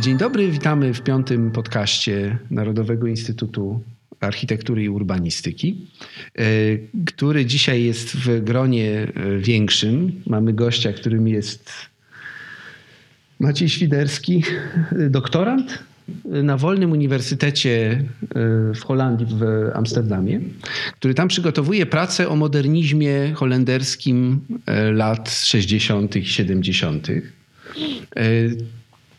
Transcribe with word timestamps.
Dzień 0.00 0.16
dobry, 0.16 0.50
witamy 0.50 0.94
w 0.94 1.02
piątym 1.02 1.50
podcaście 1.50 2.38
Narodowego 2.50 3.06
Instytutu 3.06 3.80
Architektury 4.20 4.84
i 4.84 4.88
Urbanistyki, 4.88 5.86
e, 6.34 6.42
który 7.06 7.46
dzisiaj 7.46 7.84
jest 7.84 8.16
w 8.16 8.44
gronie 8.44 8.92
e, 9.14 9.38
większym. 9.38 10.22
Mamy 10.26 10.52
gościa, 10.52 10.92
którym 10.92 11.28
jest 11.28 11.72
Maciej 13.40 13.68
Świderski, 13.68 14.42
doktorant 15.10 15.78
na 16.24 16.56
Wolnym 16.56 16.92
Uniwersytecie 16.92 18.04
e, 18.22 18.74
w 18.74 18.80
Holandii, 18.84 19.26
w 19.30 19.70
Amsterdamie, 19.74 20.40
który 20.94 21.14
tam 21.14 21.28
przygotowuje 21.28 21.86
pracę 21.86 22.28
o 22.28 22.36
modernizmie 22.36 23.32
holenderskim 23.34 24.40
lat 24.92 25.30
60. 25.30 26.16
i 26.16 26.26
70. 26.26 27.08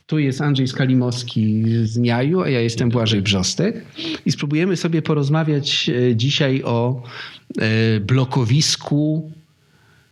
Tu 0.08 0.20
jest 0.20 0.42
Andrzej 0.42 0.68
Skalimowski 0.68 1.64
z 1.84 1.98
Niaju, 1.98 2.42
a 2.42 2.50
ja 2.50 2.62
jestem 2.62 2.90
Błażej 2.90 3.22
Brzostek. 3.22 3.86
I 4.26 4.32
spróbujemy 4.32 4.78
sobie 4.78 5.02
porozmawiać 5.02 5.92
dzisiaj 6.16 6.64
o 6.64 7.04
blokowisku 8.02 9.32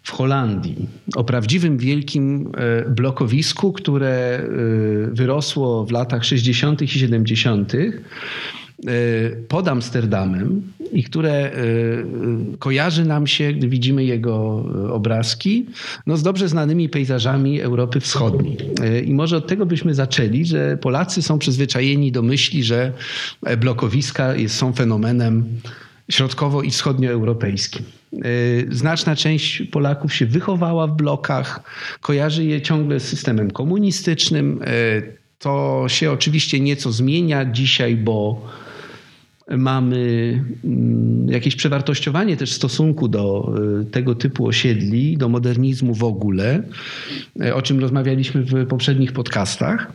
w 0.06 0.12
Holandii. 0.12 0.88
O 1.16 1.24
prawdziwym 1.24 1.78
wielkim 1.78 2.52
e, 2.58 2.90
blokowisku, 2.90 3.72
które 3.72 4.44
wyrosło 5.12 5.86
w 5.86 5.92
latach 5.92 6.26
60. 6.26 6.82
i 6.82 6.88
70. 6.88 7.74
pod 9.48 9.68
Amsterdamem 9.68 10.62
i 10.92 11.04
które 11.04 11.32
e, 11.32 11.52
e, 11.52 11.54
kojarzy 12.60 13.06
nam 13.06 13.28
się, 13.28 13.54
gdy 13.54 13.68
widzimy 13.68 14.06
jego 14.06 14.66
e, 14.88 14.94
obrazki, 14.94 15.66
no 16.08 16.18
z 16.18 16.24
dobrze 16.24 16.50
znanymi 16.50 16.90
pejzażami 16.90 17.62
Europy 17.62 18.00
Wschodniej. 18.00 18.58
I 19.06 19.14
może 19.14 19.38
od 19.38 19.48
tego 19.48 19.66
byśmy 19.66 19.94
zaczęli, 19.94 20.46
że 20.46 20.78
Polacy 20.78 21.22
są 21.22 21.40
przyzwyczajeni 21.40 22.12
do 22.12 22.22
myśli, 22.22 22.64
że 22.64 22.92
blokowiska 23.58 24.34
są 24.48 24.74
fenomenem 24.74 25.46
środkowo- 26.12 26.62
i 26.62 26.72
wschodnioeuropejskim. 26.72 27.86
Znaczna 28.70 29.16
część 29.16 29.62
Polaków 29.72 30.14
się 30.14 30.26
wychowała 30.26 30.88
w 30.88 30.96
blokach, 30.96 31.60
kojarzy 32.02 32.46
je 32.46 32.62
ciągle 32.62 33.00
z 33.00 33.08
systemem 33.08 33.52
komunistycznym. 33.52 34.60
To 35.40 35.86
się 35.88 36.12
oczywiście 36.12 36.60
nieco 36.60 36.92
zmienia 36.92 37.46
dzisiaj, 37.46 37.96
bo 37.96 38.48
mamy 39.48 40.44
mm, 40.64 41.30
jakieś 41.30 41.56
przewartościowanie 41.56 42.38
też 42.38 42.52
w 42.52 42.56
stosunku 42.56 43.08
do 43.08 43.54
y, 43.82 43.86
tego 43.86 44.16
typu 44.16 44.48
osiedli, 44.48 45.18
do 45.18 45.30
modernizmu 45.30 45.94
w 45.94 46.04
ogóle, 46.04 46.64
y, 47.42 47.56
o 47.56 47.62
czym 47.62 47.80
rozmawialiśmy 47.80 48.42
w 48.42 48.68
poprzednich 48.68 49.12
podcastach, 49.12 49.94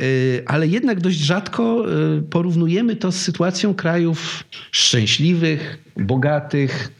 y, 0.00 0.42
ale 0.46 0.66
jednak 0.66 1.00
dość 1.00 1.18
rzadko 1.18 1.84
porównujemy 2.30 2.96
to 2.96 3.12
z 3.12 3.16
sytuacją 3.16 3.74
krajów 3.74 4.44
szczęśliwych, 4.72 5.78
bogatych, 5.96 6.92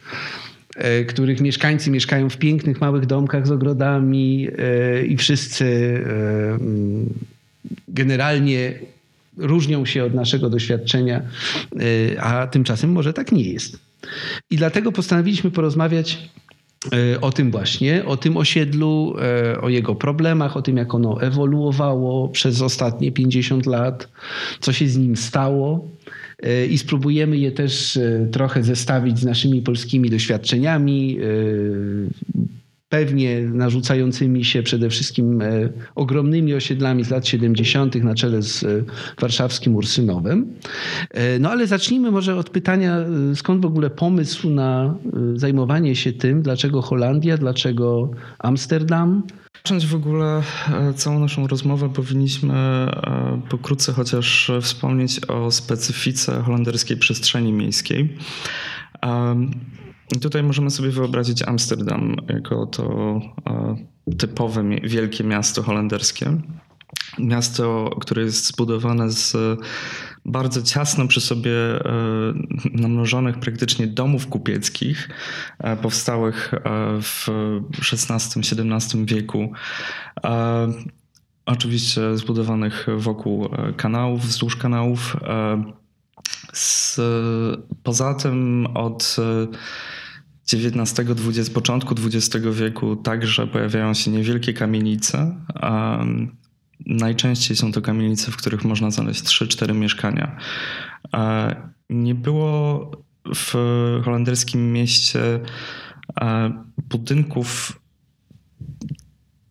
których 1.07 1.41
mieszkańcy 1.41 1.91
mieszkają 1.91 2.29
w 2.29 2.37
pięknych 2.37 2.81
małych 2.81 3.05
domkach 3.05 3.47
z 3.47 3.51
ogrodami 3.51 4.47
i 5.07 5.17
wszyscy 5.17 5.65
mm, 6.59 7.09
generalnie 7.87 8.73
różnią 9.37 9.85
się 9.85 10.03
od 10.03 10.13
naszego 10.13 10.49
doświadczenia, 10.49 11.21
y, 11.81 12.21
a 12.21 12.47
tymczasem 12.47 12.91
może 12.91 13.13
tak 13.13 13.31
nie 13.31 13.43
jest. 13.43 13.79
I 14.49 14.57
dlatego 14.57 14.91
postanowiliśmy 14.91 15.51
porozmawiać 15.51 16.29
y, 17.13 17.19
o 17.21 17.31
tym 17.31 17.51
właśnie, 17.51 18.05
o 18.05 18.17
tym 18.17 18.37
osiedlu, 18.37 19.15
y, 19.53 19.61
o 19.61 19.69
jego 19.69 19.95
problemach, 19.95 20.57
o 20.57 20.61
tym, 20.61 20.77
jak 20.77 20.95
ono 20.95 21.21
ewoluowało 21.21 22.29
przez 22.29 22.61
ostatnie 22.61 23.11
50 23.11 23.65
lat, 23.65 24.07
co 24.59 24.73
się 24.73 24.87
z 24.87 24.97
nim 24.97 25.15
stało. 25.15 25.87
I 26.69 26.77
spróbujemy 26.77 27.37
je 27.37 27.51
też 27.51 27.99
trochę 28.31 28.63
zestawić 28.63 29.19
z 29.19 29.25
naszymi 29.25 29.61
polskimi 29.61 30.09
doświadczeniami, 30.09 31.17
pewnie 32.93 33.41
narzucającymi 33.41 34.45
się 34.45 34.63
przede 34.63 34.89
wszystkim 34.89 35.41
e, 35.41 35.69
ogromnymi 35.95 36.53
osiedlami 36.53 37.03
z 37.03 37.09
lat 37.09 37.27
70. 37.27 37.95
na 37.95 38.15
czele 38.15 38.41
z 38.41 38.63
e, 38.63 38.67
warszawskim 39.21 39.75
Ursynowem. 39.75 40.53
E, 41.09 41.39
no 41.39 41.51
ale 41.51 41.67
zacznijmy 41.67 42.11
może 42.11 42.35
od 42.35 42.49
pytania, 42.49 42.97
skąd 43.35 43.61
w 43.61 43.65
ogóle 43.65 43.89
pomysł 43.89 44.49
na 44.49 44.95
zajmowanie 45.35 45.95
się 45.95 46.13
tym, 46.13 46.41
dlaczego 46.41 46.81
Holandia, 46.81 47.37
dlaczego 47.37 48.09
Amsterdam? 48.39 49.23
Zacząć 49.55 49.87
w 49.87 49.95
ogóle 49.95 50.41
całą 50.95 51.19
naszą 51.19 51.47
rozmowę 51.47 51.89
powinniśmy 51.89 52.53
pokrótce 53.49 53.93
chociaż 53.93 54.51
wspomnieć 54.61 55.25
o 55.25 55.51
specyfice 55.51 56.41
holenderskiej 56.41 56.97
przestrzeni 56.97 57.53
miejskiej. 57.53 58.17
I 60.11 60.19
tutaj 60.19 60.43
możemy 60.43 60.71
sobie 60.71 60.89
wyobrazić 60.89 61.41
Amsterdam 61.41 62.15
jako 62.29 62.65
to 62.65 63.19
e, 63.47 63.75
typowe 64.17 64.63
wielkie 64.83 65.23
miasto 65.23 65.63
holenderskie. 65.63 66.41
Miasto, 67.19 67.95
które 68.01 68.21
jest 68.21 68.47
zbudowane 68.47 69.11
z 69.11 69.37
bardzo 70.25 70.61
ciasno 70.61 71.07
przy 71.07 71.21
sobie 71.21 71.51
e, 71.51 71.81
namnożonych 72.73 73.39
praktycznie 73.39 73.87
domów 73.87 74.27
kupieckich, 74.27 75.09
e, 75.59 75.77
powstałych 75.77 76.51
w 77.01 77.27
XVI-XVII 77.93 79.05
wieku. 79.05 79.51
Oczywiście 81.45 82.17
zbudowanych 82.17 82.87
wokół 82.97 83.49
kanałów, 83.77 84.21
wzdłuż 84.21 84.55
kanałów. 84.55 85.17
Z, 86.53 87.01
poza 87.83 88.13
tym 88.13 88.67
od 88.73 89.15
XIX, 90.53 90.99
XX, 90.99 91.49
początku 91.49 91.95
XX 92.05 92.45
wieku 92.51 92.95
także 92.95 93.47
pojawiają 93.47 93.93
się 93.93 94.11
niewielkie 94.11 94.53
kamienice. 94.53 95.45
Um, 95.63 96.35
najczęściej 96.85 97.57
są 97.57 97.71
to 97.71 97.81
kamienice, 97.81 98.31
w 98.31 98.37
których 98.37 98.63
można 98.63 98.91
znaleźć 98.91 99.23
3-4 99.23 99.75
mieszkania. 99.75 100.37
E, 101.13 101.55
nie 101.89 102.15
było 102.15 102.91
w 103.35 103.53
holenderskim 104.05 104.73
mieście 104.73 105.39
e, 106.21 106.51
budynków 106.89 107.79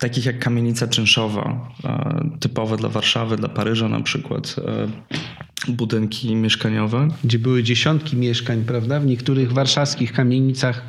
takich 0.03 0.27
jak 0.27 0.39
kamienica 0.39 0.87
czynszowa, 0.87 1.69
e, 1.85 2.31
typowe 2.41 2.77
dla 2.77 2.89
Warszawy, 2.89 3.37
dla 3.37 3.49
Paryża 3.49 3.89
na 3.89 4.01
przykład 4.01 4.57
budynki 5.69 6.37
mieszkaniowe. 6.37 7.09
Gdzie 7.25 7.39
były 7.39 7.63
dziesiątki 7.63 8.17
mieszkań, 8.17 8.65
prawda? 8.65 9.01
W 9.01 9.07
niektórych 9.07 9.53
warszawskich 9.53 10.13
kamienicach 10.13 10.83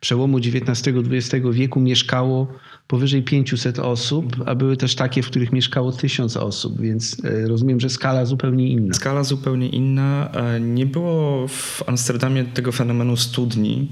przełomu 0.00 0.38
XIX-XX 0.38 1.46
wieku 1.52 1.80
mieszkało 1.80 2.46
powyżej 2.90 3.22
500 3.22 3.78
osób, 3.78 4.36
a 4.46 4.54
były 4.54 4.76
też 4.76 4.94
takie, 4.94 5.22
w 5.22 5.26
których 5.26 5.52
mieszkało 5.52 5.92
1000 5.92 6.36
osób, 6.36 6.80
więc 6.80 7.24
e, 7.24 7.48
rozumiem, 7.48 7.80
że 7.80 7.88
skala 7.90 8.24
zupełnie 8.24 8.68
inna. 8.68 8.94
Skala 8.94 9.24
zupełnie 9.24 9.68
inna. 9.68 10.30
E, 10.32 10.60
nie 10.60 10.86
było 10.86 11.48
w 11.48 11.82
Amsterdamie 11.86 12.44
tego 12.44 12.72
fenomenu 12.72 13.16
studni. 13.16 13.88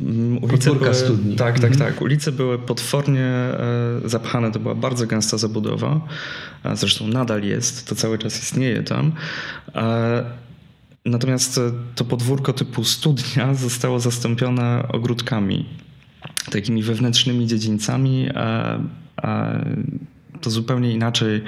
Mm, 0.00 0.44
ulice 0.44 0.74
były, 0.74 0.94
studni. 0.94 1.36
Tak, 1.36 1.60
tak, 1.60 1.72
mhm. 1.72 1.92
tak. 1.92 2.02
Ulice 2.02 2.32
były 2.32 2.58
potwornie 2.58 3.24
e, 3.24 4.00
zapchane, 4.04 4.52
to 4.52 4.60
była 4.60 4.74
bardzo 4.74 5.06
gęsta 5.06 5.38
zabudowa. 5.38 6.00
Zresztą 6.74 7.06
nadal 7.06 7.42
jest, 7.42 7.88
to 7.88 7.94
cały 7.94 8.18
czas 8.18 8.42
istnieje 8.42 8.82
tam. 8.82 9.12
Natomiast 11.04 11.60
to 11.94 12.04
podwórko 12.04 12.52
typu 12.52 12.84
studnia 12.84 13.54
zostało 13.68 14.00
zastąpione 14.00 14.88
ogródkami, 14.88 15.66
takimi 16.50 16.82
wewnętrznymi 16.82 17.46
dziedzińcami. 17.46 18.28
To 20.40 20.50
zupełnie 20.50 20.92
inaczej 20.92 21.42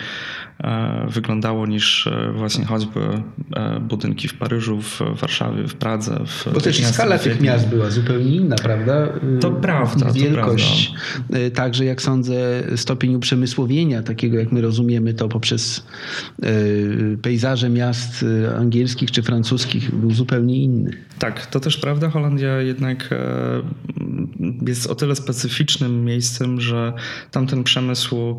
E, 0.63 1.07
wyglądało 1.11 1.67
niż 1.67 2.07
e, 2.07 2.33
właśnie 2.33 2.65
choćby 2.65 3.01
e, 3.57 3.81
budynki 3.81 4.29
w 4.29 4.35
Paryżu, 4.35 4.81
w 4.81 5.01
Warszawie, 5.21 5.69
w 5.69 5.75
Pradze. 5.75 6.19
W 6.27 6.53
Bo 6.55 6.61
też 6.61 6.87
skala 6.87 7.19
tych 7.19 7.41
miast 7.41 7.69
była 7.69 7.91
zupełnie 7.91 8.37
inna, 8.37 8.57
prawda? 8.57 9.09
To 9.41 9.51
prawda. 9.51 10.13
Wielkość, 10.13 10.87
to 10.87 10.95
prawda. 11.29 11.51
także 11.55 11.85
jak 11.85 12.03
sądzę 12.03 12.63
stopień 12.77 13.15
uprzemysłowienia, 13.15 14.03
takiego 14.03 14.39
jak 14.39 14.53
my 14.53 14.61
rozumiemy 14.61 15.15
to 15.15 15.29
poprzez 15.29 15.87
pejzaże 17.23 17.69
miast 17.69 18.25
angielskich 18.59 19.11
czy 19.11 19.23
francuskich 19.23 19.95
był 19.95 20.11
zupełnie 20.11 20.57
inny. 20.57 20.91
Tak, 21.19 21.47
to 21.47 21.61
też 21.61 21.77
prawda. 21.77 22.11
Holandia 22.11 22.61
jednak 22.61 23.11
jest 24.67 24.87
o 24.87 24.95
tyle 24.95 25.17
specyficznym 25.17 26.05
miejscem, 26.05 26.61
że 26.61 26.93
tamten 27.31 27.65
przemysł 27.65 28.39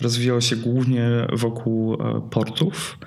rozwijał 0.00 0.40
się 0.40 0.56
głównie 0.56 1.08
wokół 1.32 1.94
e, 1.94 2.28
portów. 2.30 2.98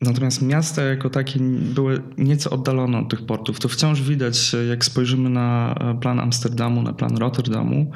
Natomiast 0.00 0.42
miasta 0.42 0.82
jako 0.82 1.10
takie 1.10 1.40
były 1.74 2.02
nieco 2.18 2.50
oddalone 2.50 2.98
od 2.98 3.08
tych 3.08 3.26
portów. 3.26 3.60
To 3.60 3.68
wciąż 3.68 4.02
widać, 4.02 4.56
jak 4.68 4.84
spojrzymy 4.84 5.30
na 5.30 5.74
plan 6.00 6.20
Amsterdamu, 6.20 6.82
na 6.82 6.92
plan 6.92 7.16
Rotterdamu, 7.16 7.90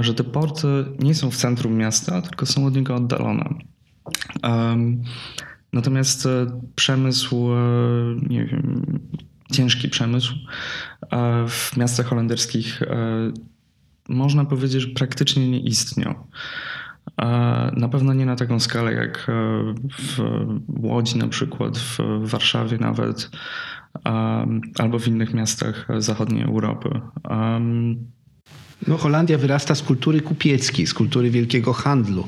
że 0.00 0.14
te 0.14 0.24
porty 0.24 0.68
nie 0.98 1.14
są 1.14 1.30
w 1.30 1.36
centrum 1.36 1.76
miasta, 1.76 2.22
tylko 2.22 2.46
są 2.46 2.66
od 2.66 2.74
niego 2.74 2.94
oddalone. 2.94 3.54
Natomiast 5.72 6.28
przemysł, 6.74 7.48
nie 8.28 8.44
wiem, 8.44 8.84
ciężki 9.52 9.88
przemysł 9.88 10.34
w 11.48 11.76
miastach 11.76 12.06
holenderskich 12.06 12.80
można 14.08 14.44
powiedzieć, 14.44 14.82
że 14.82 14.88
praktycznie 14.88 15.50
nie 15.50 15.60
istniał. 15.60 16.14
Na 17.76 17.88
pewno 17.88 18.14
nie 18.14 18.26
na 18.26 18.36
taką 18.36 18.60
skalę 18.60 18.92
jak 18.92 19.26
e, 19.28 19.32
w 19.98 20.20
Łodzi 20.68 21.18
na 21.18 21.28
przykład, 21.28 21.78
w 21.78 21.98
Warszawie 22.30 22.78
nawet, 22.78 23.30
albo 24.78 24.98
w 24.98 25.08
innych 25.08 25.34
miastach 25.34 25.88
zachodniej 25.98 26.42
Europy. 26.42 27.00
No, 28.88 28.96
Holandia 28.96 29.38
wyrasta 29.38 29.74
z 29.74 29.82
kultury 29.82 30.20
kupieckiej, 30.20 30.86
z 30.86 30.94
kultury 30.94 31.30
wielkiego 31.30 31.72
handlu. 31.72 32.24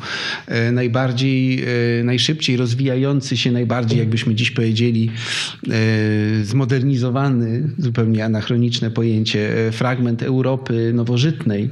E, 0.46 0.72
najbardziej, 0.72 1.64
e, 2.00 2.04
najszybciej 2.04 2.56
rozwijający 2.56 3.36
się, 3.36 3.52
najbardziej, 3.52 3.98
jakbyśmy 3.98 4.34
dziś 4.34 4.50
powiedzieli, 4.50 5.10
e, 5.10 6.44
zmodernizowany, 6.44 7.70
zupełnie 7.78 8.24
anachroniczne 8.24 8.90
pojęcie, 8.90 9.50
fragment 9.72 10.22
Europy 10.22 10.92
nowożytnej, 10.94 11.70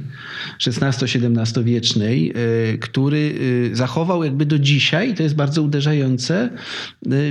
XVI-XVII 0.67 1.63
wiecznej, 1.63 2.33
który 2.79 3.35
zachował 3.73 4.23
jakby 4.23 4.45
do 4.45 4.59
dzisiaj, 4.59 5.15
to 5.15 5.23
jest 5.23 5.35
bardzo 5.35 5.61
uderzające, 5.61 6.49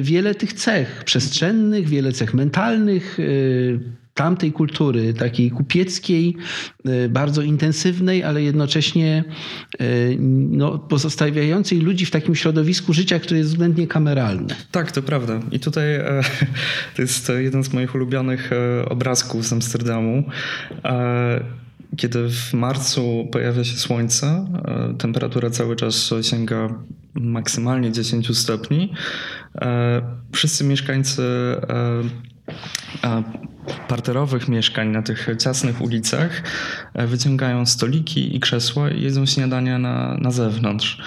wiele 0.03 0.35
tych 0.35 0.53
cech 0.53 1.03
przestrzennych, 1.05 1.89
wiele 1.89 2.13
cech 2.13 2.35
mentalnych, 2.35 3.19
tamtej 4.17 4.53
kultury, 4.53 5.15
takiej 5.15 5.51
kupieckiej, 5.51 6.37
e, 6.85 7.09
bardzo 7.09 7.43
intensywnej, 7.43 8.25
ale 8.25 8.43
jednocześnie 8.43 9.25
e, 9.79 9.85
no, 10.51 10.79
pozostawiającej 10.79 11.81
ludzi 11.81 12.07
w 12.07 12.11
takim 12.11 12.35
środowisku 12.35 12.93
życia, 12.93 13.19
które 13.19 13.39
jest 13.39 13.51
względnie 13.51 13.87
kameralne. 13.87 14.55
Tak, 14.71 14.93
to 14.93 15.03
prawda. 15.03 15.41
I 15.53 15.61
tutaj 15.61 15.95
e, 15.95 16.21
to 16.97 17.03
jest 17.03 17.33
jeden 17.39 17.65
z 17.65 17.73
moich 17.73 17.95
ulubionych 17.95 18.51
obrazków 18.89 19.47
z 19.47 19.53
Amsterdamu. 19.53 20.25
Kiedy 21.97 22.29
w 22.29 22.55
marcu 22.55 23.29
pojawia 23.33 23.65
się 23.65 23.77
słońce, 23.77 24.47
temperatura 24.99 25.51
cały 25.51 25.77
czas 25.77 26.15
sięga 26.23 26.69
maksymalnie 27.15 27.93
10 27.93 28.39
stopni. 28.39 28.93
Wszyscy 30.33 30.65
mieszkańcy 30.65 31.23
parterowych 33.89 34.49
mieszkań 34.49 34.89
na 34.89 35.03
tych 35.03 35.29
ciasnych 35.39 35.83
ulicach 35.83 36.43
e, 36.95 37.07
wyciągają 37.07 37.67
stoliki 37.67 38.37
i 38.37 38.41
krzesła 38.41 38.91
i 38.91 39.03
jedzą 39.03 39.27
śniadania 39.27 39.79
na, 39.79 40.17
na 40.21 40.31
zewnątrz. 40.31 41.03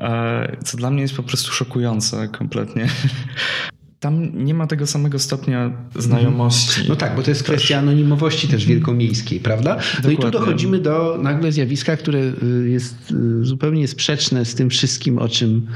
E, 0.00 0.56
co 0.64 0.76
dla 0.76 0.90
mnie 0.90 1.02
jest 1.02 1.16
po 1.16 1.22
prostu 1.22 1.52
szokujące 1.52 2.28
kompletnie. 2.28 2.88
Tam 4.00 4.44
nie 4.44 4.54
ma 4.54 4.66
tego 4.66 4.86
samego 4.86 5.18
stopnia 5.18 5.72
znajomości. 5.94 6.80
No 6.88 6.96
tak, 6.96 7.16
bo 7.16 7.22
to 7.22 7.30
jest 7.30 7.46
też. 7.46 7.56
kwestia 7.56 7.78
anonimowości 7.78 8.48
też 8.48 8.66
wielkomiejskiej, 8.66 9.40
prawda? 9.40 9.76
No 9.76 9.80
Dokładnie. 9.94 10.14
i 10.14 10.18
tu 10.18 10.30
dochodzimy 10.30 10.78
do 10.78 11.18
nagle 11.22 11.52
zjawiska, 11.52 11.96
które 11.96 12.18
y, 12.18 12.68
jest 12.68 13.10
y, 13.10 13.44
zupełnie 13.44 13.88
sprzeczne 13.88 14.44
z 14.44 14.54
tym 14.54 14.70
wszystkim, 14.70 15.18
o 15.18 15.28
czym 15.28 15.66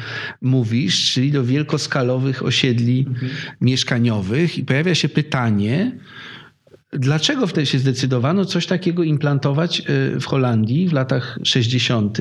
mówisz, 0.42 1.12
czyli 1.12 1.32
do 1.32 1.44
wielkoskalowych 1.44 2.44
osiedli 2.44 3.06
mhm. 3.08 3.32
mieszkaniowych 3.60 4.58
i 4.58 4.64
pojawia 4.64 4.94
się 4.94 5.08
pytanie, 5.08 5.92
Dlaczego 6.92 7.46
wtedy 7.46 7.66
się 7.66 7.78
zdecydowano 7.78 8.44
coś 8.44 8.66
takiego 8.66 9.02
implantować 9.02 9.80
y, 9.80 10.20
w 10.20 10.26
Holandii 10.26 10.88
w 10.88 10.92
latach 10.92 11.38
60. 11.44 12.18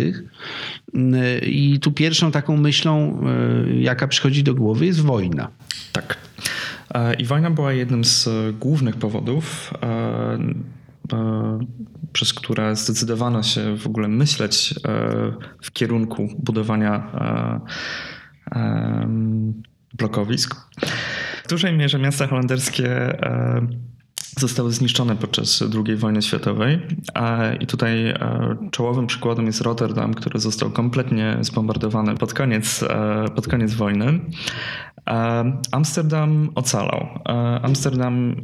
I 1.41 1.79
tu 1.81 1.91
pierwszą 1.91 2.31
taką 2.31 2.57
myślą, 2.57 3.21
jaka 3.79 4.07
przychodzi 4.07 4.43
do 4.43 4.55
głowy, 4.55 4.85
jest 4.85 5.01
wojna. 5.01 5.49
Tak. 5.91 6.17
E, 6.93 7.13
I 7.13 7.25
wojna 7.25 7.51
była 7.51 7.73
jednym 7.73 8.03
z 8.03 8.29
głównych 8.59 8.95
powodów, 8.95 9.73
e, 9.83 9.87
e, 11.13 11.59
przez 12.13 12.33
które 12.33 12.75
zdecydowano 12.75 13.43
się 13.43 13.77
w 13.77 13.87
ogóle 13.87 14.07
myśleć 14.07 14.75
w 15.61 15.71
kierunku 15.71 16.29
budowania 16.39 17.11
blokowisk. 19.93 20.55
W 21.43 21.49
dużej 21.49 21.77
mierze 21.77 21.99
miasta 21.99 22.27
holenderskie 22.27 23.17
zostały 24.39 24.71
zniszczone 24.71 25.15
podczas 25.15 25.63
II 25.85 25.95
wojny 25.95 26.21
światowej. 26.21 26.79
I 27.59 27.67
tutaj 27.67 28.13
czołowym 28.71 29.07
przykładem 29.07 29.45
jest 29.45 29.61
Rotterdam, 29.61 30.13
który 30.13 30.39
został 30.39 30.71
kompletnie 30.71 31.37
zbombardowany 31.41 32.15
pod 32.15 32.33
koniec, 32.33 32.85
pod 33.35 33.47
koniec 33.47 33.73
wojny. 33.73 34.19
Amsterdam 35.71 36.49
ocalał. 36.55 37.07
Amsterdam 37.61 38.35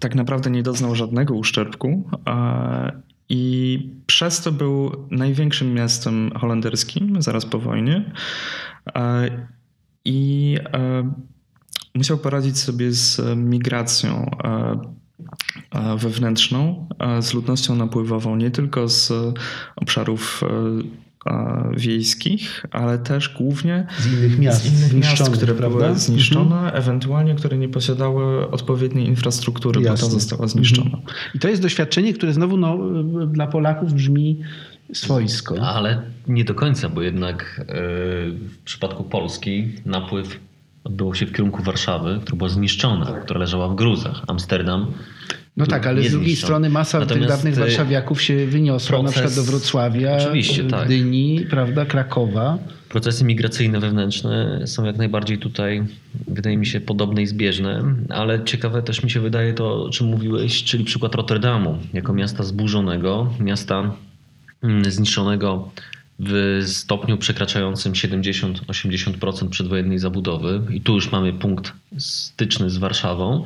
tak 0.00 0.14
naprawdę 0.14 0.50
nie 0.50 0.62
doznał 0.62 0.94
żadnego 0.94 1.34
uszczerbku 1.34 2.10
i 3.28 3.78
przez 4.06 4.42
to 4.42 4.52
był 4.52 5.06
największym 5.10 5.74
miastem 5.74 6.30
holenderskim 6.36 7.22
zaraz 7.22 7.46
po 7.46 7.58
wojnie 7.58 8.12
i 10.04 10.58
musiał 11.94 12.18
poradzić 12.18 12.58
sobie 12.58 12.92
z 12.92 13.20
migracją 13.36 14.30
wewnętrzną, 15.96 16.88
z 17.20 17.34
ludnością 17.34 17.76
napływową, 17.76 18.36
nie 18.36 18.50
tylko 18.50 18.88
z 18.88 19.12
obszarów 19.76 20.44
wiejskich, 21.76 22.66
ale 22.70 22.98
też 22.98 23.28
głównie 23.28 23.86
z 23.98 24.06
innych 24.06 24.38
miast, 24.38 24.62
z 24.62 24.92
innych 24.92 24.94
miast 24.94 25.30
które 25.30 25.54
prawda? 25.54 25.78
były 25.78 25.98
zniszczone, 25.98 26.56
mhm. 26.56 26.76
ewentualnie 26.76 27.34
które 27.34 27.58
nie 27.58 27.68
posiadały 27.68 28.50
odpowiedniej 28.50 29.06
infrastruktury, 29.06 29.82
Jasne. 29.82 30.06
bo 30.06 30.12
ta 30.12 30.12
została 30.12 30.46
zniszczona. 30.48 30.84
Mhm. 30.84 31.02
I 31.34 31.38
to 31.38 31.48
jest 31.48 31.62
doświadczenie, 31.62 32.14
które 32.14 32.32
znowu 32.32 32.56
no, 32.56 32.78
dla 33.26 33.46
Polaków 33.46 33.92
brzmi 33.92 34.40
swojsko. 34.92 35.60
Ale 35.60 36.02
nie 36.28 36.44
do 36.44 36.54
końca, 36.54 36.88
bo 36.88 37.02
jednak 37.02 37.54
yy, 37.58 37.64
w 38.48 38.58
przypadku 38.64 39.04
Polski 39.04 39.72
napływ 39.86 40.40
odbyło 40.84 41.14
się 41.14 41.26
w 41.26 41.32
kierunku 41.32 41.62
Warszawy, 41.62 42.18
która 42.22 42.36
była 42.36 42.50
zniszczona, 42.50 43.12
która 43.24 43.40
leżała 43.40 43.68
w 43.68 43.74
gruzach. 43.74 44.22
Amsterdam 44.26 44.86
no 45.56 45.66
tak, 45.66 45.86
ale 45.86 46.02
z 46.02 46.10
drugiej 46.10 46.36
strony 46.36 46.70
masa 46.70 47.00
Natomiast 47.00 47.20
tych 47.20 47.28
dawnych 47.28 47.54
y, 47.54 47.60
warszawiaków 47.60 48.22
się 48.22 48.46
wyniosła 48.46 48.98
proces, 48.98 49.16
na 49.16 49.22
przykład 49.22 49.46
do 49.46 49.50
Wrocławia, 49.50 50.16
oczywiście, 50.16 50.64
tak. 50.64 50.86
Gdyni, 50.86 51.46
prawda, 51.50 51.84
Krakowa. 51.84 52.58
Procesy 52.88 53.24
migracyjne 53.24 53.80
wewnętrzne 53.80 54.62
są 54.66 54.84
jak 54.84 54.96
najbardziej 54.96 55.38
tutaj, 55.38 55.82
wydaje 56.28 56.56
mi 56.56 56.66
się, 56.66 56.80
podobne 56.80 57.22
i 57.22 57.26
zbieżne, 57.26 57.82
ale 58.08 58.44
ciekawe 58.44 58.82
też 58.82 59.02
mi 59.02 59.10
się 59.10 59.20
wydaje 59.20 59.54
to, 59.54 59.84
o 59.84 59.90
czym 59.90 60.06
mówiłeś, 60.06 60.64
czyli 60.64 60.84
przykład 60.84 61.14
Rotterdamu, 61.14 61.78
jako 61.92 62.12
miasta 62.12 62.42
zburzonego, 62.42 63.30
miasta 63.40 63.92
mm, 64.62 64.90
zniszczonego 64.90 65.70
w 66.22 66.62
stopniu 66.66 67.18
przekraczającym 67.18 67.92
70-80% 67.92 69.48
przedwojennej 69.48 69.98
zabudowy. 69.98 70.62
I 70.70 70.80
tu 70.80 70.94
już 70.94 71.12
mamy 71.12 71.32
punkt 71.32 71.72
styczny 71.98 72.70
z 72.70 72.76
Warszawą. 72.76 73.44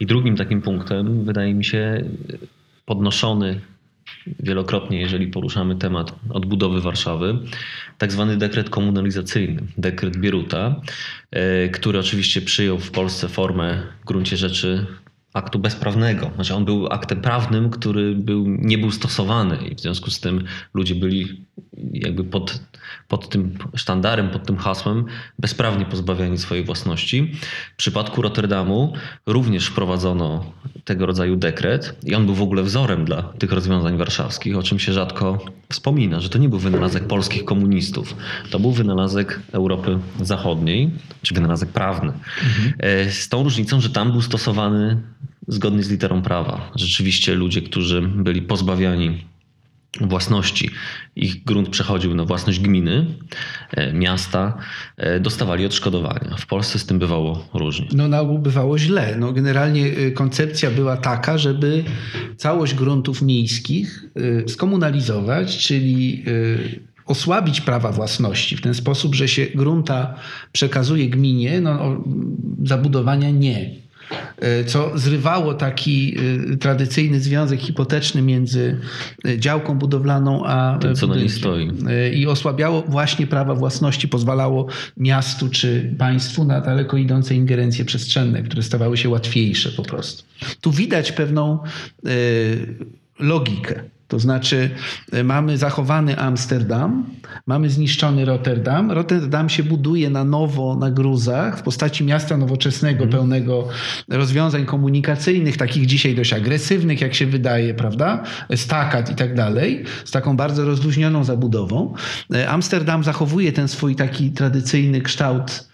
I 0.00 0.06
drugim 0.06 0.36
takim 0.36 0.62
punktem, 0.62 1.24
wydaje 1.24 1.54
mi 1.54 1.64
się, 1.64 2.04
podnoszony 2.86 3.60
wielokrotnie, 4.40 5.00
jeżeli 5.00 5.26
poruszamy 5.26 5.76
temat 5.76 6.14
odbudowy 6.30 6.80
Warszawy, 6.80 7.38
tak 7.98 8.12
zwany 8.12 8.36
dekret 8.36 8.70
komunalizacyjny, 8.70 9.62
dekret 9.78 10.16
Bieruta, 10.16 10.80
e, 11.30 11.68
który 11.68 11.98
oczywiście 11.98 12.40
przyjął 12.40 12.78
w 12.78 12.90
Polsce 12.90 13.28
formę 13.28 13.82
w 14.02 14.04
gruncie 14.04 14.36
rzeczy 14.36 14.86
aktu 15.32 15.58
bezprawnego. 15.58 16.30
Znaczy 16.34 16.54
on 16.54 16.64
był 16.64 16.86
aktem 16.86 17.20
prawnym, 17.20 17.70
który 17.70 18.14
był, 18.14 18.44
nie 18.46 18.78
był 18.78 18.90
stosowany 18.90 19.56
i 19.56 19.74
w 19.74 19.80
związku 19.80 20.10
z 20.10 20.20
tym 20.20 20.44
ludzie 20.74 20.94
byli 20.94 21.44
jakby 21.92 22.24
pod, 22.24 22.60
pod 23.08 23.28
tym 23.28 23.58
sztandarem, 23.74 24.30
pod 24.30 24.46
tym 24.46 24.56
hasłem 24.56 25.04
bezprawnie 25.38 25.84
pozbawiani 25.84 26.38
swojej 26.38 26.64
własności. 26.64 27.32
W 27.72 27.76
przypadku 27.76 28.22
Rotterdamu 28.22 28.92
również 29.26 29.66
wprowadzono 29.66 30.52
tego 30.84 31.06
rodzaju 31.06 31.36
dekret 31.36 31.96
i 32.04 32.14
on 32.14 32.26
był 32.26 32.34
w 32.34 32.42
ogóle 32.42 32.62
wzorem 32.62 33.04
dla 33.04 33.22
tych 33.22 33.52
rozwiązań 33.52 33.96
warszawskich, 33.96 34.56
o 34.56 34.62
czym 34.62 34.78
się 34.78 34.92
rzadko 34.92 35.38
wspomina, 35.68 36.20
że 36.20 36.28
to 36.28 36.38
nie 36.38 36.48
był 36.48 36.58
wynalazek 36.58 37.06
polskich 37.06 37.44
komunistów. 37.44 38.16
To 38.50 38.60
był 38.60 38.72
wynalazek 38.72 39.40
Europy 39.52 39.98
Zachodniej, 40.20 40.90
czy 41.22 41.34
wynalazek 41.34 41.68
prawny. 41.68 42.12
Mhm. 42.12 42.74
E, 42.78 43.10
z 43.10 43.28
tą 43.28 43.42
różnicą, 43.42 43.80
że 43.80 43.90
tam 43.90 44.12
był 44.12 44.22
stosowany 44.22 45.02
zgodnie 45.48 45.82
z 45.82 45.90
literą 45.90 46.22
prawa. 46.22 46.70
Rzeczywiście 46.74 47.34
ludzie, 47.34 47.62
którzy 47.62 48.02
byli 48.02 48.42
pozbawiani 48.42 49.24
własności. 50.00 50.70
Ich 51.16 51.44
grunt 51.44 51.68
przechodził 51.68 52.14
na 52.14 52.24
własność 52.24 52.60
gminy, 52.60 53.06
e, 53.70 53.92
miasta, 53.92 54.58
e, 54.96 55.20
dostawali 55.20 55.66
odszkodowania. 55.66 56.36
W 56.38 56.46
Polsce 56.46 56.78
z 56.78 56.86
tym 56.86 56.98
bywało 56.98 57.48
różnie. 57.54 57.88
No 57.92 58.08
na 58.08 58.20
ogół 58.20 58.38
bywało 58.38 58.78
źle. 58.78 59.16
No, 59.18 59.32
generalnie 59.32 59.86
y, 59.86 60.12
koncepcja 60.12 60.70
była 60.70 60.96
taka, 60.96 61.38
żeby 61.38 61.84
całość 62.36 62.74
gruntów 62.74 63.22
miejskich 63.22 64.04
skomunalizować, 64.46 65.58
czyli 65.58 66.24
osłabić 67.06 67.60
prawa 67.60 67.92
własności 67.92 68.56
w 68.56 68.60
ten 68.60 68.74
sposób, 68.74 69.14
że 69.14 69.28
się 69.28 69.46
grunta 69.54 70.14
przekazuje 70.52 71.10
gminie, 71.10 71.60
no, 71.60 72.04
zabudowania 72.64 73.30
nie. 73.30 73.70
E, 74.38 74.64
co 74.64 74.98
zrywało 74.98 75.54
taki 75.54 76.16
e, 76.52 76.56
tradycyjny 76.56 77.20
związek 77.20 77.60
hipoteczny 77.60 78.22
między 78.22 78.80
e, 79.24 79.38
działką 79.38 79.78
budowlaną 79.78 80.46
a 80.46 80.78
Tym, 80.78 80.94
co 80.94 81.06
na 81.06 81.16
niej 81.16 81.28
stoi. 81.28 81.70
I 82.14 82.26
osłabiało 82.26 82.82
właśnie 82.82 83.26
prawa 83.26 83.54
własności, 83.54 84.08
pozwalało 84.08 84.66
miastu 84.96 85.48
czy 85.48 85.94
państwu 85.98 86.44
na 86.44 86.60
daleko 86.60 86.96
idące 86.96 87.34
ingerencje 87.34 87.84
przestrzenne, 87.84 88.42
które 88.42 88.62
stawały 88.62 88.96
się 88.96 89.08
łatwiejsze 89.08 89.70
po 89.70 89.82
prostu. 89.82 90.24
Tu 90.60 90.72
widać 90.72 91.12
pewną 91.12 91.58
logikę. 93.18 93.82
To 94.08 94.18
znaczy, 94.18 94.70
e, 95.12 95.24
mamy 95.24 95.58
zachowany 95.58 96.18
Amsterdam, 96.18 97.06
mamy 97.46 97.70
zniszczony 97.70 98.24
Rotterdam. 98.24 98.92
Rotterdam 98.92 99.48
się 99.48 99.62
buduje 99.62 100.10
na 100.10 100.24
nowo 100.24 100.76
na 100.76 100.90
gruzach 100.90 101.58
w 101.58 101.62
postaci 101.62 102.04
miasta 102.04 102.36
nowoczesnego, 102.36 103.02
mm. 103.02 103.12
pełnego 103.12 103.68
rozwiązań 104.08 104.66
komunikacyjnych, 104.66 105.56
takich 105.56 105.86
dzisiaj 105.86 106.14
dość 106.14 106.32
agresywnych, 106.32 107.00
jak 107.00 107.14
się 107.14 107.26
wydaje, 107.26 107.74
prawda? 107.74 108.22
Stakat 108.54 109.10
i 109.10 109.14
tak 109.14 109.34
dalej, 109.34 109.84
z 110.04 110.10
taką 110.10 110.36
bardzo 110.36 110.64
rozluźnioną 110.64 111.24
zabudową. 111.24 111.94
E, 112.34 112.48
Amsterdam 112.48 113.04
zachowuje 113.04 113.52
ten 113.52 113.68
swój 113.68 113.96
taki 113.96 114.30
tradycyjny 114.30 115.00
kształt 115.00 115.67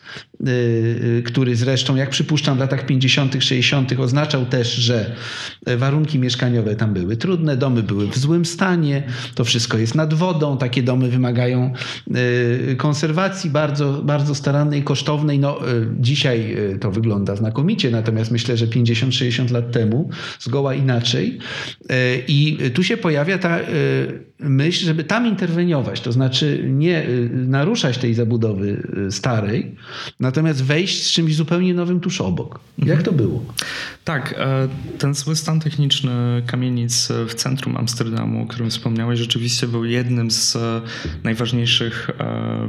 który 1.24 1.56
zresztą, 1.56 1.96
jak 1.96 2.10
przypuszczam, 2.10 2.56
w 2.56 2.60
latach 2.60 2.86
50., 2.86 3.32
60. 3.32 3.92
oznaczał 3.98 4.46
też, 4.46 4.74
że 4.74 5.14
warunki 5.76 6.18
mieszkaniowe 6.18 6.76
tam 6.76 6.94
były 6.94 7.16
trudne, 7.16 7.56
domy 7.56 7.82
były 7.82 8.06
w 8.06 8.18
złym 8.18 8.44
stanie, 8.44 9.02
to 9.34 9.44
wszystko 9.44 9.78
jest 9.78 9.94
nad 9.94 10.14
wodą, 10.14 10.58
takie 10.58 10.82
domy 10.82 11.08
wymagają 11.08 11.72
y, 12.70 12.76
konserwacji 12.76 13.50
bardzo, 13.50 14.02
bardzo 14.02 14.34
starannej, 14.34 14.82
kosztownej. 14.82 15.38
No, 15.38 15.58
dzisiaj 16.00 16.56
to 16.80 16.90
wygląda 16.90 17.36
znakomicie, 17.36 17.90
natomiast 17.90 18.30
myślę, 18.30 18.56
że 18.56 18.66
50-60 18.66 19.52
lat 19.52 19.72
temu 19.72 20.10
zgoła 20.40 20.74
inaczej. 20.74 21.38
I 22.28 22.58
tu 22.74 22.82
się 22.82 22.96
pojawia 22.96 23.38
ta 23.38 23.60
myśl, 24.38 24.84
żeby 24.84 25.04
tam 25.04 25.26
interweniować, 25.26 26.00
to 26.00 26.12
znaczy 26.12 26.64
nie 26.68 27.06
naruszać 27.30 27.98
tej 27.98 28.14
zabudowy 28.14 28.82
starej, 29.10 29.76
natomiast 30.20 30.64
wejść 30.64 31.02
z 31.06 31.12
czymś 31.12 31.36
zupełnie 31.36 31.74
nowym 31.74 32.00
tuż 32.00 32.20
obok. 32.20 32.60
Jak 32.78 32.88
mhm. 32.88 33.04
to 33.04 33.12
było? 33.12 33.44
Tak, 34.04 34.34
e, 34.38 34.68
ten 34.98 35.14
zły 35.14 35.36
stan 35.36 35.60
techniczny 35.60 36.42
kamienic 36.46 37.08
w 37.28 37.34
centrum 37.34 37.76
Amsterdamu, 37.76 38.42
o 38.42 38.46
którym 38.46 38.70
wspomniałeś, 38.70 39.18
rzeczywiście 39.18 39.68
był 39.68 39.84
jednym 39.84 40.30
z 40.30 40.56
e, 40.56 40.80
najważniejszych 41.24 42.10
e, 42.10 42.68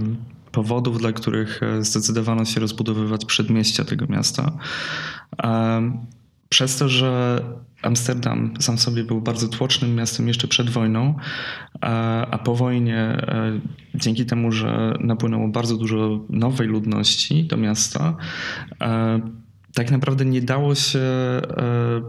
powodów, 0.52 1.00
dla 1.00 1.12
których 1.12 1.62
zdecydowano 1.80 2.46
się 2.46 2.60
rozbudowywać 2.60 3.26
przedmieścia 3.26 3.86
tego 3.86 4.06
miasta. 4.10 4.52
Przez 6.50 6.78
to, 6.78 6.90
że 6.90 7.42
Amsterdam 7.86 8.54
sam 8.60 8.78
sobie 8.78 9.04
był 9.04 9.22
bardzo 9.22 9.48
tłocznym 9.48 9.96
miastem 9.96 10.28
jeszcze 10.28 10.48
przed 10.48 10.70
wojną, 10.70 11.16
a 12.32 12.40
po 12.46 12.56
wojnie, 12.56 12.98
e, 12.98 13.60
dzięki 13.96 14.26
temu, 14.26 14.52
że 14.52 14.94
napłynęło 15.00 15.48
bardzo 15.48 15.78
dużo 15.78 16.26
nowej 16.30 16.68
ludności 16.68 17.44
do 17.44 17.58
miasta, 17.58 18.18
e, 18.82 19.20
tak 19.74 19.92
naprawdę 19.92 20.26
nie 20.26 20.42
dało 20.42 20.76
się 20.76 21.00
e, 21.00 22.02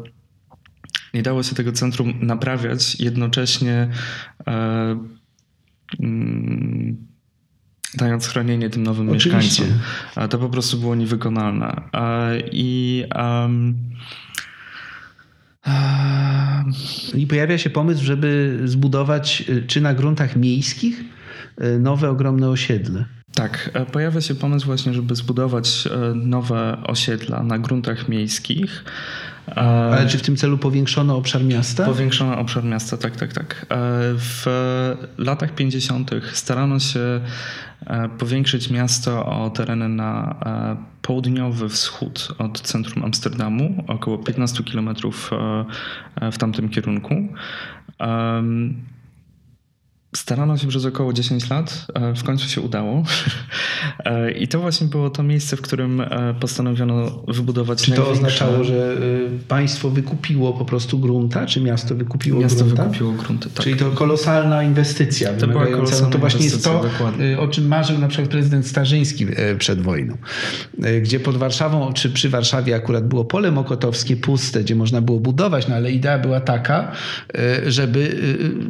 nie 1.15 1.23
dało 1.23 1.43
się 1.43 1.55
tego 1.55 1.73
centrum 1.73 2.15
naprawiać 2.21 3.01
jednocześnie 3.01 3.89
mm, 6.01 7.07
dając 7.95 8.27
chronienie 8.27 8.71
tym 8.71 8.83
nowym 8.83 9.09
Oczywiście. 9.09 9.63
mieszkańcom. 9.63 10.29
To 10.29 10.39
po 10.39 10.49
prostu 10.49 10.79
było 10.79 10.95
niewykonalne. 10.95 11.83
I 12.53 13.05
um, 13.15 13.75
i 17.15 17.27
pojawia 17.27 17.59
się 17.59 17.71
pomysł, 17.71 18.05
żeby 18.05 18.61
zbudować 18.65 19.45
y, 19.49 19.67
czy 19.67 19.81
na 19.81 19.95
gruntach 19.95 20.37
miejskich 20.37 21.05
y, 21.61 21.79
nowe 21.79 22.11
ogromne 22.11 22.49
osiedle. 22.49 23.05
Tak, 23.37 23.71
e, 23.75 23.87
pojawia 23.87 24.21
się 24.21 24.35
pomysł 24.35 24.67
właśnie, 24.67 24.95
żeby 24.95 25.15
zbudować 25.15 25.87
e, 25.87 26.15
nowe 26.15 26.77
osiedla 26.85 27.43
na 27.43 27.59
gruntach 27.59 28.09
miejskich. 28.09 28.85
E, 29.49 29.55
Ale 29.57 30.07
czy 30.07 30.19
w 30.19 30.23
tym 30.23 30.37
celu 30.37 30.59
powiększono 30.59 31.17
obszar 31.17 31.45
miasta? 31.45 31.85
Powiększono 31.85 32.39
obszar 32.39 32.65
miasta, 32.65 32.97
tak, 32.97 33.17
tak, 33.17 33.33
tak. 33.33 33.67
W 34.17 34.47
latach 35.19 35.55
50. 35.55 36.11
starano 36.33 36.79
się 36.79 37.21
powiększyć 38.19 38.71
miasto 38.71 39.27
o 39.27 39.51
tereny 39.51 39.89
na 39.89 40.37
południowy 41.03 41.69
wschód 41.69 42.29
od 42.39 42.61
centrum 42.61 43.05
Amsterdamu, 43.05 43.85
około 43.87 44.19
15 44.19 44.65
km 44.65 44.95
w 46.33 46.39
tamtym 46.39 46.69
kierunku. 46.69 47.15
Starano 50.17 50.59
się 50.59 50.69
przez 50.69 50.85
około 50.85 51.13
10 51.13 51.51
lat, 51.51 51.87
e, 51.95 52.15
w 52.15 52.25
końcu 52.25 52.49
się 52.49 52.61
udało. 52.61 53.03
E, 54.05 54.31
I 54.31 54.49
to 54.49 54.61
właśnie 54.61 54.87
było 54.87 55.11
to 55.11 55.23
miejsce, 55.23 55.57
w 55.57 55.61
którym 55.61 56.01
e, 56.01 56.35
postanowiono 56.41 57.23
wybudować 57.29 57.83
Czy 57.83 57.93
to 57.93 58.11
oznaczało, 58.11 58.65
że 58.65 58.97
państwo 59.49 59.91
wykupiło 59.91 60.53
po 60.53 60.65
prostu 60.65 60.99
grunta, 60.99 61.47
czy 61.47 61.61
miasto 61.61 61.95
wykupiło 61.95 62.41
miasto 62.41 62.65
grunta? 62.65 62.83
Miasto 62.83 62.93
wykupiło 62.93 63.13
grunty, 63.13 63.51
tak. 63.51 63.65
Czyli 63.65 63.77
to 63.77 63.91
kolosalna 63.91 64.63
inwestycja. 64.63 65.33
To 65.33 65.47
była 65.47 65.67
kolosalna 65.67 66.07
no 66.07 66.13
to 66.13 66.19
właśnie 66.19 66.45
jest 66.45 66.65
to, 66.65 66.83
dokładnie. 66.83 67.39
o 67.39 67.49
czym 67.49 67.69
marzył 67.69 67.99
na 67.99 68.09
przykład 68.09 68.31
prezydent 68.31 68.67
Starzyński 68.67 69.27
przed 69.59 69.83
wojną. 69.83 70.17
Gdzie 71.03 71.21
pod 71.21 71.37
Warszawą, 71.37 71.93
czy 71.93 72.11
przy 72.11 72.29
Warszawie 72.29 72.75
akurat 72.75 73.09
było 73.09 73.25
pole 73.25 73.51
mokotowskie 73.51 74.17
puste, 74.17 74.61
gdzie 74.61 74.75
można 74.75 75.01
było 75.01 75.21
budować, 75.21 75.69
no 75.69 75.75
ale 75.75 75.93
idea 75.93 76.19
była 76.19 76.41
taka, 76.41 76.93
żeby 77.67 78.17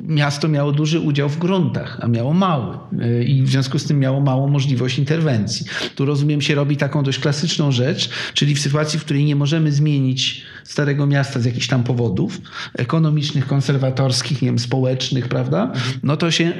miasto 0.06 0.48
miało 0.48 0.72
duży 0.72 1.00
udział 1.00 1.28
w 1.28 1.35
gruntach, 1.38 1.98
a 2.02 2.08
miało 2.08 2.34
mały 2.34 2.78
e, 3.00 3.24
i 3.24 3.42
w 3.42 3.48
związku 3.48 3.78
z 3.78 3.84
tym 3.84 3.98
miało 3.98 4.20
małą 4.20 4.48
możliwość 4.48 4.98
interwencji. 4.98 5.66
Tu 5.94 6.04
rozumiem 6.04 6.42
się 6.42 6.54
robi 6.54 6.76
taką 6.76 7.02
dość 7.02 7.18
klasyczną 7.18 7.72
rzecz, 7.72 8.10
czyli 8.34 8.54
w 8.54 8.60
sytuacji, 8.60 8.98
w 8.98 9.04
której 9.04 9.24
nie 9.24 9.36
możemy 9.36 9.72
zmienić 9.72 10.42
Starego 10.64 11.06
Miasta 11.06 11.40
z 11.40 11.44
jakichś 11.44 11.66
tam 11.66 11.84
powodów 11.84 12.40
ekonomicznych, 12.74 13.46
konserwatorskich, 13.46 14.42
nie 14.42 14.48
wiem, 14.48 14.58
społecznych, 14.58 15.28
prawda? 15.28 15.72
No 16.02 16.16
to 16.16 16.30
się 16.30 16.44
e, 16.44 16.48
e, 16.48 16.52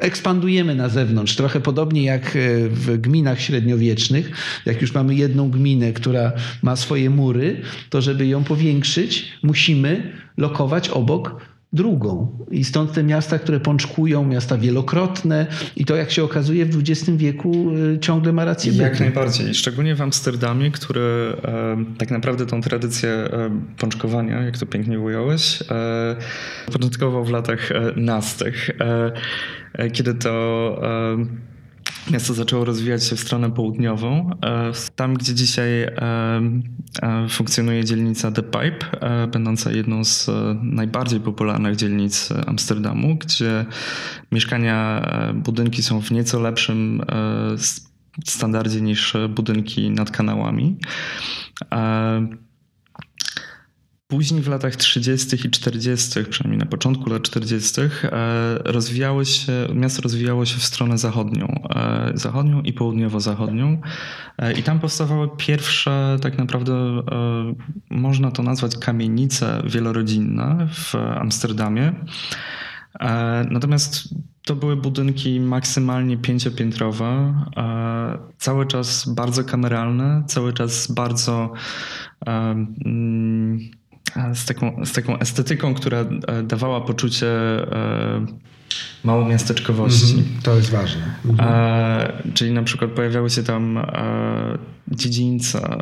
ekspandujemy 0.00 0.74
na 0.74 0.88
zewnątrz. 0.88 1.36
Trochę 1.36 1.60
podobnie 1.60 2.02
jak 2.02 2.38
w 2.70 2.98
gminach 3.00 3.40
średniowiecznych. 3.40 4.30
Jak 4.66 4.82
już 4.82 4.94
mamy 4.94 5.14
jedną 5.14 5.50
gminę, 5.50 5.92
która 5.92 6.32
ma 6.62 6.76
swoje 6.76 7.10
mury, 7.10 7.60
to 7.90 8.00
żeby 8.00 8.26
ją 8.26 8.44
powiększyć, 8.44 9.32
musimy 9.42 10.12
lokować 10.36 10.88
obok 10.88 11.49
drugą. 11.72 12.38
I 12.50 12.64
stąd 12.64 12.92
te 12.92 13.02
miasta, 13.04 13.38
które 13.38 13.60
pączkują, 13.60 14.24
miasta 14.24 14.58
wielokrotne 14.58 15.46
i 15.76 15.84
to 15.84 15.96
jak 15.96 16.10
się 16.10 16.24
okazuje 16.24 16.66
w 16.66 16.78
XX 16.78 17.10
wieku 17.10 17.70
y, 17.94 17.98
ciągle 17.98 18.32
ma 18.32 18.44
rację 18.44 18.72
Jak 18.72 18.92
bytu. 18.92 19.04
najbardziej. 19.04 19.54
Szczególnie 19.54 19.94
w 19.94 20.02
Amsterdamie, 20.02 20.70
który 20.70 21.00
e, 21.44 21.76
tak 21.98 22.10
naprawdę 22.10 22.46
tą 22.46 22.60
tradycję 22.60 23.10
e, 23.10 23.50
pączkowania, 23.78 24.42
jak 24.42 24.58
to 24.58 24.66
pięknie 24.66 25.00
ująłeś, 25.00 25.62
e, 25.70 26.16
w 27.24 27.30
latach 27.30 27.72
e, 27.72 27.92
nastych, 27.96 28.70
e, 28.80 29.12
e, 29.72 29.90
kiedy 29.90 30.14
to 30.14 30.30
Miasto 32.10 32.34
zaczęło 32.34 32.64
rozwijać 32.64 33.04
się 33.04 33.16
w 33.16 33.20
stronę 33.20 33.50
południową. 33.50 34.30
E, 34.44 34.72
tam, 34.96 35.14
gdzie 35.14 35.34
dzisiaj 35.34 35.82
e, 35.82 35.92
e, 37.02 37.28
funkcjonuje 37.28 37.84
dzielnica 37.84 38.32
The 38.32 38.42
Pipe, 38.42 39.08
będąca 39.32 39.72
jedną 39.72 40.04
z 40.04 40.30
najbardziej 40.62 41.20
popularnych 41.20 41.76
dzielnic 41.76 42.28
Amsterdamu, 42.46 43.16
gdzie 43.16 43.66
mieszkania, 44.32 45.08
budynki 45.34 45.82
są 45.82 46.00
w 46.00 46.10
nieco 46.10 46.40
lepszym 46.40 47.02
standardzie 48.26 48.80
niż 48.80 49.16
budynki 49.28 49.90
nad 49.90 50.10
kanałami. 50.10 50.76
Później 54.10 54.42
w 54.42 54.48
latach 54.48 54.76
30. 54.76 55.46
i 55.46 55.50
40., 55.50 56.24
przynajmniej 56.30 56.58
na 56.58 56.66
początku 56.66 57.10
lat 57.10 57.22
40., 57.22 57.80
rozwijało 58.64 59.24
się, 59.24 59.52
miasto 59.74 60.02
rozwijało 60.02 60.44
się 60.44 60.58
w 60.58 60.62
stronę 60.62 60.98
zachodnią, 60.98 61.62
zachodnią 62.14 62.62
i 62.62 62.72
południowo-zachodnią. 62.72 63.80
I 64.58 64.62
tam 64.62 64.80
powstawały 64.80 65.28
pierwsze, 65.36 66.16
tak 66.22 66.38
naprawdę 66.38 67.02
można 67.90 68.30
to 68.30 68.42
nazwać 68.42 68.76
kamienice 68.76 69.62
wielorodzinne 69.66 70.68
w 70.72 70.94
Amsterdamie. 70.94 71.92
Natomiast 73.50 74.14
to 74.44 74.56
były 74.56 74.76
budynki 74.76 75.40
maksymalnie 75.40 76.16
pięciopiętrowe, 76.18 77.34
cały 78.38 78.66
czas 78.66 79.14
bardzo 79.14 79.44
kameralne, 79.44 80.24
cały 80.26 80.52
czas 80.52 80.92
bardzo 80.92 81.52
mm, 82.26 83.70
z 84.34 84.44
taką, 84.44 84.86
z 84.86 84.92
taką 84.92 85.18
estetyką, 85.18 85.74
która 85.74 85.98
e, 85.98 86.42
dawała 86.42 86.80
poczucie 86.80 87.28
e, 87.28 88.26
małomiasteczkowości. 89.04 90.14
Mm 90.14 90.26
to 90.42 90.56
jest 90.56 90.70
ważne. 90.70 91.02
Mhm. 91.24 92.34
czyli 92.34 92.52
na 92.52 92.62
przykład 92.62 92.90
pojawiały 92.90 93.30
się 93.30 93.42
tam 93.42 93.78
e, 93.78 93.84
dziedzińce, 94.88 95.78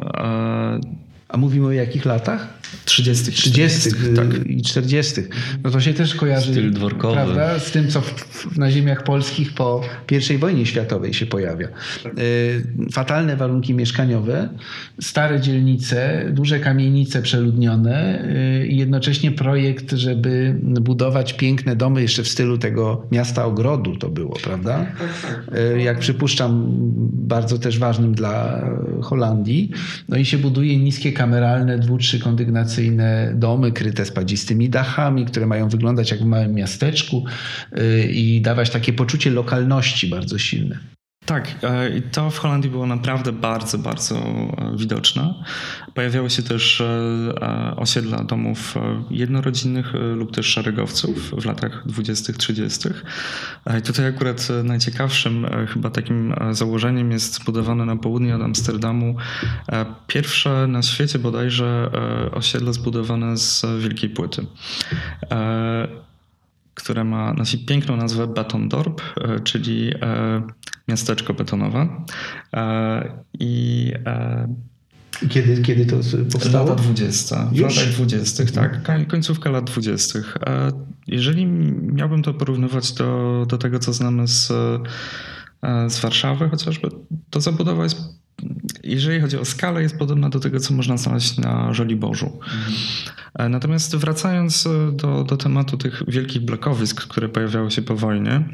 a 1.28 1.36
mówimy 1.36 1.66
o 1.66 1.72
jakich 1.72 2.04
latach? 2.04 2.57
30. 2.84 3.32
30. 3.32 3.90
Tak. 4.16 4.46
i 4.46 4.62
40. 4.62 5.20
No 5.64 5.70
to 5.70 5.80
się 5.80 5.94
też 5.94 6.14
kojarzy 6.14 6.52
Styl 6.52 6.72
dworkowy. 6.72 7.14
Prawda? 7.14 7.58
z 7.58 7.70
tym, 7.70 7.88
co 7.88 8.00
w, 8.00 8.10
w, 8.10 8.58
na 8.58 8.70
ziemiach 8.70 9.04
polskich 9.04 9.54
po 9.54 9.80
I 10.34 10.38
wojnie 10.38 10.66
światowej 10.66 11.14
się 11.14 11.26
pojawia. 11.26 11.68
Y, 12.18 12.90
fatalne 12.92 13.36
warunki 13.36 13.74
mieszkaniowe, 13.74 14.48
stare 15.00 15.40
dzielnice, 15.40 16.24
duże 16.32 16.60
kamienice 16.60 17.22
przeludnione 17.22 18.24
y, 18.62 18.66
i 18.66 18.76
jednocześnie 18.76 19.30
projekt, 19.30 19.92
żeby 19.92 20.56
budować 20.62 21.32
piękne 21.32 21.76
domy 21.76 22.02
jeszcze 22.02 22.22
w 22.22 22.28
stylu 22.28 22.58
tego 22.58 23.06
miasta 23.12 23.44
ogrodu 23.44 23.96
to 23.96 24.08
było, 24.08 24.36
prawda? 24.44 24.86
Y, 25.76 25.82
jak 25.82 25.98
przypuszczam, 25.98 26.66
bardzo 27.12 27.58
też 27.58 27.78
ważnym 27.78 28.14
dla 28.14 28.64
Holandii. 29.02 29.70
No 30.08 30.16
i 30.16 30.24
się 30.24 30.38
buduje 30.38 30.78
niskie 30.78 31.12
kameralne, 31.12 31.78
dwu, 31.78 31.98
trzy 31.98 32.20
kondygnacyjne 32.58 33.32
domy 33.34 33.72
kryte 33.72 34.04
spadzistymi 34.04 34.68
dachami, 34.68 35.24
które 35.24 35.46
mają 35.46 35.68
wyglądać 35.68 36.10
jak 36.10 36.20
w 36.20 36.24
małym 36.24 36.54
miasteczku 36.54 37.24
y, 37.78 38.08
i 38.12 38.40
dawać 38.40 38.70
takie 38.70 38.92
poczucie 38.92 39.30
lokalności 39.30 40.06
bardzo 40.06 40.38
silne. 40.38 40.78
Tak, 41.28 41.48
e, 41.62 41.96
i 41.96 42.02
to 42.02 42.30
w 42.30 42.38
Holandii 42.38 42.70
było 42.70 42.86
naprawdę 42.86 43.32
bardzo, 43.32 43.78
bardzo 43.78 44.16
e, 44.16 44.72
widoczne. 44.76 45.34
Pojawiały 45.94 46.30
się 46.30 46.42
też 46.42 46.80
e, 46.80 47.74
osiedla 47.76 48.24
domów 48.24 48.74
jednorodzinnych 49.10 49.92
lub 49.92 50.34
też 50.34 50.46
szeregowców 50.46 51.30
w 51.40 51.44
latach 51.44 51.86
20-30. 51.86 52.90
I 53.78 53.82
tutaj 53.82 54.06
akurat 54.06 54.48
najciekawszym 54.64 55.46
chyba 55.68 55.90
takim 55.90 56.34
założeniem 56.50 57.10
jest 57.10 57.34
zbudowane 57.34 57.84
na 57.84 57.96
południe 57.96 58.36
od 58.36 58.42
Amsterdamu 58.42 59.16
pierwsze 60.06 60.66
na 60.66 60.82
świecie 60.82 61.18
bodajże 61.18 61.90
osiedle 62.32 62.72
zbudowane 62.72 63.36
z 63.36 63.66
wielkiej 63.78 64.10
płyty 64.10 64.46
które 66.78 67.04
ma, 67.04 67.34
nosi 67.34 67.58
piękną 67.58 67.96
nazwę 67.96 68.26
Betondorp, 68.26 69.02
e, 69.20 69.40
czyli 69.40 69.94
e, 70.02 70.42
miasteczko 70.88 71.34
betonowe. 71.34 71.88
E, 72.54 73.22
I 73.40 73.92
kiedy, 75.28 75.62
kiedy 75.62 75.86
to 75.86 75.96
powstało? 76.32 76.68
Lata 76.68 76.82
20. 76.82 77.46
W 77.46 77.56
Już? 77.56 77.76
latach 77.76 77.92
20, 77.92 78.44
tak. 78.44 79.08
Końcówka 79.08 79.50
lat 79.50 79.64
20. 79.64 80.18
Jeżeli 81.06 81.46
miałbym 81.82 82.22
to 82.22 82.34
porównywać 82.34 82.92
do, 82.92 83.44
do 83.48 83.58
tego, 83.58 83.78
co 83.78 83.92
znamy 83.92 84.28
z, 84.28 84.46
z 85.88 86.00
Warszawy 86.00 86.48
chociażby, 86.48 86.88
to 87.30 87.40
zabudowa 87.40 87.82
jest 87.82 88.18
jeżeli 88.84 89.20
chodzi 89.20 89.38
o 89.38 89.44
skalę, 89.44 89.82
jest 89.82 89.98
podobna 89.98 90.28
do 90.28 90.40
tego, 90.40 90.60
co 90.60 90.74
można 90.74 90.96
znaleźć 90.96 91.38
na 91.38 91.74
Żoliborzu. 91.74 92.40
Mhm. 92.42 93.52
Natomiast 93.52 93.96
wracając 93.96 94.66
e, 94.66 94.92
do, 94.92 95.24
do 95.24 95.36
tematu 95.36 95.76
tych 95.76 96.02
wielkich 96.08 96.42
blokowisk, 96.42 97.08
które 97.08 97.28
pojawiały 97.28 97.70
się 97.70 97.82
po 97.82 97.96
wojnie, 97.96 98.48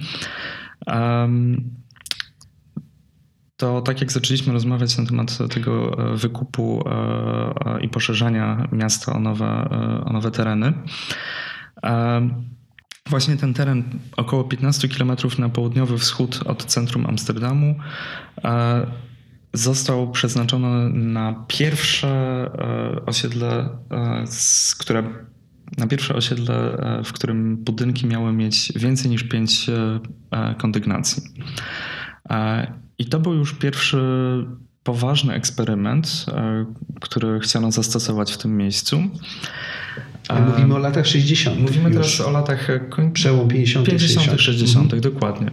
to 3.57 3.83
tak 3.83 4.00
jak 4.00 4.12
zaczęliśmy 4.12 4.53
rozmawiać 4.53 4.99
na 4.99 5.07
temat 5.07 5.38
tego 5.55 5.99
e, 6.12 6.17
wykupu 6.17 6.85
i 7.81 7.88
poszerzania 7.88 8.69
miasta 8.73 9.12
o 9.12 9.21
nowe, 9.21 9.69
o 10.05 10.12
nowe 10.12 10.31
tereny, 10.31 10.73
Właśnie 13.11 13.37
ten 13.37 13.54
teren 13.54 13.85
około 14.17 14.45
15 14.45 14.89
km 14.89 15.13
na 15.39 15.49
południowy 15.49 15.99
wschód 15.99 16.41
od 16.47 16.65
centrum 16.65 17.06
Amsterdamu 17.06 17.75
został 19.54 20.10
przeznaczony 20.10 20.90
na 20.90 21.45
pierwsze 21.49 22.08
e, 22.08 23.06
osiedle, 23.06 23.69
e, 23.90 24.25
które 24.78 25.02
na 25.78 25.86
pierwsze 25.86 26.14
osiedle, 26.14 26.78
e, 26.78 27.04
w 27.04 27.12
którym 27.12 27.56
budynki 27.56 28.06
miały 28.06 28.32
mieć 28.32 28.73
więcej 28.76 29.10
niż 29.10 29.23
pięć 29.25 29.67
kondygnacji. 30.58 31.23
I 32.99 33.06
to 33.06 33.21
był 33.21 33.34
już 33.34 33.54
pierwszy 33.54 33.99
poważny 34.82 35.34
eksperyment, 35.34 36.26
który 37.00 37.40
chciano 37.40 37.73
zastosować 37.73 38.32
w 38.32 38.38
tym 38.38 38.56
miejscu. 38.56 39.02
Mówimy 40.47 40.75
o 40.75 40.78
latach 40.78 41.06
60. 41.06 41.60
Mówimy 41.60 41.90
już. 41.90 41.95
teraz 41.95 42.21
o 42.21 42.30
latach 42.30 42.69
koń... 42.90 43.12
przełom 43.12 43.49
50. 43.49 43.86
50. 43.86 44.40
60. 44.40 44.84
Mhm. 44.84 45.02
dokładnie. 45.02 45.50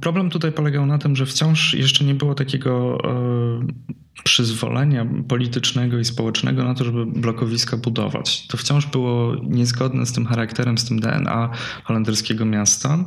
Problem 0.00 0.30
tutaj 0.30 0.52
polegał 0.52 0.86
na 0.86 0.98
tym, 0.98 1.16
że 1.16 1.26
wciąż 1.26 1.74
jeszcze 1.74 2.04
nie 2.04 2.14
było 2.14 2.34
takiego 2.34 2.98
e, 3.04 3.66
przyzwolenia 4.24 5.06
politycznego 5.28 5.98
i 5.98 6.04
społecznego 6.04 6.64
na 6.64 6.74
to, 6.74 6.84
żeby 6.84 7.06
blokowiska 7.06 7.76
budować. 7.76 8.46
To 8.46 8.56
wciąż 8.56 8.86
było 8.86 9.34
niezgodne 9.42 10.06
z 10.06 10.12
tym 10.12 10.26
charakterem, 10.26 10.78
z 10.78 10.84
tym 10.84 11.00
DNA 11.00 11.50
holenderskiego 11.84 12.44
miasta. 12.44 12.98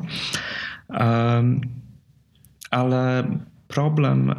E, 0.90 1.44
ale 2.72 3.28
problem 3.68 4.34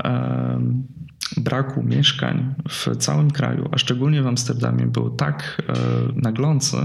braku 1.37 1.83
mieszkań 1.83 2.54
w 2.68 2.96
całym 2.96 3.31
kraju, 3.31 3.68
a 3.72 3.78
szczególnie 3.78 4.22
w 4.22 4.26
Amsterdamie, 4.26 4.87
był 4.87 5.11
tak 5.11 5.62
naglący, 6.14 6.76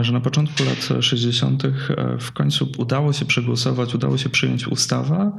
że 0.00 0.12
na 0.12 0.20
początku 0.20 0.64
lat 0.64 1.02
60. 1.02 1.64
E, 1.64 1.70
w 2.18 2.32
końcu 2.32 2.72
udało 2.78 3.12
się 3.12 3.24
przegłosować, 3.24 3.94
udało 3.94 4.18
się 4.18 4.28
przyjąć 4.28 4.66
ustawę 4.66 5.32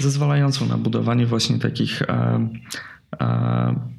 zezwalającą 0.00 0.66
na 0.66 0.78
budowanie 0.78 1.26
właśnie 1.26 1.58
takich 1.58 2.02
e, 2.02 2.48
e, 3.20 3.97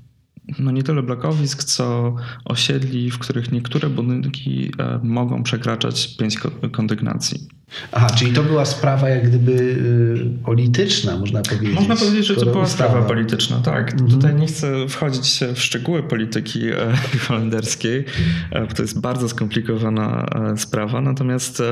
no 0.60 0.72
nie 0.72 0.84
tyle 0.84 1.04
blokowisk, 1.04 1.64
co 1.64 2.16
osiedli, 2.46 3.12
w 3.12 3.20
których 3.20 3.52
niektóre 3.52 3.90
budynki 3.90 4.72
mogą 5.04 5.44
przekraczać 5.44 6.18
pięć 6.18 6.38
kondygnacji. 6.72 7.48
Aha, 7.92 8.10
czyli 8.10 8.34
to 8.34 8.44
była 8.44 8.66
sprawa 8.66 9.10
jak 9.10 9.30
gdyby 9.30 9.52
y, 9.52 10.44
polityczna, 10.46 11.18
można 11.18 11.42
powiedzieć. 11.42 11.76
Można 11.76 11.96
powiedzieć, 11.96 12.26
że 12.26 12.36
to 12.36 12.46
była 12.46 12.64
ustawa. 12.64 12.90
sprawa 12.90 13.08
polityczna, 13.08 13.60
tak. 13.60 13.92
Mhm. 13.92 14.12
Tutaj 14.12 14.36
nie 14.36 14.48
chcę 14.48 14.88
wchodzić 14.88 15.40
w 15.56 15.60
szczegóły 15.60 16.04
polityki 16.04 16.68
e, 16.68 16.76
holenderskiej, 17.28 18.06
e, 18.52 18.66
bo 18.66 18.74
to 18.74 18.82
jest 18.82 19.02
bardzo 19.02 19.30
skomplikowana 19.30 20.26
e, 20.26 20.58
sprawa, 20.58 21.02
natomiast 21.02 21.64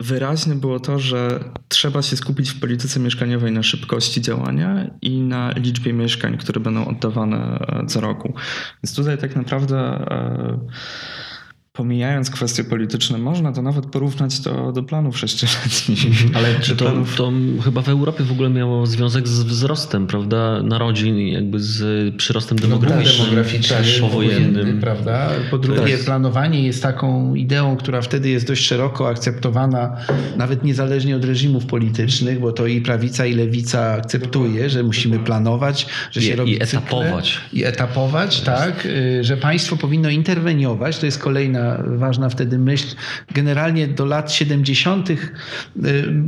wyraźne 0.00 0.54
było 0.54 0.80
to, 0.80 0.98
że 0.98 1.44
trzeba 1.84 2.02
się 2.02 2.16
skupić 2.16 2.50
w 2.50 2.60
polityce 2.60 3.00
mieszkaniowej 3.00 3.52
na 3.52 3.62
szybkości 3.62 4.20
działania 4.20 4.90
i 5.02 5.20
na 5.20 5.52
liczbie 5.56 5.92
mieszkań, 5.92 6.38
które 6.38 6.60
będą 6.60 6.86
oddawane 6.86 7.58
co 7.88 8.00
roku. 8.00 8.34
Więc 8.82 8.96
tutaj 8.96 9.18
tak 9.18 9.36
naprawdę 9.36 10.06
pomijając 11.76 12.30
kwestie 12.30 12.64
polityczne, 12.64 13.18
można 13.18 13.52
to 13.52 13.62
nawet 13.62 13.86
porównać 13.86 14.40
do, 14.40 14.72
do 14.72 14.82
planów 14.82 15.18
sześcioletnich. 15.18 16.06
Mhm. 16.06 16.30
Ale 16.36 16.60
czy 16.60 16.76
to, 16.76 16.84
planów... 16.84 17.16
to 17.16 17.32
chyba 17.64 17.82
w 17.82 17.88
Europie 17.88 18.24
w 18.24 18.32
ogóle 18.32 18.50
miało 18.50 18.86
związek 18.86 19.28
z 19.28 19.42
wzrostem, 19.42 20.06
prawda, 20.06 20.62
narodzin, 20.62 21.18
jakby 21.18 21.60
z 21.60 22.14
przyrostem 22.16 22.58
demograficznym, 22.58 23.18
no, 23.18 23.24
demograficznym 23.24 23.78
też 23.78 24.00
powojennym. 24.00 24.80
Prawda? 24.80 25.30
Po 25.50 25.58
drugie, 25.58 25.96
tak. 25.96 26.04
planowanie 26.04 26.62
jest 26.62 26.82
taką 26.82 27.34
ideą, 27.34 27.76
która 27.76 28.02
wtedy 28.02 28.28
jest 28.28 28.46
dość 28.46 28.66
szeroko 28.66 29.08
akceptowana, 29.08 29.96
nawet 30.36 30.64
niezależnie 30.64 31.16
od 31.16 31.24
reżimów 31.24 31.66
politycznych, 31.66 32.40
bo 32.40 32.52
to 32.52 32.66
i 32.66 32.80
prawica, 32.80 33.26
i 33.26 33.34
lewica 33.34 33.92
akceptuje, 33.92 34.70
że 34.70 34.82
musimy 34.82 35.18
planować, 35.18 35.86
że 36.10 36.22
się 36.22 36.32
I, 36.32 36.36
robi 36.36 36.52
I 36.52 36.62
etapować. 36.62 37.40
Cykle, 37.44 37.60
I 37.60 37.64
etapować, 37.64 38.40
tak, 38.40 38.86
y, 38.86 39.24
że 39.24 39.36
państwo 39.36 39.76
powinno 39.76 40.08
interweniować, 40.08 40.98
to 40.98 41.06
jest 41.06 41.18
kolejna 41.18 41.63
ważna, 41.86 42.28
wtedy 42.28 42.58
myśl, 42.58 42.96
generalnie 43.34 43.88
do 43.88 44.04
lat 44.04 44.32
70. 44.32 45.08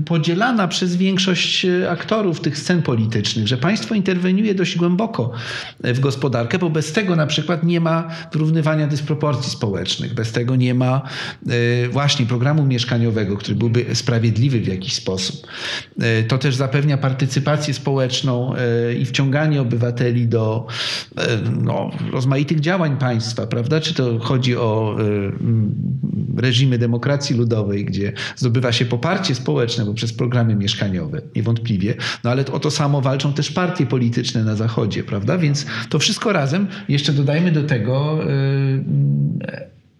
podzielana 0.04 0.68
przez 0.68 0.96
większość 0.96 1.66
aktorów 1.90 2.40
tych 2.40 2.58
scen 2.58 2.82
politycznych, 2.82 3.48
że 3.48 3.56
państwo 3.56 3.94
interweniuje 3.94 4.54
dość 4.54 4.76
głęboko 4.76 5.32
w 5.80 6.00
gospodarkę, 6.00 6.58
bo 6.58 6.70
bez 6.70 6.92
tego 6.92 7.16
na 7.16 7.26
przykład 7.26 7.64
nie 7.64 7.80
ma 7.80 8.08
wyrównywania 8.32 8.86
dysproporcji 8.86 9.50
społecznych, 9.50 10.14
bez 10.14 10.32
tego 10.32 10.56
nie 10.56 10.74
ma 10.74 11.02
właśnie 11.90 12.26
programu 12.26 12.64
mieszkaniowego, 12.64 13.36
który 13.36 13.54
byłby 13.54 13.94
sprawiedliwy 13.94 14.60
w 14.60 14.66
jakiś 14.66 14.94
sposób. 14.94 15.46
To 16.28 16.38
też 16.38 16.54
zapewnia 16.54 16.98
partycypację 16.98 17.74
społeczną 17.74 18.54
i 18.98 19.04
wciąganie 19.04 19.60
obywateli 19.60 20.26
do 20.28 20.66
no, 21.62 21.90
rozmaitych 22.12 22.60
działań 22.60 22.96
państwa, 22.96 23.46
prawda? 23.46 23.80
Czy 23.80 23.94
to 23.94 24.18
chodzi 24.18 24.56
o 24.56 24.96
y, 25.00 25.25
reżimy 26.36 26.78
demokracji 26.78 27.36
ludowej, 27.36 27.84
gdzie 27.84 28.12
zdobywa 28.36 28.72
się 28.72 28.84
poparcie 28.84 29.34
społeczne 29.34 29.86
poprzez 29.86 30.12
programy 30.12 30.56
mieszkaniowe, 30.56 31.22
niewątpliwie, 31.36 31.94
no 32.24 32.30
ale 32.30 32.44
o 32.46 32.60
to 32.60 32.70
samo 32.70 33.00
walczą 33.00 33.32
też 33.32 33.50
partie 33.50 33.86
polityczne 33.86 34.44
na 34.44 34.56
Zachodzie, 34.56 35.04
prawda? 35.04 35.38
Więc 35.38 35.66
to 35.88 35.98
wszystko 35.98 36.32
razem, 36.32 36.66
jeszcze 36.88 37.12
dodajmy 37.12 37.52
do 37.52 37.62
tego 37.62 38.20
y, 38.30 38.84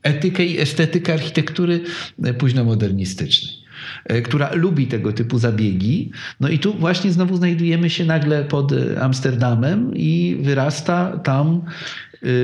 etykę 0.02 0.44
i 0.44 0.60
estetykę 0.60 1.12
architektury 1.12 1.80
późnomodernistycznej. 2.38 3.66
E, 4.04 4.22
która 4.22 4.50
lubi 4.54 4.86
tego 4.86 5.12
typu 5.12 5.38
zabiegi. 5.38 6.10
No 6.40 6.48
i 6.48 6.58
tu 6.58 6.74
właśnie 6.74 7.12
znowu 7.12 7.36
znajdujemy 7.36 7.90
się 7.90 8.04
nagle 8.04 8.44
pod 8.44 8.72
Amsterdamem 9.00 9.90
i 9.94 10.38
wyrasta 10.40 11.18
tam 11.18 11.62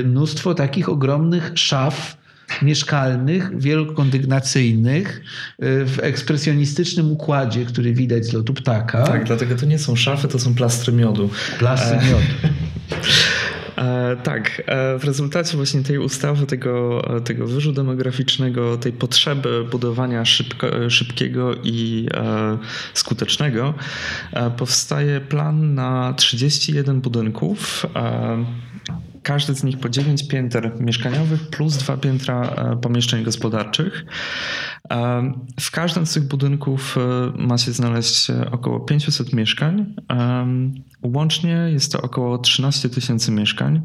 mnóstwo 0.05 0.53
takich 0.53 0.89
ogromnych 0.89 1.51
szaf 1.55 2.22
mieszkalnych, 2.61 3.59
wielokondygnacyjnych 3.59 5.21
w 5.59 5.99
ekspresjonistycznym 6.01 7.11
układzie, 7.11 7.65
który 7.65 7.93
widać 7.93 8.25
z 8.25 8.33
lotu 8.33 8.53
ptaka. 8.53 9.03
Tak, 9.03 9.23
dlatego 9.23 9.55
to 9.55 9.65
nie 9.65 9.79
są 9.79 9.95
szafy, 9.95 10.27
to 10.27 10.39
są 10.39 10.55
plastry 10.55 10.93
miodu. 10.93 11.29
Plastry 11.59 11.97
miodu. 11.97 12.25
E, 13.77 14.15
tak, 14.23 14.63
e, 14.65 14.99
w 14.99 15.03
rezultacie 15.03 15.57
właśnie 15.57 15.83
tej 15.83 15.97
ustawy, 15.97 16.45
tego, 16.45 17.01
tego 17.25 17.47
wyżu 17.47 17.71
demograficznego, 17.71 18.77
tej 18.77 18.91
potrzeby 18.91 19.63
budowania 19.71 20.25
szybko, 20.25 20.89
szybkiego 20.89 21.55
i 21.63 22.07
e, 22.13 22.57
skutecznego, 22.93 23.73
powstaje 24.57 25.21
plan 25.21 25.75
na 25.75 26.13
31 26.17 27.01
budynków 27.01 27.85
każdy 29.23 29.55
z 29.55 29.63
nich 29.63 29.79
po 29.79 29.89
9 29.89 30.27
pięter 30.27 30.71
mieszkaniowych 30.79 31.49
plus 31.49 31.77
dwa 31.77 31.97
piętra 31.97 32.55
pomieszczeń 32.81 33.23
gospodarczych. 33.23 34.05
W 35.59 35.71
każdym 35.71 36.05
z 36.05 36.13
tych 36.13 36.23
budynków 36.23 36.97
ma 37.37 37.57
się 37.57 37.71
znaleźć 37.71 38.31
około 38.51 38.79
500 38.79 39.33
mieszkań. 39.33 39.95
Łącznie 41.03 41.69
jest 41.73 41.91
to 41.91 42.01
około 42.01 42.37
13 42.37 42.89
tysięcy 42.89 43.31
mieszkań 43.31 43.81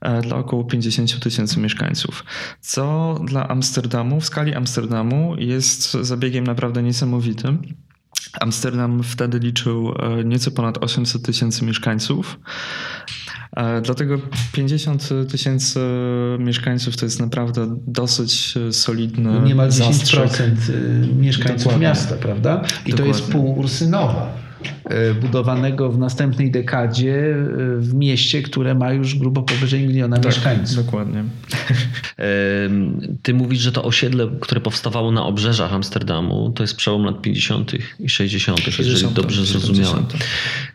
e, 0.00 0.20
dla 0.20 0.36
około 0.36 0.64
50 0.64 1.20
tysięcy 1.20 1.60
mieszkańców, 1.60 2.24
co 2.60 3.14
dla 3.24 3.48
Amsterdamu, 3.48 4.20
w 4.20 4.24
skali 4.24 4.54
Amsterdamu 4.54 5.36
jest 5.38 5.92
zabiegiem 5.92 6.44
naprawdę 6.44 6.82
niesamowitym. 6.82 7.62
Amsterdam 8.40 9.02
wtedy 9.02 9.38
liczył 9.38 9.94
e, 9.98 10.24
nieco 10.24 10.50
ponad 10.50 10.78
800 10.78 11.22
tysięcy 11.22 11.64
mieszkańców. 11.64 12.38
E, 13.56 13.80
dlatego 13.80 14.18
50 14.52 15.08
tysięcy 15.30 15.80
mieszkańców 16.38 16.96
to 16.96 17.06
jest 17.06 17.20
naprawdę 17.20 17.76
dosyć 17.86 18.54
solidny 18.70 19.40
Niemal 19.40 19.68
10% 19.70 20.46
mieszkańców 21.16 21.58
Dokładnie. 21.58 21.88
miasta, 21.88 22.14
prawda? 22.16 22.50
I 22.54 22.90
Dokładnie. 22.90 22.94
to 22.94 23.04
jest 23.04 23.22
pół 23.32 23.58
Ursynowa. 23.58 24.45
E, 24.84 25.14
budowanego 25.14 25.92
w 25.92 25.98
następnej 25.98 26.50
dekadzie 26.50 27.14
e, 27.14 27.36
w 27.78 27.94
mieście, 27.94 28.42
które 28.42 28.74
ma 28.74 28.92
już 28.92 29.14
grubo 29.14 29.42
powyżej 29.42 29.86
miliona 29.86 30.16
tak, 30.16 30.24
mieszkańców. 30.24 30.76
Dokładnie. 30.76 31.24
Ty 33.22 33.34
mówisz, 33.34 33.60
że 33.60 33.72
to 33.72 33.84
osiedle, 33.84 34.28
które 34.40 34.60
powstawało 34.60 35.12
na 35.12 35.26
obrzeżach 35.26 35.72
Amsterdamu, 35.72 36.52
to 36.54 36.62
jest 36.62 36.76
przełom 36.76 37.04
lat 37.04 37.22
50. 37.22 37.72
i 38.00 38.08
60., 38.08 38.60
60 38.60 38.78
jeżeli 38.78 39.14
dobrze 39.14 39.46
70. 39.46 39.64
zrozumiałem. 39.64 40.06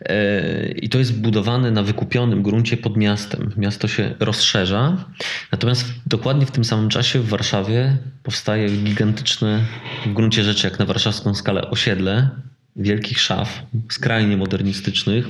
E, 0.00 0.68
I 0.68 0.88
to 0.88 0.98
jest 0.98 1.20
budowane 1.20 1.70
na 1.70 1.82
wykupionym 1.82 2.42
gruncie 2.42 2.76
pod 2.76 2.96
miastem. 2.96 3.52
Miasto 3.56 3.88
się 3.88 4.14
rozszerza, 4.20 5.04
natomiast 5.52 5.84
dokładnie 6.06 6.46
w 6.46 6.50
tym 6.50 6.64
samym 6.64 6.88
czasie 6.88 7.18
w 7.18 7.28
Warszawie 7.28 7.96
powstaje 8.22 8.68
gigantyczne, 8.68 9.60
w 10.06 10.12
gruncie 10.12 10.44
rzeczy 10.44 10.66
jak 10.66 10.78
na 10.78 10.84
warszawską 10.84 11.34
skalę, 11.34 11.70
osiedle 11.70 12.30
wielkich 12.76 13.20
szaf, 13.20 13.62
skrajnie 13.88 14.36
modernistycznych, 14.36 15.26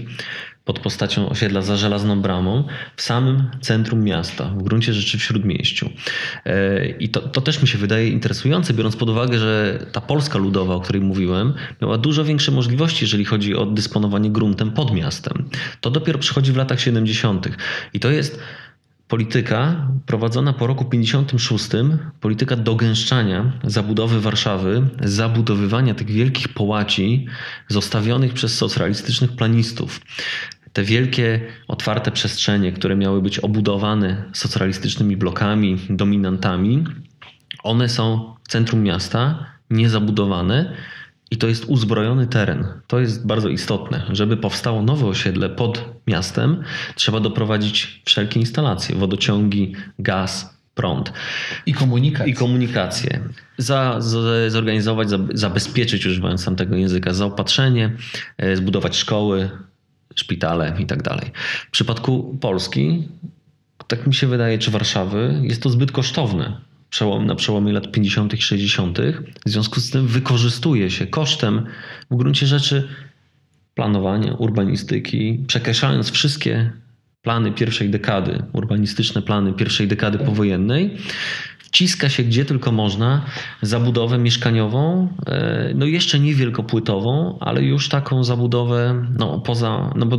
pod 0.64 0.78
postacią 0.78 1.28
osiedla 1.28 1.62
za 1.62 1.76
żelazną 1.76 2.20
bramą, 2.20 2.64
w 2.96 3.02
samym 3.02 3.50
centrum 3.60 4.04
miasta, 4.04 4.44
w 4.44 4.62
gruncie 4.62 4.94
rzeczy 4.94 5.18
w 5.18 5.22
śródmieściu. 5.22 5.90
E, 6.44 6.86
I 6.86 7.08
to, 7.08 7.20
to 7.20 7.40
też 7.40 7.62
mi 7.62 7.68
się 7.68 7.78
wydaje 7.78 8.08
interesujące, 8.08 8.74
biorąc 8.74 8.96
pod 8.96 9.10
uwagę, 9.10 9.38
że 9.38 9.86
ta 9.92 10.00
Polska 10.00 10.38
ludowa, 10.38 10.74
o 10.74 10.80
której 10.80 11.02
mówiłem, 11.02 11.54
miała 11.82 11.98
dużo 11.98 12.24
większe 12.24 12.52
możliwości, 12.52 13.04
jeżeli 13.04 13.24
chodzi 13.24 13.54
o 13.54 13.66
dysponowanie 13.66 14.30
gruntem 14.30 14.70
pod 14.70 14.94
miastem. 14.94 15.48
To 15.80 15.90
dopiero 15.90 16.18
przychodzi 16.18 16.52
w 16.52 16.56
latach 16.56 16.80
70. 16.80 17.48
I 17.94 18.00
to 18.00 18.10
jest 18.10 18.40
polityka 19.12 19.88
prowadzona 20.06 20.52
po 20.52 20.66
roku 20.66 20.84
56, 20.84 21.68
polityka 22.20 22.56
dogęszczania 22.56 23.52
zabudowy 23.64 24.20
Warszawy, 24.20 24.82
zabudowywania 25.02 25.94
tych 25.94 26.10
wielkich 26.10 26.48
połaci 26.48 27.26
zostawionych 27.68 28.32
przez 28.32 28.58
socjalistycznych 28.58 29.32
planistów. 29.36 30.00
Te 30.72 30.82
wielkie, 30.82 31.40
otwarte 31.68 32.10
przestrzenie, 32.10 32.72
które 32.72 32.96
miały 32.96 33.22
być 33.22 33.38
obudowane 33.38 34.24
socjalistycznymi 34.32 35.16
blokami, 35.16 35.78
dominantami, 35.90 36.84
one 37.62 37.88
są 37.88 38.34
w 38.42 38.48
centrum 38.48 38.82
miasta, 38.82 39.46
niezabudowane 39.70 40.76
i 41.32 41.36
to 41.36 41.48
jest 41.48 41.64
uzbrojony 41.64 42.26
teren. 42.26 42.64
To 42.86 43.00
jest 43.00 43.26
bardzo 43.26 43.48
istotne. 43.48 44.02
Żeby 44.10 44.36
powstało 44.36 44.82
nowe 44.82 45.06
osiedle 45.06 45.50
pod 45.50 45.84
miastem, 46.06 46.62
trzeba 46.94 47.20
doprowadzić 47.20 48.02
wszelkie 48.04 48.40
instalacje, 48.40 48.96
wodociągi, 48.96 49.74
gaz, 49.98 50.58
prąd. 50.74 51.12
I 51.66 51.74
komunikację. 51.74 52.32
I 52.32 52.34
komunikację. 52.34 53.20
Za, 53.58 54.00
za, 54.00 54.50
zorganizować, 54.50 55.10
za, 55.10 55.18
zabezpieczyć, 55.34 56.06
używając 56.06 56.44
tamtego 56.44 56.76
języka, 56.76 57.12
zaopatrzenie, 57.12 57.96
e, 58.38 58.56
zbudować 58.56 58.96
szkoły, 58.96 59.50
szpitale 60.14 60.76
i 60.78 60.86
tak 60.86 61.02
dalej. 61.02 61.30
W 61.68 61.70
przypadku 61.70 62.38
Polski, 62.40 63.08
tak 63.86 64.06
mi 64.06 64.14
się 64.14 64.26
wydaje, 64.26 64.58
czy 64.58 64.70
Warszawy, 64.70 65.40
jest 65.42 65.62
to 65.62 65.70
zbyt 65.70 65.92
kosztowne 65.92 66.71
przełom, 66.92 67.26
na 67.26 67.34
przełomie 67.34 67.72
lat 67.72 67.92
50. 67.92 68.34
i 68.34 68.42
60. 68.42 68.98
W 69.46 69.50
związku 69.50 69.80
z 69.80 69.90
tym 69.90 70.06
wykorzystuje 70.06 70.90
się 70.90 71.06
kosztem 71.06 71.66
w 72.10 72.16
gruncie 72.16 72.46
rzeczy 72.46 72.88
planowania, 73.74 74.34
urbanistyki, 74.34 75.44
przekreślając 75.46 76.10
wszystkie 76.10 76.70
plany 77.22 77.52
pierwszej 77.52 77.90
dekady, 77.90 78.42
urbanistyczne 78.52 79.22
plany 79.22 79.52
pierwszej 79.52 79.88
dekady 79.88 80.18
powojennej, 80.18 80.96
wciska 81.72 82.08
się 82.08 82.22
gdzie 82.22 82.44
tylko 82.44 82.72
można 82.72 83.24
zabudowę 83.62 84.18
mieszkaniową, 84.18 85.08
e, 85.26 85.72
no 85.74 85.86
jeszcze 85.86 86.18
nie 86.20 86.34
wielkopłytową, 86.34 87.38
ale 87.40 87.62
już 87.62 87.88
taką 87.88 88.24
zabudowę 88.24 89.06
no 89.18 89.40
poza, 89.40 89.92
no 89.96 90.06
bo 90.06 90.18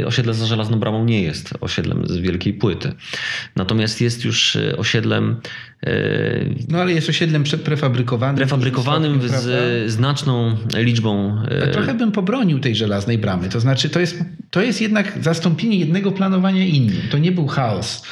e, 0.00 0.06
osiedle 0.06 0.34
za 0.34 0.46
Żelazną 0.46 0.78
Bramą 0.78 1.04
nie 1.04 1.22
jest 1.22 1.54
osiedlem 1.60 2.08
z 2.08 2.16
wielkiej 2.16 2.54
płyty. 2.54 2.92
Natomiast 3.56 4.00
jest 4.00 4.24
już 4.24 4.56
e, 4.56 4.76
osiedlem 4.76 5.36
no 6.68 6.78
ale 6.78 6.92
jest 6.92 7.08
osiedlem 7.08 7.44
prefabrykowanym. 7.64 8.36
Prefabrykowanym 8.36 9.20
z 9.22 9.90
znaczną 9.90 10.56
liczbą. 10.76 11.42
trochę 11.72 11.94
bym 11.94 12.12
pobronił 12.12 12.58
tej 12.58 12.74
żelaznej 12.74 13.18
bramy. 13.18 13.48
To 13.48 13.60
znaczy, 13.60 13.88
to 13.88 14.00
jest, 14.00 14.24
to 14.50 14.62
jest 14.62 14.80
jednak 14.80 15.18
zastąpienie 15.20 15.76
jednego 15.76 16.12
planowania 16.12 16.66
innym. 16.66 17.02
To 17.10 17.18
nie 17.18 17.32
był 17.32 17.46
chaos. 17.46 18.02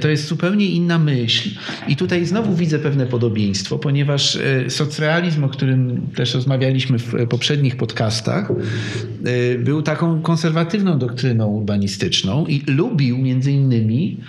To 0.00 0.08
jest 0.08 0.28
zupełnie 0.28 0.66
inna 0.66 0.98
myśl. 0.98 1.50
I 1.88 1.96
tutaj 1.96 2.26
znowu 2.26 2.54
widzę 2.54 2.78
pewne 2.78 3.06
podobieństwo, 3.06 3.78
ponieważ 3.78 4.36
e, 4.36 4.70
socrealizm, 4.70 5.44
o 5.44 5.48
którym 5.48 6.06
też 6.16 6.34
rozmawialiśmy 6.34 6.98
w 6.98 7.26
poprzednich 7.28 7.76
podcastach, 7.76 8.50
e, 8.50 9.58
był 9.58 9.82
taką 9.82 10.22
konserwatywną 10.22 10.98
doktryną 10.98 11.46
urbanistyczną 11.46 12.46
i 12.46 12.62
lubił 12.66 13.18
między 13.18 13.52
innymi 13.52 14.20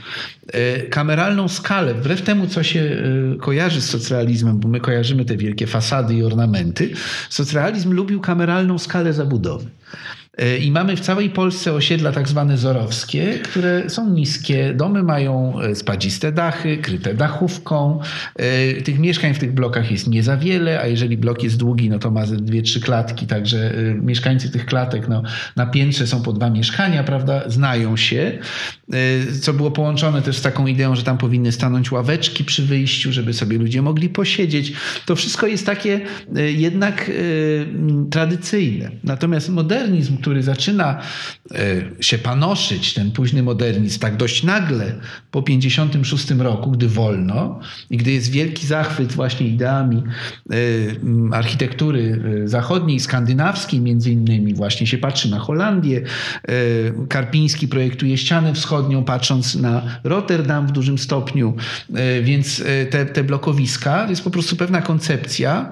e, 0.48 0.82
kameralną 0.82 1.48
skalę, 1.48 1.94
wbrew 1.94 2.22
temu, 2.22 2.48
co 2.48 2.64
się 2.64 2.87
kojarzy 3.40 3.82
z 3.82 3.90
socrealizmem, 3.90 4.60
bo 4.60 4.68
my 4.68 4.80
kojarzymy 4.80 5.26
te 5.26 5.38
wielkie 5.38 5.68
fasady 5.68 6.14
i 6.16 6.24
ornamenty, 6.24 6.90
socrealizm 7.30 7.92
lubił 7.92 8.22
kameralną 8.22 8.78
skalę 8.78 9.14
zabudowy. 9.14 9.66
E, 10.38 10.58
I 10.58 10.72
mamy 10.72 10.96
w 10.96 11.00
całej 11.00 11.30
Polsce 11.30 11.74
osiedla 11.74 12.12
tak 12.12 12.28
zwane 12.28 12.58
zorowskie, 12.58 13.40
które 13.44 13.90
są 13.90 14.10
niskie. 14.10 14.74
Domy 14.74 15.04
mają 15.04 15.62
e, 15.62 15.76
spadziste 15.76 16.32
dachy, 16.32 16.78
kryte 16.78 17.14
dachówką. 17.14 18.00
E, 18.36 18.82
tych 18.82 19.00
mieszkań 19.00 19.34
w 19.34 19.40
tych 19.40 19.54
blokach 19.54 19.92
jest 19.92 20.08
nie 20.08 20.24
za 20.24 20.38
wiele, 20.38 20.82
a 20.82 20.88
jeżeli 20.88 21.18
blok 21.18 21.44
jest 21.44 21.58
długi, 21.58 21.90
no 21.90 22.00
to 22.00 22.12
ma 22.12 22.26
dwie, 22.26 22.62
trzy 22.62 22.82
klatki, 22.82 23.28
także 23.28 23.74
mieszkańcy 24.02 24.52
tych 24.52 24.66
klatek 24.66 25.08
no, 25.08 25.24
na 25.56 25.66
piętrze 25.66 26.08
są 26.08 26.24
po 26.24 26.34
dwa 26.34 26.50
mieszkania, 26.50 27.04
prawda, 27.04 27.50
znają 27.50 27.98
się, 27.98 28.38
co 29.42 29.54
było 29.54 29.72
połączone 29.72 30.22
też 30.22 30.38
z 30.38 30.42
taką 30.42 30.68
ideą, 30.68 30.96
że 30.96 31.04
tam 31.04 31.18
powinny 31.18 31.52
stanąć 31.52 31.92
ławeczki 31.92 32.44
przy 32.44 32.64
wyjściu, 32.64 33.12
żeby 33.12 33.34
sobie 33.34 33.58
ludzie 33.58 33.82
mogli 33.82 34.10
posiedzieć. 34.10 34.74
To 35.06 35.16
wszystko 35.16 35.48
jest 35.48 35.66
takie 35.66 36.02
jednak 36.36 37.12
tradycyjne. 38.12 38.92
Natomiast 39.04 39.50
modernizm, 39.50 40.18
który 40.28 40.44
zaczyna 40.44 41.00
e, 41.52 41.58
się 42.04 42.18
panoszyć, 42.18 42.94
ten 42.94 43.12
późny 43.12 43.44
modernizm, 43.44 44.00
tak 44.00 44.18
dość 44.18 44.44
nagle 44.44 44.96
po 45.32 45.42
56 45.42 46.30
roku, 46.32 46.72
gdy 46.72 46.88
wolno 46.88 47.60
i 47.90 47.98
gdy 47.98 48.12
jest 48.12 48.32
wielki 48.32 48.68
zachwyt 48.68 49.12
właśnie 49.12 49.48
ideami 49.48 50.04
e, 51.32 51.36
architektury 51.36 52.22
e, 52.44 52.48
zachodniej, 52.48 53.00
skandynawskiej 53.00 53.82
między 53.82 54.12
innymi, 54.12 54.54
właśnie 54.54 54.88
się 54.88 54.98
patrzy 54.98 55.32
na 55.32 55.40
Holandię, 55.40 56.02
Karpiński 57.10 57.68
projektuje 57.68 58.18
ścianę 58.18 58.54
wschodnią, 58.54 59.04
patrząc 59.04 59.56
na 59.56 60.00
Rotterdam 60.04 60.68
w 60.68 60.72
dużym 60.72 60.98
stopniu, 60.98 61.56
więc 62.24 62.64
te, 62.90 63.06
te 63.06 63.24
blokowiska 63.24 64.10
jest 64.10 64.24
po 64.24 64.30
prostu 64.30 64.56
pewna 64.56 64.82
koncepcja 64.82 65.72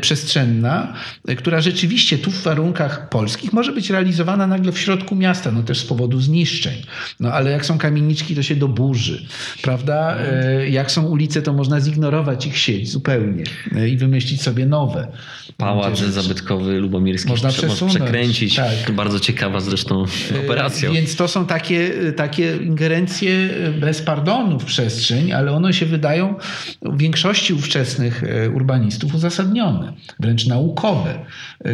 przestrzenna, 0.00 0.94
która 1.36 1.60
rzeczywiście 1.60 2.18
tu 2.18 2.30
w 2.30 2.42
warunkach 2.42 3.08
polskich 3.08 3.52
może 3.52 3.72
być 3.74 3.90
realizowana 3.90 4.46
nagle 4.46 4.72
w 4.72 4.78
środku 4.78 5.16
miasta, 5.16 5.50
no 5.50 5.62
też 5.62 5.78
z 5.78 5.84
powodu 5.84 6.20
zniszczeń. 6.20 6.74
No 7.20 7.32
ale 7.32 7.50
jak 7.50 7.66
są 7.66 7.78
kamieniczki, 7.78 8.34
to 8.34 8.42
się 8.42 8.56
do 8.56 8.68
burzy, 8.68 9.26
prawda? 9.62 10.16
E, 10.18 10.70
jak 10.70 10.90
są 10.90 11.02
ulice, 11.02 11.42
to 11.42 11.52
można 11.52 11.80
zignorować 11.80 12.46
ich 12.46 12.58
sieć 12.58 12.90
zupełnie 12.90 13.44
e, 13.76 13.88
i 13.88 13.96
wymyślić 13.96 14.42
sobie 14.42 14.66
nowe. 14.66 15.08
Pałac 15.56 15.98
zabytkowy 15.98 16.80
lubomirski 16.80 17.30
można 17.30 17.48
przesunąć. 17.48 17.96
przekręcić. 17.96 18.56
Tak. 18.56 18.92
Bardzo 18.92 19.20
ciekawa 19.20 19.60
zresztą 19.60 20.04
e, 20.34 20.40
operacja. 20.40 20.90
Więc 20.90 21.16
to 21.16 21.28
są 21.28 21.46
takie, 21.46 21.90
takie 22.16 22.56
ingerencje 22.56 23.50
bez 23.80 24.02
pardonu 24.02 24.58
w 24.58 24.64
przestrzeń, 24.64 25.32
ale 25.32 25.52
one 25.52 25.72
się 25.72 25.86
wydają 25.86 26.34
w 26.82 26.98
większości 26.98 27.54
ówczesnych 27.54 28.22
urbanistów 28.54 29.14
uzasadnione, 29.14 29.92
wręcz 30.20 30.46
naukowe, 30.46 31.24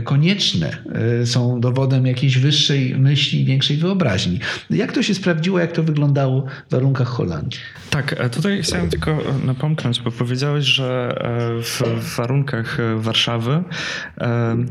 konieczne 0.05 0.77
są 1.25 1.61
dowodem 1.91 2.07
jakiejś 2.07 2.39
wyższej 2.39 2.95
myśli, 2.99 3.45
większej 3.45 3.77
wyobraźni. 3.77 4.39
Jak 4.71 4.93
to 4.93 5.03
się 5.03 5.15
sprawdziło, 5.15 5.59
jak 5.59 5.73
to 5.73 5.83
wyglądało 5.83 6.45
w 6.69 6.73
warunkach 6.73 7.09
Holandii? 7.09 7.61
Tak, 7.91 8.15
e, 8.19 8.31
tutaj 8.31 8.63
chciałem 8.63 8.91
tylko 8.91 9.11
e, 9.11 9.47
napomknąć, 9.47 10.01
bo 10.01 10.11
powiedziałeś, 10.11 10.65
że 10.65 11.15
e, 11.21 11.63
w 12.01 12.17
warunkach 12.17 12.79
Warszawy 12.97 13.63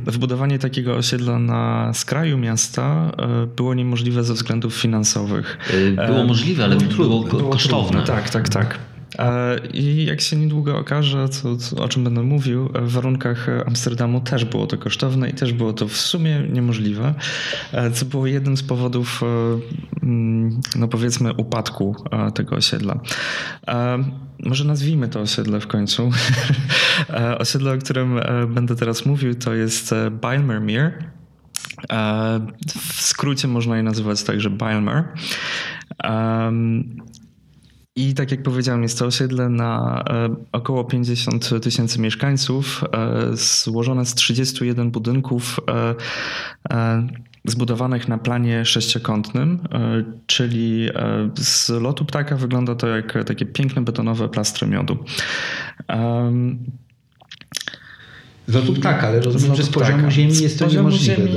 wbudowanie 0.06 0.60
takiego 0.60 0.96
osiedla 0.96 1.40
na 1.40 1.94
skraju 1.94 2.38
miasta 2.38 3.12
było 3.56 3.74
niemożliwe 3.74 4.24
ze 4.24 4.34
względów 4.34 4.76
finansowych. 4.76 5.58
Było 6.08 6.24
możliwe, 6.24 6.64
ale 6.64 6.76
było, 6.76 7.24
było 7.24 7.50
kosztowne. 7.50 7.92
Było, 7.92 8.04
tak, 8.08 8.30
tak, 8.30 8.50
tak. 8.50 8.89
I 9.74 10.06
jak 10.06 10.22
się 10.22 10.36
niedługo 10.36 10.78
okaże, 10.78 11.30
co, 11.30 11.58
co, 11.58 11.76
o 11.84 11.90
czym 11.90 12.04
będę 12.04 12.24
mówił, 12.24 12.70
w 12.82 12.92
warunkach 12.92 13.48
Amsterdamu 13.66 14.22
też 14.22 14.46
było 14.46 14.68
to 14.68 14.78
kosztowne 14.78 15.30
i 15.30 15.34
też 15.34 15.54
było 15.54 15.74
to 15.74 15.88
w 15.88 15.98
sumie 15.98 16.44
niemożliwe, 16.50 17.14
co 17.94 18.06
było 18.06 18.28
jednym 18.28 18.58
z 18.58 18.64
powodów, 18.64 19.22
mm, 20.04 20.62
no 20.76 20.88
powiedzmy, 20.88 21.34
upadku 21.34 21.96
tego 22.34 22.56
osiedla. 22.56 23.00
Może 24.46 24.64
nazwijmy 24.64 25.08
to 25.08 25.20
osiedle 25.20 25.60
w 25.60 25.68
końcu. 25.68 26.12
osiedle, 27.40 27.74
o 27.74 27.78
którym 27.78 28.20
będę 28.48 28.76
teraz 28.76 29.06
mówił, 29.06 29.36
to 29.36 29.54
jest 29.54 29.96
Bijlmermeer. 30.22 31.12
W 32.70 33.02
skrócie 33.02 33.48
można 33.48 33.78
je 33.78 33.84
nazywać 33.84 34.24
także 34.24 34.50
Bijlmer. 34.50 35.04
I 38.00 38.14
tak 38.14 38.32
jak 38.32 38.44
powiedziałem, 38.44 38.84
jest 38.84 39.00
to 39.00 39.06
osiedle 39.06 39.50
na 39.50 40.04
e, 40.10 40.36
około 40.52 40.84
50 40.84 41.50
tysięcy 41.62 42.02
mieszkańców, 42.02 42.84
e, 42.94 43.38
złożone 43.38 44.06
z 44.06 44.16
31 44.16 44.92
budynków 44.92 45.60
e, 46.72 47.06
zbudowanych 47.46 48.08
na 48.08 48.18
planie 48.18 48.66
sześciokątnym, 48.66 49.60
czyli 50.28 50.90
z 51.38 51.70
lotu 51.70 52.06
ptaka 52.06 52.36
wygląda 52.36 52.76
to 52.76 52.88
jak 52.88 53.26
takie 53.26 53.46
piękne 53.46 53.82
betonowe 53.82 54.30
plastry 54.30 54.68
miodu. 54.68 54.98
Z 58.48 58.54
lotu 58.54 58.74
ptaka, 58.74 59.08
ale 59.08 59.20
rozumiem, 59.20 59.56
że 59.56 59.64
z 59.64 59.70
poziomu 59.70 60.12
ziemi 60.12 60.38
jest 60.42 60.60
to 60.60 60.68
niemożliwe. 60.68 61.16
Ziemi, 61.16 61.34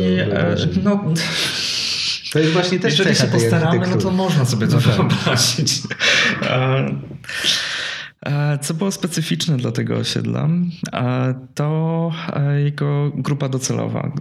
do, 0.75 0.97
do 0.97 1.05
no, 1.05 1.15
to 2.33 2.39
jest 2.39 2.53
właśnie 2.53 2.81
też 2.81 2.99
Jeżeli 2.99 3.17
się 3.17 3.27
postaramy, 3.27 3.87
no 3.89 3.97
to 3.97 4.11
można 4.11 4.45
sobie 4.45 4.67
to 4.67 4.75
no 4.75 4.81
wyobrazić. 4.81 5.83
Co 8.61 8.75
było 8.75 8.93
specyficzne 8.93 9.57
dla 9.57 9.73
tego 9.73 9.97
osiedla, 9.97 10.49
to 11.55 12.11
jego 12.65 13.11
grupa 13.15 13.49
docelowa. 13.49 14.13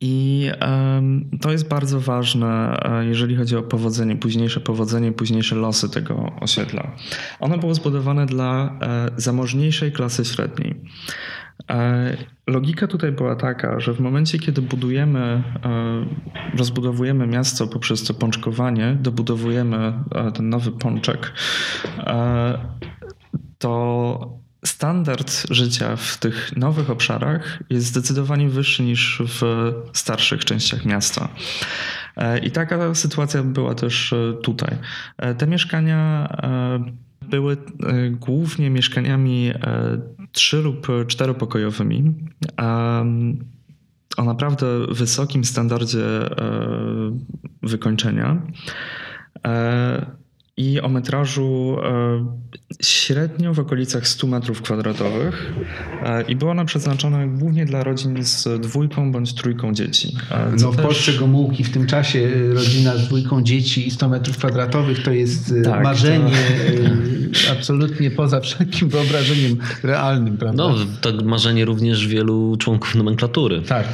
I 0.00 0.50
to 1.40 1.52
jest 1.52 1.68
bardzo 1.68 2.00
ważne, 2.00 2.80
jeżeli 3.00 3.36
chodzi 3.36 3.56
o 3.56 3.62
powodzenie, 3.62 4.16
późniejsze 4.16 4.60
powodzenie, 4.60 5.12
późniejsze 5.12 5.56
losy 5.56 5.90
tego 5.90 6.32
osiedla. 6.40 6.92
Ono 7.40 7.58
było 7.58 7.74
zbudowane 7.74 8.26
dla 8.26 8.78
e, 8.82 9.10
zamożniejszej 9.16 9.92
klasy 9.92 10.24
średniej. 10.24 10.80
E, 11.70 12.16
logika 12.46 12.86
tutaj 12.86 13.12
była 13.12 13.36
taka, 13.36 13.80
że 13.80 13.94
w 13.94 14.00
momencie, 14.00 14.38
kiedy 14.38 14.62
budujemy, 14.62 15.20
e, 15.20 16.56
rozbudowujemy 16.58 17.26
miasto 17.26 17.66
poprzez 17.66 18.04
to 18.04 18.14
pączkowanie, 18.14 18.96
dobudowujemy 19.00 19.92
e, 20.14 20.32
ten 20.32 20.48
nowy 20.48 20.72
pączek, 20.72 21.32
to 23.58 24.38
standard 24.64 25.46
życia 25.50 25.96
w 25.96 26.16
tych 26.16 26.56
nowych 26.56 26.90
obszarach 26.90 27.62
jest 27.70 27.86
zdecydowanie 27.86 28.48
wyższy 28.48 28.82
niż 28.82 29.22
w 29.26 29.72
starszych 29.92 30.44
częściach 30.44 30.84
miasta. 30.84 31.28
I 32.42 32.50
taka 32.50 32.94
sytuacja 32.94 33.42
była 33.42 33.74
też 33.74 34.14
tutaj. 34.42 34.76
Te 35.38 35.46
mieszkania 35.46 36.28
były 37.22 37.56
głównie 38.10 38.70
mieszkaniami 38.70 39.52
trzy 40.34 40.62
lub 40.62 40.86
czteropokojowymi. 41.06 42.14
O 44.16 44.24
naprawdę 44.24 44.66
wysokim 44.88 45.44
standardzie 45.44 46.06
e, 46.06 47.18
wykończenia 47.62 48.42
e, 49.46 50.06
i 50.56 50.80
o 50.80 50.88
metrażu 50.88 51.76
e, 51.82 52.26
średnio 52.82 53.54
w 53.54 53.58
okolicach 53.58 54.08
100 54.08 54.26
metrów 54.26 54.62
kwadratowych 54.62 55.52
i 56.28 56.36
była 56.36 56.50
ona 56.50 56.64
przeznaczona 56.64 57.26
głównie 57.26 57.66
dla 57.66 57.84
rodzin 57.84 58.24
z 58.24 58.60
dwójką 58.60 59.12
bądź 59.12 59.34
trójką 59.34 59.74
dzieci. 59.74 60.16
No 60.60 60.72
w 60.72 60.76
też... 60.76 60.84
Polsce 60.84 61.12
Gomułki 61.12 61.64
w 61.64 61.70
tym 61.70 61.86
czasie 61.86 62.30
rodzina 62.54 62.96
z 62.96 63.06
dwójką 63.06 63.42
dzieci 63.42 63.88
i 63.88 63.90
100 63.90 64.08
metrów 64.08 64.38
kwadratowych 64.38 65.02
to 65.02 65.12
jest 65.12 65.54
tak, 65.64 65.82
marzenie 65.82 66.32
to... 66.32 67.52
Absolutnie 67.52 68.10
poza 68.10 68.40
wszelkim 68.40 68.88
wyobrażeniem 68.88 69.56
realnym, 69.82 70.36
prawda? 70.36 70.62
No 70.62 70.74
to 71.00 71.24
marzenie 71.24 71.64
również 71.64 72.06
wielu 72.06 72.56
członków 72.56 72.94
nomenklatury. 72.94 73.62
Tak. 73.62 73.86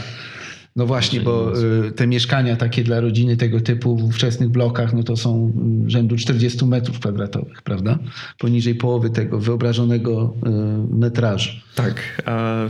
No 0.77 0.87
właśnie, 0.87 1.21
bo 1.21 1.53
y, 1.87 1.93
te 1.93 2.07
mieszkania 2.07 2.57
takie 2.57 2.85
dla 2.85 3.01
rodziny 3.01 3.37
tego 3.37 3.61
typu 3.61 3.97
w 3.97 4.05
ówczesnych 4.05 4.49
blokach, 4.49 4.93
no 4.93 5.03
to 5.03 5.17
są 5.17 5.53
mm, 5.57 5.91
rzędu 5.91 6.17
40 6.17 6.65
metrów 6.65 6.99
kwadratowych, 6.99 7.63
prawda? 7.63 7.99
Poniżej 8.39 8.75
połowy 8.75 9.11
tego 9.11 9.39
wyobrażonego 9.39 10.35
y, 10.47 10.51
metrażu. 10.97 11.51
Tak, 11.75 12.23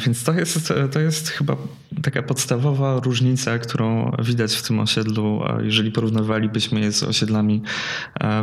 więc 0.06 0.24
to 0.24 0.32
jest, 0.32 0.72
to 0.92 1.00
jest 1.00 1.28
chyba 1.28 1.56
taka 2.02 2.22
podstawowa 2.22 3.00
różnica, 3.00 3.58
którą 3.58 4.12
widać 4.24 4.54
w 4.54 4.66
tym 4.66 4.80
osiedlu, 4.80 5.40
jeżeli 5.62 5.92
porównywalibyśmy 5.92 6.80
je 6.80 6.92
z 6.92 7.02
osiedlami 7.02 7.62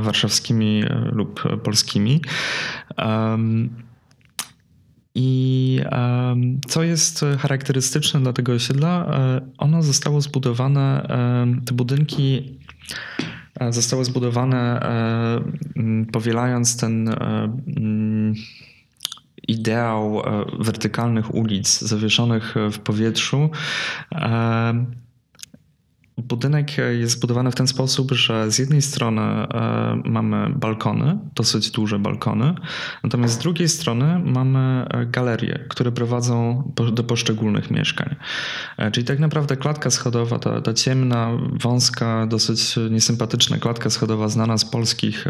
warszawskimi 0.01 0.83
lub 1.11 1.43
polskimi. 1.63 2.21
I 5.19 5.81
co 6.67 6.83
jest 6.83 7.25
charakterystyczne 7.39 8.19
dla 8.19 8.33
tego 8.33 8.53
osiedla, 8.53 9.05
e, 9.05 9.41
ono 9.57 9.83
zostało 9.83 10.21
zbudowane, 10.21 11.07
te 11.65 11.73
budynki 11.73 12.57
e, 13.59 13.73
zostały 13.73 14.05
zbudowane 14.05 14.79
e, 14.81 15.41
powielając 16.11 16.77
ten 16.77 17.15
ideał 19.47 20.21
wertykalnych 20.59 21.35
ulic 21.35 21.79
zawieszonych 21.79 22.55
w 22.71 22.79
powietrzu 22.79 23.49
Budynek 26.17 26.77
jest 26.77 27.13
zbudowany 27.13 27.51
w 27.51 27.55
ten 27.55 27.67
sposób, 27.67 28.11
że 28.11 28.51
z 28.51 28.59
jednej 28.59 28.81
strony 28.81 29.21
e, 29.21 30.01
mamy 30.05 30.49
balkony, 30.49 31.17
dosyć 31.35 31.71
duże 31.71 31.99
balkony, 31.99 32.53
natomiast 33.03 33.33
z 33.33 33.37
drugiej 33.37 33.69
strony 33.69 34.19
mamy 34.25 34.85
e, 34.89 35.05
galerie, 35.05 35.65
które 35.69 35.91
prowadzą 35.91 36.63
do 36.93 37.03
poszczególnych 37.03 37.71
mieszkań. 37.71 38.15
E, 38.77 38.91
czyli 38.91 39.05
tak 39.05 39.19
naprawdę 39.19 39.57
klatka 39.57 39.89
schodowa, 39.89 40.39
ta, 40.39 40.61
ta 40.61 40.73
ciemna, 40.73 41.31
wąska, 41.61 42.27
dosyć 42.27 42.75
niesympatyczna 42.89 43.57
klatka 43.57 43.89
schodowa 43.89 44.27
znana 44.27 44.57
z 44.57 44.65
polskich 44.65 45.27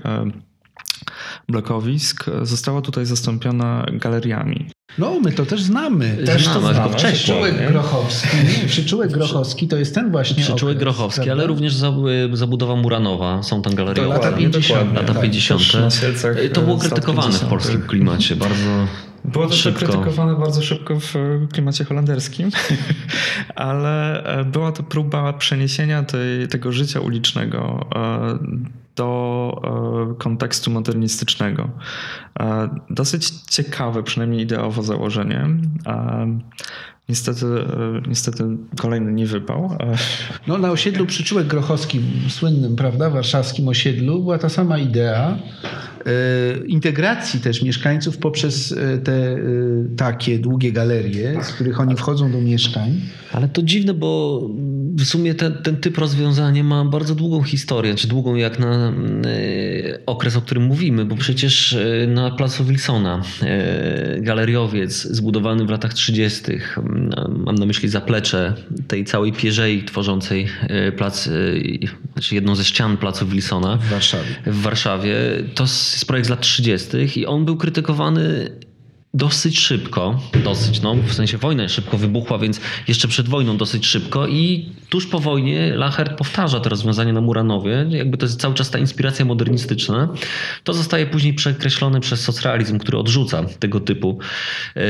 blokowisk 1.49 2.25
została 2.41 2.81
tutaj 2.81 3.05
zastąpiona 3.05 3.85
galeriami. 3.91 4.69
No, 4.97 5.19
my 5.19 5.31
to 5.31 5.45
też 5.45 5.61
znamy. 5.61 6.17
Też 6.25 6.43
znamy, 6.43 6.67
to 6.67 6.73
znamy. 6.73 6.95
Przyczółek 6.95 7.67
Grochowski. 7.67 8.37
Przyczółek 8.67 9.11
Grochowski 9.11 9.67
to 9.67 9.77
jest 9.77 9.95
ten 9.95 10.11
właśnie 10.11 10.43
Przyczółek 10.43 10.61
okres, 10.75 10.79
Grochowski, 10.79 11.21
prawda? 11.21 11.33
ale 11.33 11.47
również 11.47 11.73
zabudowa 12.33 12.75
Muranowa. 12.75 13.43
Są 13.43 13.61
tam 13.61 13.75
galerie. 13.75 14.03
To 14.03 14.09
lata 14.09 14.31
50. 14.31 14.93
Lata 14.93 15.13
tak, 15.13 15.21
50. 15.21 15.61
To 16.53 16.61
było 16.61 16.77
krytykowane 16.77 17.33
w 17.33 17.45
polskim 17.45 17.81
klimacie 17.81 18.35
bardzo 18.35 18.87
było 19.27 19.47
to 19.47 19.73
krytykowane 19.75 20.35
bardzo 20.35 20.61
szybko 20.61 20.99
w 20.99 21.13
klimacie 21.53 21.83
holenderskim, 21.83 22.49
ale 23.55 24.23
e, 24.23 24.45
była 24.45 24.71
to 24.71 24.83
próba 24.83 25.33
przeniesienia 25.33 26.03
tej, 26.03 26.47
tego 26.47 26.71
życia 26.71 26.99
ulicznego 26.99 27.87
e, 27.95 28.37
do 28.95 29.61
e, 30.11 30.15
kontekstu 30.19 30.71
modernistycznego. 30.71 31.69
E, 32.39 32.69
dosyć 32.89 33.29
ciekawe, 33.29 34.03
przynajmniej 34.03 34.41
ideowo 34.41 34.83
założenie. 34.83 35.47
E, 37.07 37.11
niestety, 37.11 37.45
niestety 38.07 38.43
kolejny 38.79 39.13
nie 39.13 39.25
wypał. 39.25 39.77
No, 40.47 40.57
na 40.57 40.71
osiedlu 40.71 41.05
Przyczółek 41.05 41.47
Grochowskim, 41.47 42.03
słynnym, 42.29 42.75
prawda, 42.75 43.09
warszawskim 43.09 43.67
osiedlu, 43.67 44.19
była 44.19 44.37
ta 44.37 44.49
sama 44.49 44.77
idea. 44.77 45.37
E, 46.07 46.67
integracji 46.67 47.39
też 47.39 47.61
mieszkańców 47.61 48.17
poprzez 48.17 48.71
e, 48.71 48.97
te 48.97 49.13
e, 49.13 49.37
takie 49.97 50.39
długie 50.39 50.71
galerie, 50.71 51.43
z 51.43 51.47
których 51.47 51.79
oni 51.79 51.95
wchodzą 51.95 52.31
do 52.31 52.41
mieszkań. 52.41 53.01
Ale 53.31 53.47
to 53.47 53.61
dziwne, 53.61 53.93
bo 53.93 54.41
w 54.97 55.05
sumie 55.05 55.35
ten, 55.35 55.53
ten 55.53 55.77
typ 55.77 55.97
rozwiązania 55.97 56.63
ma 56.63 56.85
bardzo 56.85 57.15
długą 57.15 57.43
historię, 57.43 57.95
czy 57.95 58.07
długą 58.07 58.35
jak 58.35 58.59
na 58.59 58.93
okres, 60.05 60.35
o 60.35 60.41
którym 60.41 60.63
mówimy, 60.63 61.05
bo 61.05 61.15
przecież 61.15 61.77
na 62.07 62.31
placu 62.31 62.65
Wilsona 62.65 63.21
galeriowiec 64.17 65.03
zbudowany 65.03 65.65
w 65.65 65.69
latach 65.69 65.93
30., 65.93 66.43
mam 67.45 67.55
na 67.55 67.65
myśli 67.65 67.89
zaplecze 67.89 68.53
tej 68.87 69.05
całej 69.05 69.33
pierzei 69.33 69.83
tworzącej 69.83 70.47
plac, 70.97 71.29
znaczy 72.13 72.35
jedną 72.35 72.55
ze 72.55 72.65
ścian 72.65 72.97
placu 72.97 73.27
Wilsona 73.27 73.77
w 73.77 73.89
Warszawie. 73.89 74.35
W 74.45 74.61
Warszawie 74.61 75.15
to 75.55 75.63
jest 75.63 76.05
projekt 76.05 76.27
z 76.27 76.29
lat 76.29 76.41
30. 76.41 77.19
i 77.19 77.25
on 77.25 77.45
był 77.45 77.57
krytykowany 77.57 78.51
dosyć 79.13 79.59
szybko, 79.59 80.19
dosyć, 80.43 80.81
no 80.81 80.95
w 80.95 81.13
sensie 81.13 81.37
wojna 81.37 81.67
szybko 81.67 81.97
wybuchła, 81.97 82.37
więc 82.37 82.61
jeszcze 82.87 83.07
przed 83.07 83.29
wojną 83.29 83.57
dosyć 83.57 83.85
szybko 83.85 84.27
i 84.27 84.69
tuż 84.89 85.07
po 85.07 85.19
wojnie 85.19 85.75
Lachert 85.75 86.17
powtarza 86.17 86.59
to 86.59 86.69
rozwiązanie 86.69 87.13
na 87.13 87.21
Muranowie, 87.21 87.85
jakby 87.89 88.17
to 88.17 88.25
jest 88.25 88.41
cały 88.41 88.53
czas 88.53 88.69
ta 88.69 88.79
inspiracja 88.79 89.25
modernistyczna. 89.25 90.09
To 90.63 90.73
zostaje 90.73 91.05
później 91.05 91.33
przekreślone 91.33 91.99
przez 91.99 92.21
socrealizm, 92.21 92.79
który 92.79 92.97
odrzuca 92.97 93.43
tego 93.59 93.79
typu 93.79 94.19
e, 94.75 94.81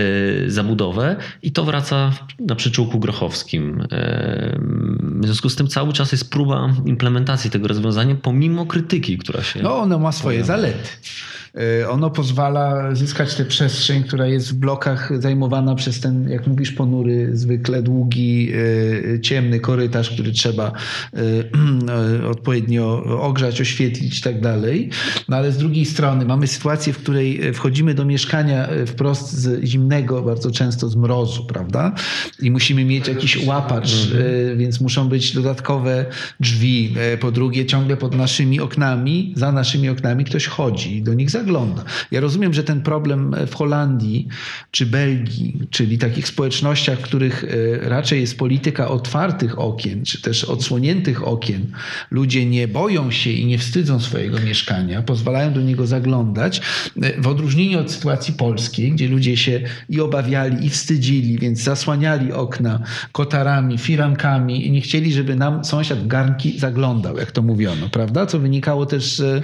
zabudowę 0.48 1.16
i 1.42 1.52
to 1.52 1.64
wraca 1.64 2.12
na 2.40 2.56
przyczółku 2.56 3.00
grochowskim. 3.00 3.88
E, 3.92 4.60
w 5.00 5.26
związku 5.26 5.50
z 5.50 5.56
tym 5.56 5.68
cały 5.68 5.94
czas 5.94 6.12
jest 6.12 6.32
próba 6.32 6.74
implementacji 6.86 7.52
tego 7.52 7.68
rozwiązania 7.68 8.16
pomimo 8.16 8.66
krytyki, 8.66 9.18
która 9.18 9.44
się... 9.44 9.62
No 9.64 9.78
ono 9.78 10.00
ma 10.00 10.12
swoje 10.12 10.44
pojawia. 10.44 10.48
zalety. 10.48 10.90
E, 11.58 11.90
ono 11.90 12.10
pozwala 12.10 12.96
zyskać 12.96 13.36
tę 13.36 13.46
przestrzeń, 13.46 14.04
która 14.04 14.28
jest 14.28 14.52
w 14.52 14.54
blokach 14.54 15.22
zajmowana 15.22 15.76
przez 15.76 16.00
ten, 16.00 16.30
jak 16.30 16.48
mówisz, 16.48 16.72
ponury, 16.72 17.30
zwykle 17.34 17.82
długi, 17.82 18.52
e, 19.16 19.20
ciemny 19.22 19.60
korytarz, 19.60 20.10
który 20.10 20.32
trzeba 20.32 20.72
e, 21.14 22.28
odpowiednio 22.28 23.04
ogrzać, 23.22 23.62
oświetlić 23.62 24.20
i 24.20 24.22
tak 24.22 24.42
dalej. 24.42 24.90
No 25.30 25.38
ale 25.38 25.52
z 25.52 25.58
drugiej 25.58 25.86
strony 25.86 26.26
mamy 26.26 26.48
sytuację, 26.48 26.94
w 26.94 26.98
której 26.98 27.54
wchodzimy 27.54 27.94
do 27.94 28.06
mieszkania 28.06 28.70
wprost 28.88 29.34
z 29.34 29.64
zimnego, 29.64 30.22
bardzo 30.22 30.52
często 30.52 30.90
z 30.90 30.96
mrozu, 30.96 31.46
prawda? 31.46 31.96
I 32.42 32.52
musimy 32.52 32.86
mieć 32.86 33.08
jakiś 33.08 33.46
łapacz, 33.46 34.08
mhm. 34.12 34.58
więc 34.58 34.82
muszą 34.82 35.10
być 35.10 35.34
dodatkowe 35.34 36.06
drzwi. 36.40 36.96
Po 37.20 37.32
drugie, 37.32 37.66
ciągle 37.66 37.98
pod 37.98 38.16
naszymi 38.16 38.60
oknami, 38.60 39.34
za 39.36 39.52
naszymi 39.52 39.90
oknami 39.90 40.26
ktoś 40.26 40.48
chodzi 40.48 40.98
i 40.98 41.02
do 41.02 41.14
nich 41.14 41.30
zagląda 41.30 41.47
wygląda. 41.48 41.84
Ja 42.12 42.20
rozumiem, 42.20 42.54
że 42.54 42.64
ten 42.64 42.82
problem 42.82 43.36
w 43.48 43.56
Holandii 43.56 44.28
czy 44.72 44.86
Belgii, 44.86 45.60
czyli 45.70 45.98
takich 45.98 46.28
społecznościach, 46.28 47.00
w 47.00 47.02
których 47.02 47.44
e, 47.44 47.90
raczej 47.90 48.22
jest 48.22 48.38
polityka 48.38 48.88
otwartych 48.88 49.60
okien, 49.60 50.06
czy 50.06 50.22
też 50.22 50.44
odsłoniętych 50.44 51.28
okien, 51.28 51.72
ludzie 52.12 52.46
nie 52.46 52.68
boją 52.68 53.12
się 53.12 53.30
i 53.30 53.46
nie 53.46 53.58
wstydzą 53.58 54.00
swojego 54.00 54.40
mieszkania, 54.40 55.02
pozwalają 55.02 55.54
do 55.54 55.62
niego 55.62 55.88
zaglądać, 55.88 56.62
e, 57.02 57.22
w 57.22 57.28
odróżnieniu 57.28 57.80
od 57.80 57.92
sytuacji 57.92 58.34
polskiej, 58.34 58.92
gdzie 58.92 59.08
ludzie 59.08 59.38
się 59.38 59.62
i 59.90 60.02
obawiali, 60.02 60.66
i 60.66 60.70
wstydzili, 60.70 61.40
więc 61.40 61.60
zasłaniali 61.60 62.34
okna 62.34 62.80
kotarami, 63.12 63.78
firankami 63.78 64.68
i 64.68 64.72
nie 64.72 64.82
chcieli, 64.82 65.14
żeby 65.14 65.36
nam 65.36 65.66
sąsiad 65.66 66.00
w 66.00 66.08
garnki 66.08 66.60
zaglądał, 66.60 67.18
jak 67.18 67.32
to 67.32 67.42
mówiono, 67.42 67.90
prawda? 67.90 68.26
Co 68.26 68.40
wynikało 68.40 68.86
też 68.86 69.16
z 69.16 69.22
e, 69.22 69.42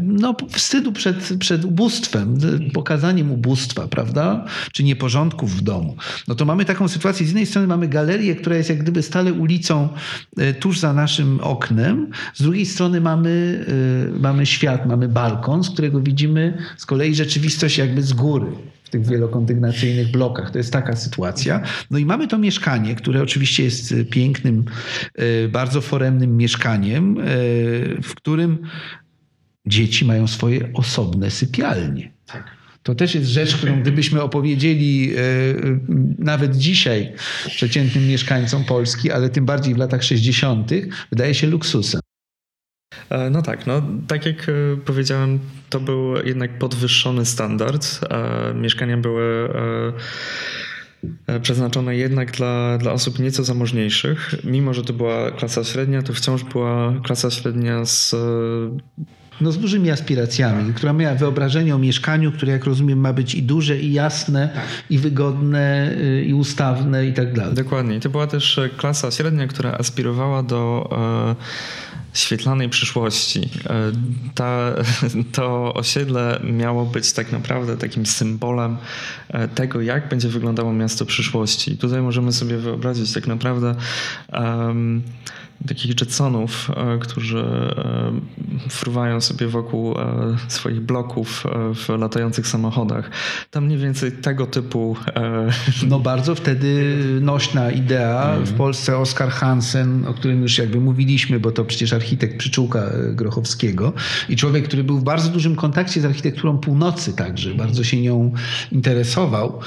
no, 0.00 0.36
wstydu 0.50 0.92
przed, 0.94 1.32
przed 1.38 1.64
ubóstwem, 1.64 2.38
pokazaniem 2.72 3.30
ubóstwa, 3.30 3.88
prawda? 3.88 4.44
Czy 4.72 4.84
nieporządków 4.84 5.56
w 5.56 5.60
domu. 5.60 5.96
No 6.28 6.34
to 6.34 6.44
mamy 6.44 6.64
taką 6.64 6.88
sytuację. 6.88 7.26
Z 7.26 7.28
jednej 7.28 7.46
strony 7.46 7.66
mamy 7.66 7.88
galerię, 7.88 8.36
która 8.36 8.56
jest 8.56 8.68
jak 8.68 8.78
gdyby 8.78 9.02
stale 9.02 9.32
ulicą 9.32 9.88
e, 10.36 10.54
tuż 10.54 10.78
za 10.78 10.92
naszym 10.92 11.40
oknem. 11.40 12.10
Z 12.34 12.42
drugiej 12.42 12.66
strony 12.66 13.00
mamy, 13.00 13.64
e, 14.08 14.18
mamy 14.18 14.46
świat, 14.46 14.86
mamy 14.86 15.08
balkon, 15.08 15.64
z 15.64 15.70
którego 15.70 16.00
widzimy 16.00 16.58
z 16.76 16.86
kolei 16.86 17.14
rzeczywistość 17.14 17.78
jakby 17.78 18.02
z 18.02 18.12
góry 18.12 18.46
w 18.84 18.90
tych 18.90 19.06
wielokondygnacyjnych 19.06 20.10
blokach. 20.10 20.50
To 20.50 20.58
jest 20.58 20.72
taka 20.72 20.96
sytuacja. 20.96 21.60
No 21.90 21.98
i 21.98 22.04
mamy 22.04 22.28
to 22.28 22.38
mieszkanie, 22.38 22.94
które 22.94 23.22
oczywiście 23.22 23.64
jest 23.64 23.94
pięknym, 24.10 24.64
e, 25.14 25.48
bardzo 25.48 25.80
foremnym 25.80 26.36
mieszkaniem, 26.36 27.16
w 28.02 28.14
którym 28.14 28.58
dzieci 29.66 30.04
mają 30.04 30.26
swoje 30.26 30.72
osobne 30.74 31.30
sypialnie. 31.30 32.12
Tak. 32.26 32.64
To 32.84 32.94
też 32.94 33.14
jest 33.14 33.26
rzecz, 33.26 33.56
którą 33.56 33.80
gdybyśmy 33.80 34.22
opowiedzieli 34.22 35.12
e, 35.16 35.20
nawet 36.18 36.56
dzisiaj 36.56 37.12
przeciętnym 37.46 38.08
mieszkańcom 38.08 38.64
Polski, 38.64 39.10
ale 39.10 39.28
tym 39.28 39.44
bardziej 39.44 39.74
w 39.74 39.78
latach 39.78 40.04
60., 40.04 40.70
wydaje 41.10 41.34
się 41.34 41.46
luksusem. 41.46 42.00
E, 43.10 43.30
no 43.30 43.42
tak, 43.42 43.66
no 43.66 43.82
tak 44.06 44.26
jak 44.26 44.48
e, 44.48 44.52
powiedziałem, 44.84 45.38
to 45.70 45.80
był 45.80 46.16
jednak 46.26 46.58
podwyższony 46.58 47.26
standard. 47.26 48.00
Mieszkania 48.54 48.96
były 48.96 49.48
przeznaczone 51.42 51.96
jednak 51.96 52.32
dla, 52.32 52.78
dla 52.78 52.92
osób 52.92 53.18
nieco 53.18 53.44
zamożniejszych. 53.44 54.34
Mimo, 54.44 54.74
że 54.74 54.84
to 54.84 54.92
była 54.92 55.30
klasa 55.30 55.64
średnia, 55.64 56.02
to 56.02 56.12
wciąż 56.12 56.44
była 56.44 56.94
klasa 57.04 57.30
średnia 57.30 57.84
z 57.84 58.14
no 59.40 59.52
z 59.52 59.58
dużymi 59.58 59.90
aspiracjami, 59.90 60.74
która 60.74 60.92
miała 60.92 61.14
wyobrażenie 61.14 61.74
o 61.74 61.78
mieszkaniu, 61.78 62.32
które 62.32 62.52
jak 62.52 62.64
rozumiem 62.64 62.98
ma 62.98 63.12
być 63.12 63.34
i 63.34 63.42
duże, 63.42 63.78
i 63.78 63.92
jasne, 63.92 64.48
tak. 64.54 64.64
i 64.90 64.98
wygodne, 64.98 65.92
y, 65.98 66.24
i 66.24 66.34
ustawne 66.34 67.06
i 67.06 67.12
tak 67.12 67.34
dalej. 67.34 67.54
Dokładnie. 67.54 67.96
I 67.96 68.00
to 68.00 68.10
była 68.10 68.26
też 68.26 68.58
e, 68.58 68.68
klasa 68.68 69.10
średnia, 69.10 69.46
która 69.46 69.72
aspirowała 69.72 70.42
do 70.42 70.90
e, 70.92 71.34
świetlanej 72.14 72.68
przyszłości. 72.68 73.40
E, 73.40 73.92
ta, 74.34 74.74
to 75.36 75.74
osiedle 75.74 76.40
miało 76.44 76.86
być 76.86 77.12
tak 77.12 77.32
naprawdę 77.32 77.76
takim 77.76 78.06
symbolem 78.06 78.76
e, 79.28 79.48
tego, 79.48 79.80
jak 79.80 80.08
będzie 80.08 80.28
wyglądało 80.28 80.72
miasto 80.72 81.06
przyszłości. 81.06 81.72
I 81.72 81.78
tutaj 81.78 82.02
możemy 82.02 82.32
sobie 82.32 82.56
wyobrazić 82.56 83.12
tak 83.12 83.26
naprawdę 83.26 83.74
um, 84.32 85.02
takich 85.68 86.00
Jetsonów, 86.00 86.70
e, 86.70 86.98
którzy 86.98 87.38
e, 87.38 88.70
fruwają 88.70 89.20
sobie 89.20 89.46
wokół 89.46 89.98
e, 89.98 90.36
swoich 90.48 90.80
bloków 90.80 91.44
w 91.74 91.88
latających 91.88 92.46
samochodach. 92.46 93.10
Tam 93.50 93.64
mniej 93.64 93.78
więcej 93.78 94.12
tego 94.12 94.46
typu. 94.46 94.96
No 95.88 96.00
bardzo 96.00 96.34
wtedy 96.34 96.98
nośna 97.20 97.70
idea. 97.70 98.34
W 98.34 98.38
mhm. 98.38 98.56
Polsce 98.56 98.98
Oskar 98.98 99.30
Hansen, 99.30 100.06
o 100.06 100.14
którym 100.14 100.42
już 100.42 100.58
jakby 100.58 100.80
mówiliśmy, 100.80 101.40
bo 101.40 101.50
to 101.52 101.64
przecież 101.64 101.92
architekt 101.92 102.36
Przyczółka 102.38 102.90
Grochowskiego 103.12 103.92
i 104.28 104.36
człowiek, 104.36 104.64
który 104.64 104.84
był 104.84 104.98
w 104.98 105.04
bardzo 105.04 105.28
dużym 105.28 105.56
kontakcie 105.56 106.00
z 106.00 106.04
architekturą 106.04 106.58
północy 106.58 107.16
także, 107.16 107.54
bardzo 107.54 107.84
się 107.84 108.00
nią 108.00 108.32
interesował 108.72 109.60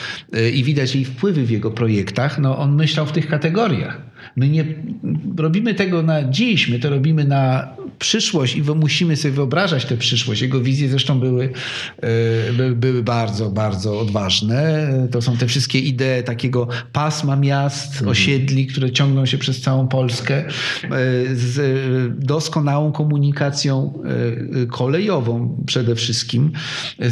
i 0.53 0.63
widać 0.63 0.95
jej 0.95 1.05
wpływy 1.05 1.45
w 1.45 1.49
jego 1.51 1.71
projektach, 1.71 2.39
no 2.39 2.57
on 2.57 2.75
myślał 2.75 3.05
w 3.05 3.11
tych 3.11 3.27
kategoriach. 3.27 4.01
My 4.35 4.49
nie 4.49 4.65
robimy 5.37 5.73
tego 5.73 6.03
na 6.03 6.23
dziś, 6.23 6.69
my 6.69 6.79
to 6.79 6.89
robimy 6.89 7.23
na 7.23 7.67
przyszłość 7.99 8.55
i 8.55 8.61
musimy 8.61 9.15
sobie 9.15 9.33
wyobrażać 9.33 9.85
tę 9.85 9.97
przyszłość. 9.97 10.41
Jego 10.41 10.61
wizje 10.61 10.89
zresztą 10.89 11.19
były, 11.19 11.49
e, 12.59 12.71
były 12.71 13.03
bardzo, 13.03 13.49
bardzo 13.49 13.99
odważne. 13.99 14.87
To 15.11 15.21
są 15.21 15.37
te 15.37 15.47
wszystkie 15.47 15.79
idee 15.79 16.23
takiego 16.25 16.67
pasma 16.93 17.35
miast, 17.35 17.91
mhm. 17.91 18.09
osiedli, 18.09 18.67
które 18.67 18.91
ciągną 18.91 19.25
się 19.25 19.37
przez 19.37 19.61
całą 19.61 19.87
Polskę 19.87 20.35
e, 20.35 20.49
z 21.35 22.25
doskonałą 22.25 22.91
komunikacją 22.91 23.93
e, 24.63 24.65
kolejową 24.65 25.63
przede 25.65 25.95
wszystkim. 25.95 26.51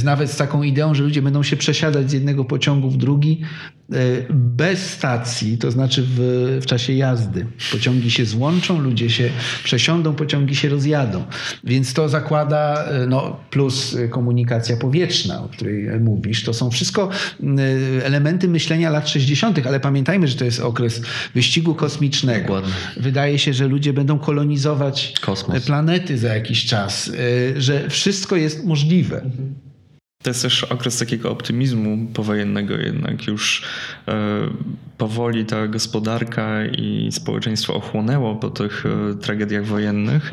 Nawet 0.03 0.31
z 0.31 0.37
taką 0.37 0.63
ideą, 0.63 0.95
że 0.95 1.03
ludzie 1.03 1.21
będą 1.21 1.43
się 1.43 1.57
przesiadać 1.57 2.09
z 2.09 2.13
jednego 2.13 2.45
pociągu 2.45 2.89
w 2.89 2.97
drugi 2.97 3.41
bez 4.29 4.89
stacji, 4.89 5.57
to 5.57 5.71
znaczy 5.71 6.03
w, 6.07 6.19
w 6.61 6.65
czasie 6.65 6.93
jazdy. 6.93 7.45
Pociągi 7.71 8.11
się 8.11 8.25
złączą, 8.25 8.79
ludzie 8.79 9.09
się 9.09 9.29
przesiądą, 9.63 10.13
pociągi 10.13 10.55
się 10.55 10.69
rozjadą. 10.69 11.23
Więc 11.63 11.93
to 11.93 12.09
zakłada, 12.09 12.85
e, 12.85 13.07
no, 13.07 13.39
plus 13.49 13.97
komunikacja 14.09 14.77
powietrzna, 14.77 15.43
o 15.43 15.49
której 15.49 15.99
mówisz. 15.99 16.43
To 16.43 16.53
są 16.53 16.71
wszystko 16.71 17.09
e, 17.99 18.05
elementy 18.05 18.47
myślenia 18.47 18.89
lat 18.89 19.09
60., 19.09 19.67
ale 19.67 19.79
pamiętajmy, 19.79 20.27
że 20.27 20.35
to 20.35 20.45
jest 20.45 20.59
okres 20.59 21.01
wyścigu 21.33 21.75
kosmicznego. 21.75 22.45
Dokładnie. 22.45 22.73
Wydaje 22.97 23.39
się, 23.39 23.53
że 23.53 23.67
ludzie 23.67 23.93
będą 23.93 24.19
kolonizować 24.19 25.13
Kosmos. 25.21 25.65
planety 25.65 26.17
za 26.17 26.35
jakiś 26.35 26.65
czas, 26.65 27.11
e, 27.55 27.61
że 27.61 27.89
wszystko 27.89 28.35
jest 28.35 28.65
możliwe. 28.65 29.21
Mhm. 29.21 29.64
To 30.25 30.29
jest 30.29 30.41
też 30.41 30.63
okres 30.63 30.97
takiego 30.97 31.31
optymizmu 31.31 32.07
powojennego, 32.13 32.73
jednak 32.73 33.27
już 33.27 33.63
e, 34.07 34.13
powoli 34.97 35.45
ta 35.45 35.67
gospodarka 35.67 36.65
i 36.65 37.09
społeczeństwo 37.11 37.75
ochłonęło 37.75 38.35
po 38.35 38.49
tych 38.49 38.83
e, 38.85 39.15
tragediach 39.15 39.65
wojennych. 39.65 40.31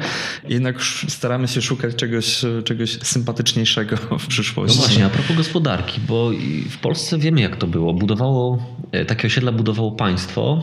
Jednak 0.49 0.82
staramy 1.09 1.49
się 1.49 1.62
szukać 1.62 1.97
czegoś, 1.97 2.45
czegoś 2.64 2.90
sympatyczniejszego 2.90 3.97
w 4.18 4.26
przyszłości. 4.26 4.78
No 4.78 4.84
właśnie, 4.84 5.07
a 5.07 5.09
propos 5.09 5.36
gospodarki, 5.36 6.01
bo 6.09 6.30
w 6.70 6.78
Polsce 6.78 7.18
wiemy 7.18 7.40
jak 7.40 7.57
to 7.57 7.66
było. 7.66 7.95
Budowało, 7.95 8.76
e, 8.93 9.05
takie 9.05 9.26
osiedla 9.26 9.53
budowało 9.53 9.93
państwo. 9.93 10.62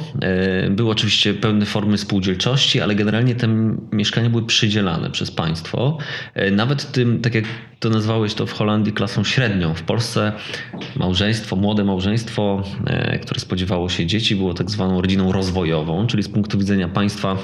Były 0.69 0.91
oczywiście 0.91 1.34
pewne 1.34 1.65
formy 1.65 1.97
spółdzielczości, 1.97 2.82
ale 2.82 2.95
generalnie 2.95 3.36
te 3.36 3.47
mieszkania 3.91 4.30
były 4.30 4.45
przydzielane 4.45 5.11
przez 5.11 5.32
państwo. 5.32 5.97
Nawet 6.51 6.91
tym, 6.91 7.21
tak 7.21 7.36
jak 7.36 7.45
to 7.80 7.89
nazwałeś 7.89 8.34
to 8.34 8.45
w 8.45 8.51
Holandii 8.51 8.93
klasą 8.93 9.18
średnią. 9.24 9.74
W 9.74 9.84
Polsce 9.84 10.32
małżeństwo, 10.95 11.55
młode 11.55 11.84
małżeństwo, 11.84 12.63
e, 12.86 13.20
które 13.20 13.39
spodziewało 13.39 13.89
się 13.89 14.05
dzieci, 14.05 14.36
było 14.36 14.53
tak 14.53 14.72
zwaną 14.72 15.01
rodziną 15.01 15.32
rozwojową, 15.32 16.07
czyli 16.07 16.24
z 16.24 16.30
punktu 16.30 16.57
widzenia 16.57 16.88
państwa 16.88 17.38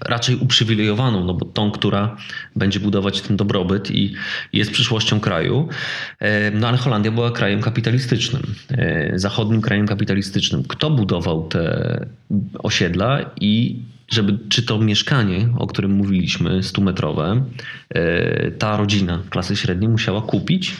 raczej 0.00 0.36
uprzywilejowaną, 0.36 1.24
no 1.24 1.34
bo 1.34 1.46
tą, 1.46 1.70
która 1.70 2.16
będzie 2.56 2.80
budować 2.80 3.20
ten 3.20 3.36
dobrobyt 3.36 3.90
i 3.90 4.14
jest 4.52 4.70
przyszłością 4.70 5.20
kraju. 5.20 5.68
E, 6.20 6.50
no 6.50 6.68
ale 6.68 6.76
Holandia 6.78 7.10
była 7.10 7.30
krajem 7.30 7.60
kapitalistycznym, 7.60 8.42
e, 8.70 9.12
zachodnim 9.18 9.60
krajem 9.60 9.86
kapitalistycznym. 9.86 10.62
Kto 10.68 10.90
budował 10.90 11.48
te 11.48 12.06
osiedla 12.58 13.30
i 13.40 13.82
żeby 14.08 14.38
czy 14.48 14.62
to 14.62 14.78
mieszkanie, 14.78 15.48
o 15.58 15.66
którym 15.66 15.92
mówiliśmy, 15.92 16.60
100-metrowe, 16.60 17.42
e, 17.90 18.50
ta 18.50 18.76
rodzina 18.76 19.22
klasy 19.30 19.56
średniej 19.56 19.88
musiała 19.90 20.22
kupić. 20.22 20.76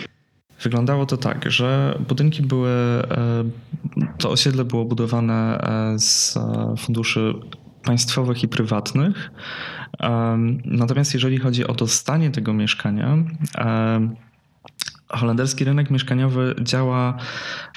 Wyglądało 0.62 1.06
to 1.06 1.16
tak, 1.16 1.50
że 1.50 1.98
budynki 2.08 2.42
były, 2.42 2.70
e, 2.70 3.04
to 4.18 4.30
osiedle 4.30 4.64
było 4.64 4.84
budowane 4.84 5.58
e, 5.60 5.98
z 5.98 6.38
funduszy 6.78 7.34
państwowych 7.84 8.42
i 8.42 8.48
prywatnych. 8.48 9.30
Natomiast 10.64 11.14
jeżeli 11.14 11.38
chodzi 11.38 11.66
o 11.66 11.74
dostanie 11.74 12.30
tego 12.30 12.52
mieszkania, 12.52 13.16
holenderski 15.16 15.64
rynek 15.64 15.90
mieszkaniowy 15.90 16.54
działa 16.62 17.16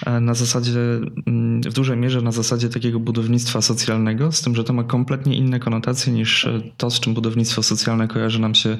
e, 0.06 0.20
na 0.20 0.34
zasadzie, 0.34 0.80
mm, 1.28 1.62
w 1.62 1.74
dużej 1.74 1.98
mierze 1.98 2.22
na 2.22 2.32
zasadzie 2.32 2.70
takiego 2.70 3.00
budownictwa 3.00 3.62
socjalnego, 3.62 4.32
z 4.32 4.42
tym, 4.42 4.56
że 4.56 4.64
to 4.64 4.74
ma 4.74 4.84
kompletnie 4.84 5.36
inne 5.36 5.60
konotacje 5.60 6.14
niż 6.14 6.46
e, 6.46 6.62
to, 6.78 6.90
z 6.90 7.00
czym 7.00 7.14
budownictwo 7.14 7.64
socjalne 7.64 8.08
kojarzy 8.08 8.42
nam 8.42 8.56
się 8.56 8.78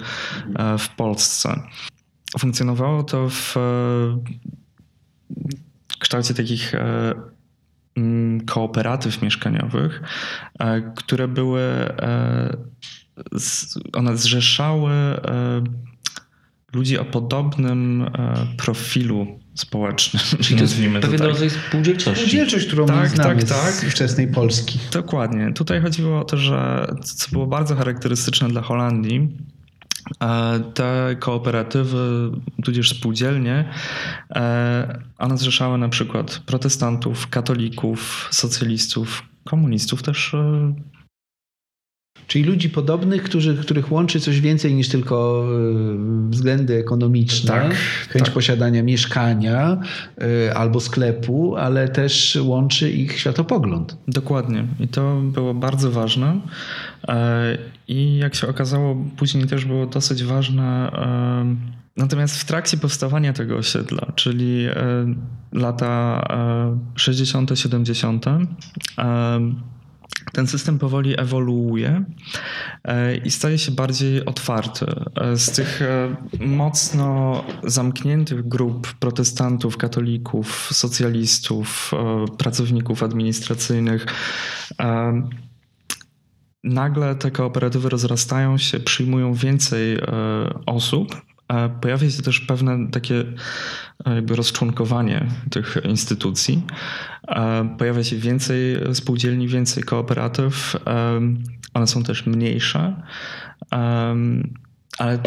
e, 0.56 0.78
w 0.78 0.90
Polsce. 0.90 1.62
Funkcjonowało 2.40 3.04
to 3.04 3.30
w 3.30 3.56
kształcie 6.00 6.34
takich 6.34 6.74
mm, 7.96 8.46
kooperatyw 8.46 9.22
mieszkaniowych, 9.22 10.02
które 10.96 11.28
były, 11.28 11.62
one 13.94 14.18
zrzeszały 14.18 14.92
ludzi 16.74 16.98
o 16.98 17.06
podobnym 17.06 18.02
e, 18.02 18.48
profilu 18.58 19.40
społecznym. 19.56 20.24
Czyli 20.42 20.56
to 20.56 20.64
jest 20.68 20.76
pewien 20.76 21.02
tak. 21.02 21.20
rodzaj 21.20 21.50
spółdzielczości. 21.50 22.20
Spółdzielczość, 22.20 22.68
którą 22.68 22.86
tak, 22.86 23.10
znamy 23.10 23.44
tak, 23.44 23.50
tak. 23.50 23.74
z 23.74 23.84
wczesnej 23.84 24.28
Polski. 24.28 24.80
Dokładnie. 24.92 25.54
Tutaj 25.54 25.82
chodziło 25.82 26.20
o 26.20 26.24
to, 26.24 26.38
że 26.38 26.88
co 27.04 27.32
było 27.32 27.48
bardzo 27.48 27.76
charakterystyczne 27.76 28.48
dla 28.48 28.62
Holandii, 28.62 29.28
e, 30.24 30.60
te 30.74 31.16
kooperatywy, 31.20 32.32
tudzież 32.64 32.90
spółdzielnie, 32.90 33.70
e, 34.36 35.00
one 35.18 35.38
zrzeszały 35.38 35.78
na 35.78 35.90
przykład 35.90 36.42
protestantów, 36.46 37.28
katolików, 37.28 38.28
socjalistów, 38.32 39.24
komunistów 39.44 40.04
też 40.04 40.36
Czyli 42.28 42.44
ludzi 42.44 42.70
podobnych, 42.70 43.24
którzy, 43.24 43.58
których 43.58 43.92
łączy 43.92 44.20
coś 44.20 44.42
więcej 44.42 44.76
niż 44.76 44.90
tylko 44.90 45.46
e, 45.46 46.30
względy 46.30 46.76
ekonomiczne, 46.78 47.52
tak, 47.52 47.76
chęć 48.10 48.26
tak. 48.26 48.34
posiadania 48.34 48.84
mieszkania 48.84 49.78
e, 50.48 50.58
albo 50.58 50.80
sklepu, 50.80 51.56
ale 51.56 51.90
też 51.90 52.38
łączy 52.42 52.92
ich 52.92 53.20
światopogląd. 53.20 53.98
Dokładnie. 54.08 54.66
I 54.80 54.88
to 54.88 55.22
było 55.22 55.54
bardzo 55.54 55.92
ważne. 55.92 56.42
E, 57.08 57.58
I 57.88 58.18
jak 58.18 58.36
się 58.36 58.48
okazało, 58.48 59.06
później 59.18 59.46
też 59.46 59.66
było 59.66 59.86
dosyć 59.86 60.24
ważne. 60.24 60.92
Natomiast 61.98 62.38
w 62.38 62.46
trakcie 62.46 62.78
powstawania 62.78 63.34
tego 63.34 63.58
osiedla, 63.58 64.12
czyli 64.16 64.66
lata 65.52 66.24
60., 66.96 67.52
70., 67.56 68.26
ten 70.32 70.48
system 70.48 70.80
powoli 70.80 71.20
ewoluuje 71.20 72.04
e, 72.84 73.16
i 73.16 73.32
staje 73.32 73.58
się 73.58 73.72
bardziej 73.72 74.26
otwarty. 74.26 74.86
E, 75.16 75.38
z 75.38 75.52
tych 75.52 75.82
e, 75.82 76.16
mocno 76.40 77.44
zamkniętych 77.64 78.48
grup 78.48 78.94
protestantów, 78.94 79.78
katolików, 79.78 80.70
socjalistów, 80.72 81.92
pracowników 82.38 83.04
administracyjnych, 83.04 84.06
nagle 86.64 87.16
te 87.16 87.32
kooperatywy 87.32 87.90
rozrastają 87.90 88.58
się, 88.58 88.80
przyjmują 88.80 89.34
więcej 89.34 89.98
osób. 90.66 91.27
Pojawia 91.82 92.10
się 92.10 92.22
też 92.22 92.40
pewne 92.40 92.88
takie 92.92 93.24
jakby 94.06 94.36
rozczłonkowanie 94.36 95.26
tych 95.50 95.78
instytucji. 95.84 96.64
Pojawia 97.78 98.04
się 98.04 98.16
więcej 98.16 98.78
spółdzielni, 98.94 99.48
więcej 99.48 99.84
kooperatyw. 99.84 100.76
One 101.74 101.88
są 101.88 102.04
też 102.04 102.26
mniejsze. 102.26 103.02
Ale 104.98 105.20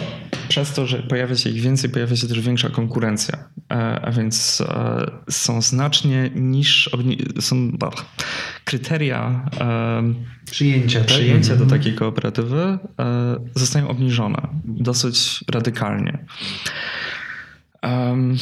przez 0.49 0.73
to, 0.73 0.87
że 0.87 1.03
pojawia 1.03 1.37
się 1.37 1.51
ich 1.51 1.62
więcej, 1.62 1.91
pojawia 1.91 2.16
się 2.16 2.29
też 2.29 2.41
większa 2.41 2.68
konkurencja. 2.68 3.49
E, 3.71 4.01
a 4.03 4.11
więc 4.11 4.61
e, 4.61 5.11
są 5.31 5.62
znacznie 5.62 6.31
niższe, 6.35 6.91
są 7.41 7.79
kryteria 8.64 9.51
przyjęcia, 10.51 10.99
tak? 10.99 11.09
przyjęcia 11.09 11.57
do 11.57 11.62
mhm. 11.62 11.81
takiej 11.81 11.95
kooperatywy 11.95 12.61
e, 12.61 12.79
zostają 13.55 13.89
obniżone 13.89 14.49
dosyć 14.64 15.45
radykalnie. 15.53 16.25
Um, 17.83 18.37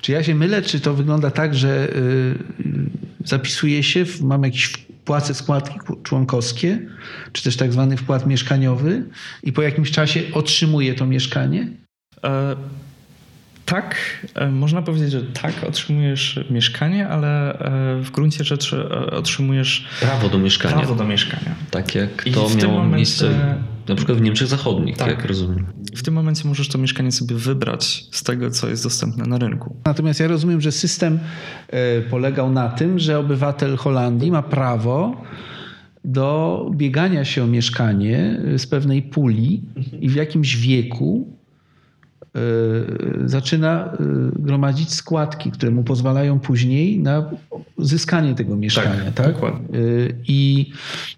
czy 0.00 0.12
ja 0.12 0.22
się 0.22 0.34
mylę, 0.34 0.62
czy 0.62 0.80
to 0.80 0.94
wygląda 0.94 1.30
tak, 1.30 1.54
że 1.54 1.96
y, 1.96 2.34
zapisuje 3.24 3.82
się, 3.82 4.04
w, 4.04 4.20
mam 4.22 4.42
jakieś 4.42 4.72
płacę 5.10 5.34
składki 5.34 5.78
członkowskie, 6.02 6.78
czy 7.32 7.42
też 7.42 7.56
tak 7.56 7.72
zwany 7.72 7.96
wkład 7.96 8.26
mieszkaniowy 8.26 9.04
i 9.42 9.52
po 9.52 9.62
jakimś 9.62 9.90
czasie 9.90 10.22
otrzymuje 10.34 10.94
to 10.94 11.06
mieszkanie? 11.06 11.68
E, 12.24 12.56
tak, 13.66 13.96
e, 14.34 14.48
można 14.48 14.82
powiedzieć, 14.82 15.10
że 15.10 15.22
tak, 15.22 15.52
otrzymujesz 15.68 16.40
mieszkanie, 16.50 17.08
ale 17.08 17.58
e, 17.58 18.02
w 18.02 18.10
gruncie 18.10 18.44
rzeczy 18.44 18.88
e, 18.90 19.10
otrzymujesz 19.10 19.88
prawo 20.00 20.28
do 20.28 20.38
mieszkania. 20.38 20.76
Prawo 20.76 20.94
do 20.94 21.04
mieszkania. 21.04 21.54
Tak 21.70 21.94
jak 21.94 22.24
to 22.34 22.48
miało 22.56 22.72
momencie... 22.72 22.96
miejsce 22.96 23.54
Na 23.90 23.96
przykład 23.96 24.18
w 24.18 24.20
Niemczech 24.20 24.48
Zachodnich, 24.48 24.96
tak. 24.96 25.08
jak 25.08 25.24
rozumiem. 25.24 25.66
W 25.94 26.02
tym 26.02 26.14
momencie 26.14 26.48
możesz 26.48 26.68
to 26.68 26.78
mieszkanie 26.78 27.12
sobie 27.12 27.36
wybrać 27.36 28.04
z 28.10 28.22
tego, 28.22 28.50
co 28.50 28.68
jest 28.68 28.82
dostępne 28.82 29.26
na 29.26 29.38
rynku. 29.38 29.76
Natomiast 29.84 30.20
ja 30.20 30.28
rozumiem, 30.28 30.60
że 30.60 30.72
system 30.72 31.18
e, 31.68 32.00
polegał 32.00 32.50
na 32.50 32.68
tym, 32.68 32.98
że 32.98 33.18
obywatel 33.18 33.76
Holandii 33.76 34.30
ma 34.30 34.42
prawo 34.42 35.22
do 36.04 36.66
biegania 36.74 37.24
się 37.24 37.44
o 37.44 37.46
mieszkanie 37.46 38.40
z 38.56 38.66
pewnej 38.66 39.02
puli 39.02 39.62
i 40.00 40.08
w 40.08 40.14
jakimś 40.14 40.56
wieku 40.56 41.39
zaczyna 43.24 43.84
e, 43.84 43.96
gromadzić 44.38 44.94
składki, 44.94 45.50
które 45.50 45.72
mu 45.72 45.84
pozwalają 45.84 46.40
później 46.40 46.98
na 46.98 47.30
zyskanie 47.78 48.34
tego 48.34 48.56
mieszkania. 48.56 49.04
Tak, 49.04 49.14
tak? 49.14 49.34
Dokładnie. 49.34 49.78
I 50.28 50.70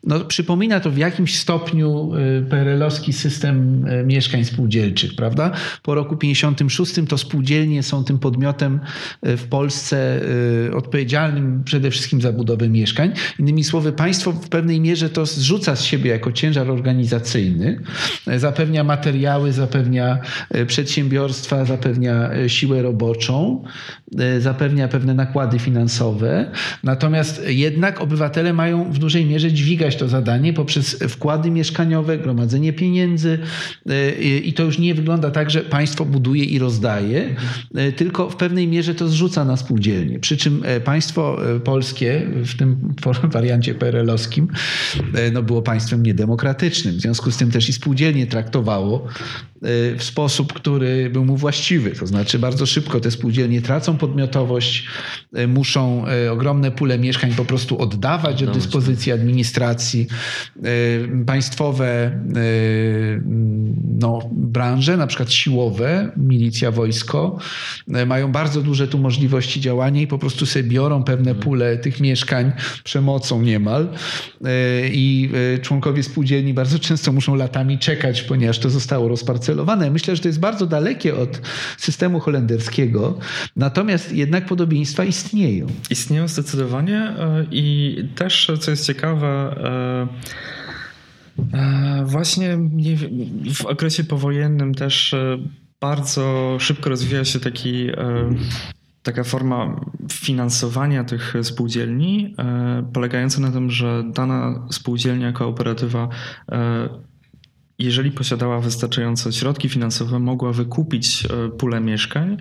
no, 0.04 0.20
przypomina 0.20 0.80
to 0.80 0.90
w 0.90 0.96
jakimś 0.96 1.38
stopniu 1.38 2.10
PRL-owski 2.50 3.12
system 3.12 3.84
mieszkań 4.06 4.44
spółdzielczych, 4.44 5.14
prawda? 5.16 5.50
Po 5.82 5.94
roku 5.94 6.16
56 6.16 6.94
to 7.08 7.18
spółdzielnie 7.18 7.82
są 7.82 8.04
tym 8.04 8.18
podmiotem 8.18 8.80
w 9.22 9.44
Polsce 9.48 10.20
odpowiedzialnym 10.74 11.64
przede 11.64 11.90
wszystkim 11.90 12.20
za 12.20 12.32
budowę 12.32 12.68
mieszkań. 12.68 13.12
Innymi 13.38 13.64
słowy, 13.64 13.92
państwo 13.92 14.32
w 14.32 14.48
pewnej 14.48 14.80
mierze 14.80 15.10
to 15.10 15.26
zrzuca 15.26 15.76
z 15.76 15.84
siebie 15.84 16.10
jako 16.10 16.32
ciężar 16.32 16.70
organizacyjny, 16.70 17.80
zapewnia 18.36 18.84
materiały, 18.84 19.52
zapewnia 19.52 20.18
przedsiębiorstwa, 20.66 21.01
przedsiębiorstwa 21.02 21.64
zapewnia 21.64 22.30
e, 22.32 22.48
siłę 22.48 22.82
roboczą, 22.82 23.64
zapewnia 24.38 24.88
pewne 24.88 25.14
nakłady 25.14 25.58
finansowe, 25.58 26.50
natomiast 26.82 27.42
jednak 27.46 28.00
obywatele 28.00 28.52
mają 28.52 28.92
w 28.92 28.98
dużej 28.98 29.26
mierze 29.26 29.52
dźwigać 29.52 29.96
to 29.96 30.08
zadanie 30.08 30.52
poprzez 30.52 30.98
wkłady 31.08 31.50
mieszkaniowe, 31.50 32.18
gromadzenie 32.18 32.72
pieniędzy 32.72 33.38
e, 33.88 34.10
i 34.38 34.52
to 34.52 34.62
już 34.62 34.78
nie 34.78 34.94
wygląda 34.94 35.30
tak, 35.30 35.50
że 35.50 35.60
państwo 35.60 36.04
buduje 36.04 36.44
i 36.44 36.58
rozdaje, 36.58 37.36
tylko 37.96 38.30
w 38.30 38.36
pewnej 38.36 38.68
mierze 38.68 38.94
to 38.94 39.08
zrzuca 39.08 39.44
na 39.44 39.56
spółdzielnie. 39.56 40.18
Przy 40.18 40.36
czym 40.36 40.62
państwo 40.84 41.38
polskie 41.64 42.26
w 42.44 42.56
tym 42.56 42.94
wariancie 43.32 43.74
PRL-owskim 43.74 44.48
no 45.32 45.42
było 45.42 45.62
państwem 45.62 46.02
niedemokratycznym. 46.02 46.94
W 46.94 47.00
związku 47.00 47.30
z 47.30 47.36
tym 47.36 47.50
też 47.50 47.68
i 47.68 47.72
spółdzielnie 47.72 48.26
traktowało 48.26 49.08
w 49.98 50.04
sposób, 50.04 50.52
który 50.52 51.10
był 51.10 51.24
mu 51.24 51.36
właściwy. 51.36 51.90
To 51.90 52.06
znaczy 52.06 52.38
bardzo 52.38 52.66
szybko 52.66 53.00
te 53.00 53.10
spółdzielnie 53.10 53.62
tracą 53.62 53.98
podmiotowość, 54.02 54.86
e, 55.34 55.46
muszą 55.46 56.06
e, 56.06 56.32
ogromne 56.32 56.70
pule 56.70 56.98
mieszkań 56.98 57.34
po 57.36 57.44
prostu 57.44 57.78
oddawać 57.78 58.44
do 58.44 58.52
dyspozycji 58.52 59.12
administracji. 59.12 60.06
E, 60.56 61.24
państwowe 61.26 62.12
no, 64.00 64.30
branże, 64.32 64.96
na 64.96 65.06
przykład 65.06 65.32
siłowe, 65.32 66.12
milicja, 66.16 66.70
wojsko, 66.70 67.38
mają 68.06 68.32
bardzo 68.32 68.62
duże 68.62 68.88
tu 68.88 68.98
możliwości 68.98 69.60
działania 69.60 70.00
i 70.00 70.06
po 70.06 70.18
prostu 70.18 70.46
sobie 70.46 70.62
biorą 70.62 71.04
pewne 71.04 71.30
mhm. 71.30 71.44
pule 71.44 71.76
tych 71.76 72.00
mieszkań 72.00 72.52
przemocą 72.84 73.42
niemal. 73.42 73.88
I 74.92 75.30
członkowie 75.62 76.02
spółdzielni 76.02 76.54
bardzo 76.54 76.78
często 76.78 77.12
muszą 77.12 77.34
latami 77.34 77.78
czekać, 77.78 78.22
ponieważ 78.22 78.58
to 78.58 78.70
zostało 78.70 79.08
rozparcelowane 79.08 79.82
Myślę, 79.90 80.16
że 80.16 80.22
to 80.22 80.28
jest 80.28 80.40
bardzo 80.40 80.66
dalekie 80.66 81.16
od 81.16 81.40
systemu 81.78 82.20
holenderskiego, 82.20 83.18
natomiast 83.56 83.91
jednak 84.12 84.46
podobieństwa 84.46 85.04
istnieją. 85.04 85.66
Istnieją 85.90 86.28
zdecydowanie 86.28 86.98
e, 86.98 87.46
i 87.50 87.96
też, 88.14 88.52
co 88.60 88.70
jest 88.70 88.86
ciekawe, 88.86 89.26
e, 89.26 90.08
e, 91.58 92.04
właśnie 92.06 92.58
w 93.54 93.66
okresie 93.66 94.04
powojennym 94.04 94.74
też 94.74 95.14
bardzo 95.80 96.56
szybko 96.60 96.90
rozwija 96.90 97.24
się 97.24 97.40
taki 97.40 97.88
taka 99.02 99.24
forma 99.24 99.80
finansowania 100.12 101.04
tych 101.04 101.34
spółdzielni, 101.42 102.36
polegająca 102.92 103.40
na 103.40 103.50
tym, 103.50 103.70
że 103.70 104.04
dana 104.14 104.66
spółdzielnia, 104.70 105.32
kooperatywa 105.32 106.08
jeżeli 107.82 108.10
posiadała 108.10 108.60
wystarczające 108.60 109.32
środki 109.32 109.68
finansowe, 109.68 110.18
mogła 110.18 110.52
wykupić 110.52 111.24
e, 111.24 111.48
pulę 111.48 111.80
mieszkań 111.80 112.32
e, 112.32 112.36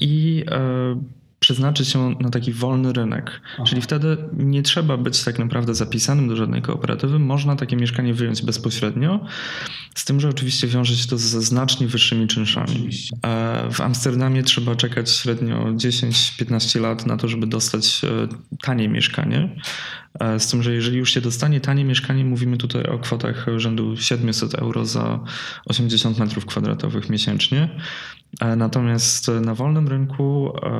i 0.00 0.44
e, 0.50 1.22
przeznaczyć 1.42 1.94
ją 1.94 2.18
na 2.18 2.30
taki 2.30 2.52
wolny 2.52 2.92
rynek. 2.92 3.40
Aha. 3.54 3.64
Czyli 3.64 3.82
wtedy 3.82 4.16
nie 4.32 4.62
trzeba 4.62 4.96
być 4.96 5.24
tak 5.24 5.38
naprawdę 5.38 5.74
zapisanym 5.74 6.28
do 6.28 6.36
żadnej 6.36 6.62
kooperatywy, 6.62 7.18
można 7.18 7.56
takie 7.56 7.76
mieszkanie 7.76 8.14
wyjąć 8.14 8.42
bezpośrednio, 8.42 9.20
z 9.94 10.04
tym, 10.04 10.20
że 10.20 10.28
oczywiście 10.28 10.66
wiąże 10.66 10.96
się 10.96 11.08
to 11.08 11.18
ze 11.18 11.42
znacznie 11.42 11.86
wyższymi 11.86 12.26
czynszami. 12.26 12.70
Oczywiście. 12.70 13.16
W 13.70 13.80
Amsterdamie 13.80 14.42
trzeba 14.42 14.76
czekać 14.76 15.10
średnio 15.10 15.64
10-15 15.64 16.80
lat 16.80 17.06
na 17.06 17.16
to, 17.16 17.28
żeby 17.28 17.46
dostać 17.46 18.00
tanie 18.60 18.88
mieszkanie. 18.88 19.56
E, 20.20 20.40
z 20.40 20.48
tym, 20.50 20.62
że 20.62 20.74
jeżeli 20.74 20.98
już 20.98 21.14
się 21.14 21.20
dostanie 21.20 21.60
tanie 21.60 21.84
mieszkanie, 21.84 22.24
mówimy 22.24 22.56
tutaj 22.56 22.84
o 22.84 22.98
kwotach 22.98 23.46
rzędu 23.56 23.96
700 23.96 24.54
euro 24.54 24.86
za 24.86 25.20
80 25.64 26.18
metrów 26.18 26.46
kwadratowych 26.46 27.10
miesięcznie. 27.10 27.68
E, 28.40 28.56
natomiast 28.56 29.30
na 29.40 29.54
wolnym 29.54 29.88
rynku, 29.88 30.52
e, 30.62 30.70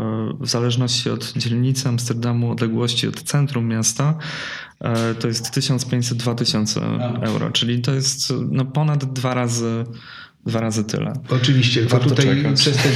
w 0.40 0.48
zależności 0.48 1.11
od 1.11 1.32
dzielnicy 1.32 1.88
Amsterdamu, 1.88 2.50
odległości 2.50 3.09
od 3.09 3.22
centrum 3.22 3.68
miasta, 3.68 4.14
to 5.20 5.28
jest 5.28 5.57
1500-2000 5.57 7.18
euro, 7.22 7.50
czyli 7.50 7.80
to 7.80 7.94
jest 7.94 8.32
no 8.50 8.64
ponad 8.64 9.12
dwa 9.12 9.34
razy 9.34 9.84
dwa 10.46 10.61
razy 10.61 10.84
tyle. 10.84 11.12
Oczywiście, 11.30 11.86
to 11.86 11.98
tutaj 11.98 12.26
czekać. 12.26 12.61
przez 12.61 12.76
te 12.76 12.88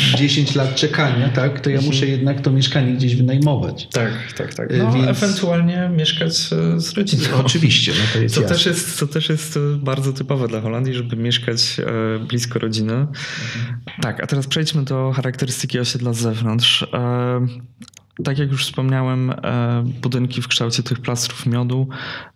10 0.00 0.54
lat 0.54 0.74
czekania, 0.74 1.28
tak, 1.28 1.60
to 1.60 1.70
ja 1.70 1.80
muszę 1.80 2.06
jednak 2.06 2.40
to 2.40 2.50
mieszkanie 2.50 2.92
gdzieś 2.92 3.16
wynajmować. 3.16 3.88
Tak, 3.92 4.12
tak, 4.36 4.54
tak. 4.54 4.68
No, 4.78 4.92
Więc... 4.92 5.08
ewentualnie 5.08 5.90
mieszkać 5.96 6.30
e, 6.30 6.80
z 6.80 6.92
rodziną. 6.92 7.22
No, 7.32 7.38
oczywiście, 7.44 7.92
no 7.92 8.04
to 8.12 8.18
jest 8.18 8.34
to 8.34 8.42
też 8.42 8.66
jest, 8.66 9.00
to 9.00 9.06
też 9.06 9.28
jest 9.28 9.58
bardzo 9.78 10.12
typowe 10.12 10.48
dla 10.48 10.60
Holandii, 10.60 10.94
żeby 10.94 11.16
mieszkać 11.16 11.76
e, 11.80 12.18
blisko 12.18 12.58
rodziny. 12.58 12.92
Mhm. 12.92 13.08
Tak, 14.02 14.22
a 14.22 14.26
teraz 14.26 14.46
przejdźmy 14.46 14.84
do 14.84 15.12
charakterystyki 15.12 15.78
osiedla 15.78 16.12
z 16.12 16.18
zewnątrz. 16.18 16.86
E, 18.20 18.22
tak 18.22 18.38
jak 18.38 18.50
już 18.50 18.64
wspomniałem, 18.64 19.32
budynki 20.02 20.42
w 20.42 20.48
kształcie 20.48 20.82
tych 20.82 21.00
plastrów 21.00 21.46
miodu 21.46 21.88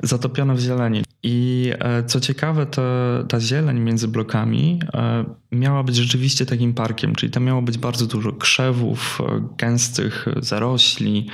zatopione 0.03 0.55
w 0.55 0.61
zieleni. 0.61 1.03
I 1.22 1.72
e, 1.78 2.05
co 2.05 2.20
ciekawe, 2.20 2.66
to, 2.66 2.83
ta 3.28 3.41
zieleń 3.41 3.80
między 3.80 4.09
blokami 4.09 4.80
e, 4.95 5.24
miała 5.53 5.83
być 5.83 5.97
rzeczywiście 5.97 6.47
takim 6.47 6.74
parkiem, 6.74 7.14
czyli 7.14 7.33
tam 7.33 7.45
miało 7.45 7.62
być 7.62 7.78
bardzo 7.78 8.07
dużo 8.07 8.33
krzewów, 8.33 9.20
e, 9.20 9.49
gęstych 9.59 10.26
zarośli. 10.37 11.28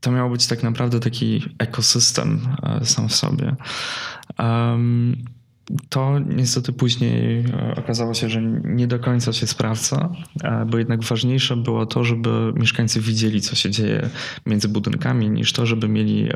To 0.00 0.12
miał 0.12 0.30
być 0.30 0.46
tak 0.46 0.62
naprawdę 0.62 1.00
taki 1.00 1.42
ekosystem 1.58 2.40
sam 2.82 3.08
w 3.08 3.14
sobie. 3.14 3.56
To 5.88 6.18
niestety 6.18 6.72
później 6.72 7.44
okazało 7.76 8.14
się, 8.14 8.28
że 8.28 8.42
nie 8.64 8.86
do 8.86 8.98
końca 8.98 9.32
się 9.32 9.46
sprawdza, 9.46 10.08
bo 10.66 10.78
jednak 10.78 11.02
ważniejsze 11.02 11.56
było 11.56 11.86
to, 11.86 12.04
żeby 12.04 12.52
mieszkańcy 12.56 13.00
widzieli, 13.00 13.40
co 13.40 13.56
się 13.56 13.70
dzieje 13.70 14.10
między 14.46 14.68
budynkami, 14.68 15.30
niż 15.30 15.52
to, 15.52 15.66
żeby 15.66 15.88
mieli 15.88 16.28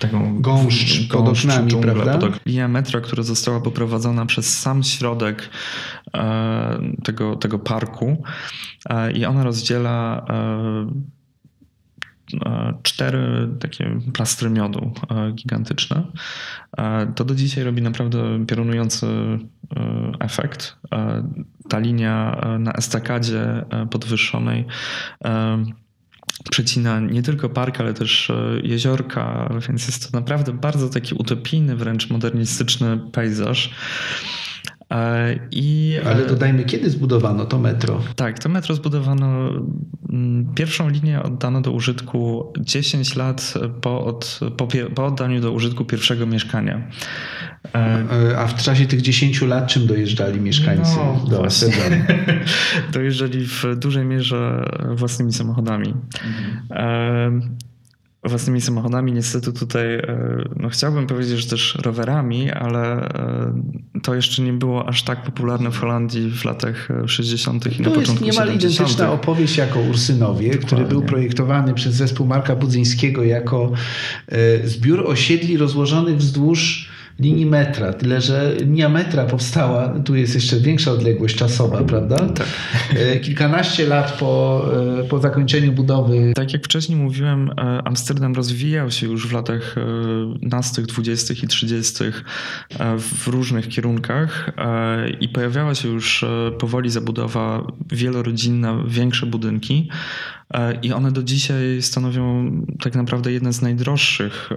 taką 0.00 0.40
gąszcz, 0.40 1.08
pod 1.08 1.28
oknami, 1.28 1.70
dżunglę, 1.70 1.94
prawda? 1.94 2.18
Pod 2.18 2.46
Linia 2.46 2.68
metra, 2.68 3.00
która 3.00 3.22
została 3.22 3.60
poprowadzona 3.60 4.26
przez 4.26 4.58
sam 4.58 4.82
środek 4.82 5.50
e, 6.14 6.78
tego, 7.04 7.36
tego 7.36 7.58
parku 7.58 8.22
e, 8.90 9.12
i 9.12 9.24
ona 9.24 9.44
rozdziela 9.44 10.26
e, 10.28 10.86
cztery 12.82 13.48
takie 13.60 14.00
plastry 14.12 14.50
miodu 14.50 14.92
gigantyczne. 15.34 16.02
To 17.14 17.24
do 17.24 17.34
dzisiaj 17.34 17.64
robi 17.64 17.82
naprawdę 17.82 18.46
piorunujący 18.46 19.06
efekt. 20.20 20.76
Ta 21.68 21.78
linia 21.78 22.40
na 22.58 22.72
estakadzie 22.72 23.64
podwyższonej 23.90 24.66
przecina 26.50 27.00
nie 27.00 27.22
tylko 27.22 27.48
park, 27.48 27.80
ale 27.80 27.94
też 27.94 28.30
e, 28.30 28.60
jeziorka, 28.62 29.54
więc 29.68 29.86
jest 29.86 30.12
to 30.12 30.18
naprawdę 30.18 30.52
bardzo 30.52 30.88
taki 30.88 31.14
utopijny, 31.14 31.76
wręcz 31.76 32.10
modernistyczny 32.10 32.98
pejzaż. 33.12 33.70
E, 34.94 35.38
I, 35.50 35.98
Ale 36.06 36.26
dodajmy, 36.26 36.64
kiedy 36.64 36.90
zbudowano 36.90 37.44
to 37.44 37.58
metro? 37.58 38.00
Tak, 38.16 38.38
to 38.38 38.48
metro 38.48 38.74
zbudowano, 38.74 39.50
mm, 40.10 40.54
pierwszą 40.54 40.88
linię 40.88 41.22
oddano 41.22 41.60
do 41.60 41.72
użytku 41.72 42.52
10 42.60 43.16
lat 43.16 43.54
po, 43.80 44.04
od, 44.04 44.40
po, 44.56 44.68
po 44.94 45.06
oddaniu 45.06 45.40
do 45.40 45.52
użytku 45.52 45.84
pierwszego 45.84 46.26
mieszkania. 46.26 46.82
E, 47.74 48.38
a 48.38 48.46
w 48.46 48.62
czasie 48.62 48.86
tych 48.86 49.00
10 49.00 49.42
lat 49.42 49.66
czym 49.66 49.86
dojeżdżali 49.86 50.40
mieszkańcy 50.40 50.96
no, 50.96 51.24
do 51.30 51.42
Amsterdamu? 51.42 52.04
dojeżdżali 52.92 53.46
w 53.46 53.64
dużej 53.76 54.04
mierze 54.04 54.64
własnymi 54.96 55.32
samochodami. 55.32 55.94
Mhm. 56.24 57.56
Własnymi 58.24 58.60
samochodami. 58.60 59.12
Niestety 59.12 59.52
tutaj 59.52 59.94
e, 59.94 60.44
no 60.56 60.68
chciałbym 60.68 61.06
powiedzieć, 61.06 61.40
że 61.40 61.48
też 61.48 61.78
rowerami, 61.82 62.50
ale 62.50 63.08
e, 63.08 64.00
to 64.02 64.14
jeszcze 64.14 64.42
nie 64.42 64.52
było 64.52 64.88
aż 64.88 65.02
tak 65.02 65.22
popularne 65.22 65.70
w 65.70 65.78
Holandii 65.78 66.30
w 66.30 66.44
latach 66.44 66.88
60. 67.06 67.66
i 67.66 67.70
to 67.70 67.90
na 67.90 67.96
początku 67.96 68.04
70. 68.04 68.20
To 68.20 68.26
jest 68.26 68.38
niemal 68.38 68.56
identyczna 68.56 69.12
opowieść 69.12 69.56
jako 69.56 69.80
Ursynowie, 69.80 70.46
Dokładnie. 70.46 70.66
który 70.66 70.84
był 70.84 71.02
projektowany 71.02 71.74
przez 71.74 71.94
zespół 71.94 72.26
Marka 72.26 72.56
Budzyńskiego 72.56 73.24
jako 73.24 73.72
e, 74.28 74.68
zbiór 74.68 75.04
osiedli 75.06 75.56
rozłożonych 75.56 76.16
wzdłuż 76.16 76.93
linii 77.18 77.46
metra, 77.46 77.92
tyle 77.92 78.20
że 78.20 78.54
linia 78.60 78.88
metra 78.88 79.24
powstała, 79.24 79.88
tu 80.04 80.16
jest 80.16 80.34
jeszcze 80.34 80.56
większa 80.56 80.92
odległość 80.92 81.36
czasowa, 81.36 81.84
prawda? 81.84 82.16
Tak. 82.16 82.46
E, 82.96 83.20
kilkanaście 83.20 83.86
lat 83.86 84.16
po, 84.18 84.64
e, 85.00 85.04
po 85.04 85.18
zakończeniu 85.18 85.72
budowy. 85.72 86.32
Tak 86.34 86.52
jak 86.52 86.64
wcześniej 86.64 86.98
mówiłem, 86.98 87.50
e, 87.50 87.82
Amsterdam 87.84 88.34
rozwijał 88.34 88.90
się 88.90 89.06
już 89.06 89.28
w 89.28 89.32
latach 89.32 89.74
nastych, 90.42 90.86
dwudziestych 90.86 91.42
i 91.42 91.46
trzydziestych 91.46 92.24
w 92.98 93.28
różnych 93.28 93.68
kierunkach 93.68 94.50
i 95.20 95.28
pojawiała 95.28 95.74
się 95.74 95.88
już 95.88 96.24
powoli 96.58 96.90
zabudowa 96.90 97.66
wielorodzinna, 97.92 98.84
większe 98.86 99.26
budynki. 99.26 99.88
I 100.82 100.92
one 100.92 101.12
do 101.12 101.22
dzisiaj 101.22 101.82
stanowią 101.82 102.50
tak 102.82 102.94
naprawdę 102.94 103.32
jedne 103.32 103.52
z 103.52 103.62
najdroższych 103.62 104.50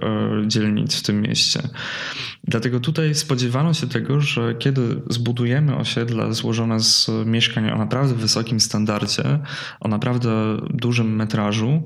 dzielnic 0.46 0.94
w 0.94 1.02
tym 1.02 1.22
mieście. 1.22 1.60
Dlatego 2.48 2.80
tutaj 2.80 3.14
spodziewano 3.14 3.74
się 3.74 3.86
tego, 3.86 4.20
że 4.20 4.54
kiedy 4.54 4.80
zbudujemy 5.10 5.76
osiedle 5.76 6.34
złożone 6.34 6.80
z 6.80 7.10
mieszkań 7.26 7.70
o 7.70 7.78
naprawdę 7.78 8.14
wysokim 8.14 8.60
standardzie, 8.60 9.38
o 9.80 9.88
naprawdę 9.88 10.30
dużym 10.70 11.16
metrażu, 11.16 11.82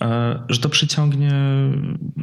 e, 0.00 0.38
że 0.48 0.60
to 0.60 0.68
przyciągnie, 0.68 1.32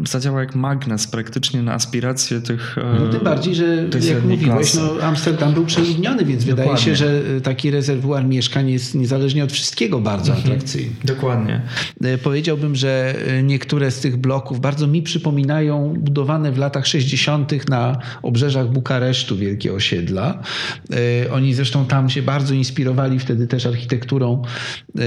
zadziała 0.08 0.40
jak 0.40 0.56
magnes 0.56 1.08
praktycznie 1.08 1.62
na 1.62 1.74
aspiracje 1.74 2.42
tych. 2.42 2.78
E, 2.78 3.00
no 3.00 3.08
tym 3.08 3.24
bardziej, 3.24 3.56
że 3.56 3.90
jak 4.10 4.24
mówiłeś, 4.24 4.74
no, 4.74 4.94
Amsterdam 5.02 5.54
był 5.54 5.66
przeludniony, 5.66 6.26
więc 6.26 6.46
Dokładnie. 6.46 6.64
wydaje 6.64 6.86
się, 6.86 6.96
że 6.96 7.22
taki 7.44 7.72
rezerwuar 7.72 8.26
mieszkań 8.26 8.70
jest 8.70 8.96
niezależnie 8.96 9.44
od 9.44 9.52
wszystkiego 9.52 10.00
bardzo 10.00 10.34
mhm. 10.34 10.52
atrakcyjny. 10.52 10.96
Dokładnie. 11.04 11.23
E, 12.04 12.18
powiedziałbym, 12.18 12.76
że 12.76 13.16
niektóre 13.44 13.92
z 13.92 14.00
tych 14.00 14.18
bloków 14.18 14.60
bardzo 14.60 14.88
mi 14.88 15.02
przypominają 15.02 15.94
budowane 16.00 16.52
w 16.52 16.58
latach 16.58 16.88
60 16.88 17.70
na 17.70 18.00
obrzeżach 18.22 18.72
Bukaresztu 18.72 19.38
wielkie 19.38 19.74
osiedla. 19.74 20.40
E, 21.26 21.32
oni 21.32 21.54
zresztą 21.54 21.86
tam 21.86 22.10
się 22.10 22.22
bardzo 22.22 22.54
inspirowali 22.54 23.20
wtedy 23.20 23.48
też 23.48 23.66
architekturą 23.66 24.42
e, 24.42 25.02
e, 25.02 25.04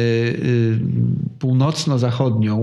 północno-zachodnią, 1.38 2.56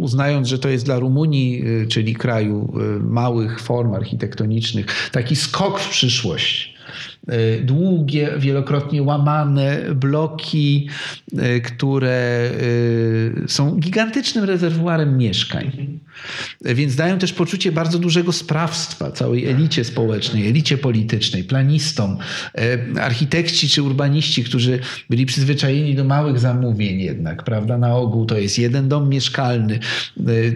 uznając, 0.00 0.48
że 0.48 0.58
to 0.58 0.68
jest 0.68 0.84
dla 0.84 0.98
Rumunii, 0.98 1.64
czyli 1.88 2.14
kraju 2.14 2.72
małych 3.02 3.60
form 3.60 3.94
architektonicznych, 3.94 5.10
taki 5.12 5.36
skok 5.36 5.80
w 5.80 5.90
przyszłość. 5.90 6.75
E, 7.28 7.60
długie, 7.60 8.30
wielokrotnie 8.38 9.02
łamane 9.02 9.82
bloki, 9.94 10.88
e, 11.38 11.60
które 11.60 12.50
e, 13.44 13.48
są 13.48 13.76
gigantycznym 13.76 14.44
rezerwuarem 14.44 15.18
mieszkań. 15.18 15.98
Więc 16.64 16.96
dają 16.96 17.18
też 17.18 17.32
poczucie 17.32 17.72
bardzo 17.72 17.98
dużego 17.98 18.32
sprawstwa 18.32 19.10
całej 19.10 19.46
elicie 19.46 19.84
społecznej, 19.84 20.48
elicie 20.48 20.78
politycznej, 20.78 21.44
planistom, 21.44 22.18
architekci 23.00 23.68
czy 23.68 23.82
urbaniści, 23.82 24.44
którzy 24.44 24.78
byli 25.10 25.26
przyzwyczajeni 25.26 25.94
do 25.94 26.04
małych 26.04 26.38
zamówień 26.38 27.00
jednak, 27.00 27.42
prawda? 27.42 27.78
Na 27.78 27.96
ogół 27.96 28.26
to 28.26 28.38
jest 28.38 28.58
jeden 28.58 28.88
dom 28.88 29.08
mieszkalny, 29.08 29.78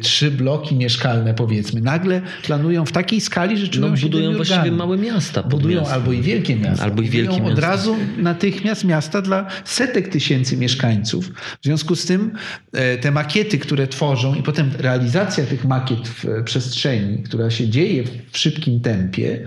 trzy 0.02 0.30
bloki 0.30 0.74
mieszkalne 0.74 1.34
powiedzmy. 1.34 1.80
Nagle 1.80 2.22
planują 2.42 2.86
w 2.86 2.92
takiej 2.92 3.20
skali, 3.20 3.58
że 3.58 3.68
czują 3.68 3.88
no, 3.88 3.96
budują 4.02 4.36
właściwie 4.36 4.72
małe 4.72 4.98
miasta. 4.98 5.42
Budują 5.42 5.86
albo 5.86 6.12
i 6.12 6.22
wielkie 6.22 6.56
miasta. 6.60 6.84
Albo 6.84 7.02
i 7.02 7.08
wielkie 7.08 7.40
miasta. 7.40 7.52
Od 7.52 7.58
razu 7.58 7.96
natychmiast 8.16 8.84
miasta 8.84 9.22
dla 9.22 9.46
setek 9.64 10.08
tysięcy 10.08 10.56
mieszkańców. 10.56 11.28
W 11.28 11.64
związku 11.64 11.96
z 11.96 12.06
tym 12.06 12.32
e, 12.72 12.98
te 12.98 13.10
makiety, 13.10 13.58
które 13.58 13.86
tworzą 13.86 14.34
i 14.34 14.42
potem 14.42 14.70
realizacja 14.78 15.46
tych 15.46 15.64
makiet 15.64 16.08
w 16.08 16.24
przestrzeni, 16.44 17.22
która 17.22 17.50
się 17.50 17.68
dzieje 17.68 18.04
w 18.32 18.38
szybkim 18.38 18.80
tempie, 18.80 19.44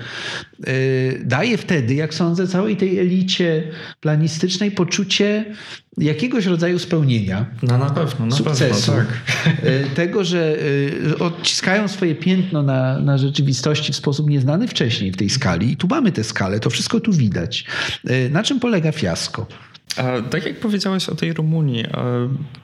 e, 0.68 0.74
daje 1.26 1.58
wtedy, 1.58 1.94
jak 1.94 2.14
sądzę, 2.14 2.48
całej 2.48 2.78
tej 2.78 3.00
elicie 3.00 3.64
planistycznej 4.00 4.72
poczucie 4.72 5.46
jakiegoś 5.98 6.46
rodzaju 6.46 6.80
spełnienia. 6.80 7.46
No 7.64 7.78
na 7.78 7.90
pewno, 7.90 8.26
na 8.26 8.36
sukcesu. 8.36 8.92
Pewno, 8.92 9.04
tak. 9.04 9.18
E, 9.64 9.84
tego, 9.84 10.24
że 10.24 10.58
odciskają 11.20 11.88
swoje 11.88 12.16
piętno 12.16 12.64
na, 12.64 13.00
na 13.00 13.18
rzeczywistości 13.18 13.94
w 13.94 13.96
sposób 13.96 14.30
nieznany 14.30 14.68
wcześniej 14.68 15.12
w 15.12 15.18
tej 15.18 15.30
skali. 15.30 15.72
I 15.72 15.78
tu 15.78 15.88
mamy 15.88 16.12
tę 16.12 16.24
skalę, 16.24 16.60
to 16.60 16.70
wszystko 16.70 17.00
tu 17.00 17.14
widać. 17.14 17.66
E, 18.08 18.30
na 18.30 18.44
czym 18.44 18.60
polega 18.60 18.92
fiasko? 18.92 19.48
A 19.98 20.30
tak 20.30 20.46
jak 20.46 20.60
powiedziałeś 20.60 21.10
o 21.10 21.16
tej 21.16 21.34
Rumunii, 21.34 21.86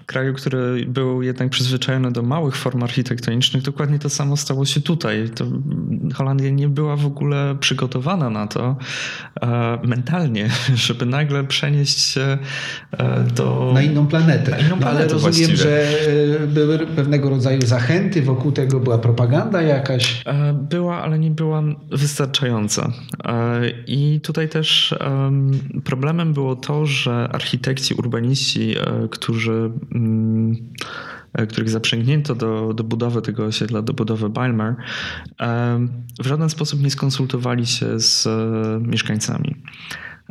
kraju, 0.06 0.34
który 0.34 0.86
był 0.88 1.22
jednak 1.22 1.50
przyzwyczajony 1.50 2.12
do 2.12 2.22
małych 2.22 2.56
form 2.56 2.84
architektonicznych, 2.84 3.64
dokładnie 3.64 4.00
to 4.00 4.10
samo 4.10 4.38
stało 4.38 4.66
się 4.66 4.82
tutaj. 4.82 5.30
To 5.36 5.46
Holandia 6.14 6.50
nie 6.50 6.68
była 6.68 6.96
w 6.96 7.06
ogóle 7.06 7.56
przygotowana 7.60 8.30
na 8.30 8.48
to 8.48 8.76
mentalnie, 9.84 10.50
żeby 10.88 11.06
nagle 11.06 11.44
przenieść 11.44 12.00
się 12.00 12.38
e, 12.92 13.24
do... 13.36 13.72
Na 13.74 13.82
inną 13.82 14.08
planetę. 14.08 14.52
Na 14.52 14.58
inną 14.58 14.80
planetę 14.80 14.84
no, 14.84 14.90
ale 14.90 15.04
rozumiem, 15.04 15.22
właściwie. 15.22 15.58
że 15.58 15.84
e, 16.44 16.48
były 16.48 16.80
pewnego 16.80 17.30
rodzaju 17.30 17.62
zachęty, 17.62 18.22
wokół 18.22 18.52
tego 18.52 18.80
była 18.80 18.98
propaganda 18.98 19.62
jakaś. 19.62 20.24
E, 20.26 20.54
była, 20.54 21.02
ale 21.02 21.20
nie 21.20 21.32
była 21.32 21.64
wystarczająca. 21.92 22.92
I 23.88 24.20
tutaj 24.24 24.50
też 24.50 24.96
problemem 25.84 26.34
było 26.34 26.56
to, 26.56 26.86
że 26.86 27.19
architekci, 27.32 27.94
urbaniści, 27.94 28.76
którzy 29.10 29.72
Mm, 29.96 30.74
e, 31.34 31.48
których 31.48 31.70
zaprzęgnięto 31.70 32.36
do, 32.36 32.74
do 32.74 32.84
budowy 32.84 33.22
tego 33.22 33.46
osiedla, 33.46 33.82
do 33.82 33.94
budowy 33.94 34.30
Balmer, 34.30 34.76
w 36.20 36.26
żaden 36.26 36.50
sposób 36.50 36.84
nie 36.84 36.92
skonsultowali 36.92 37.66
się 37.66 38.00
z 38.00 38.28
e, 38.28 38.88
mieszkańcami. 38.88 39.56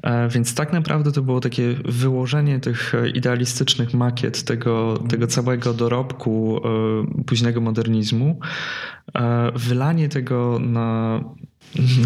E, 0.02 0.28
więc 0.28 0.54
tak 0.54 0.72
naprawdę 0.72 1.12
to 1.12 1.22
było 1.22 1.40
takie 1.40 1.74
wyłożenie 1.84 2.60
tych 2.60 2.92
idealistycznych 3.14 3.94
makiet, 3.94 4.42
tego, 4.42 4.98
tego 5.08 5.26
całego 5.26 5.74
dorobku 5.74 6.60
późnego 7.26 7.60
modernizmu, 7.60 8.40
wylanie 9.54 10.08
tego 10.08 10.58
na, 10.58 11.20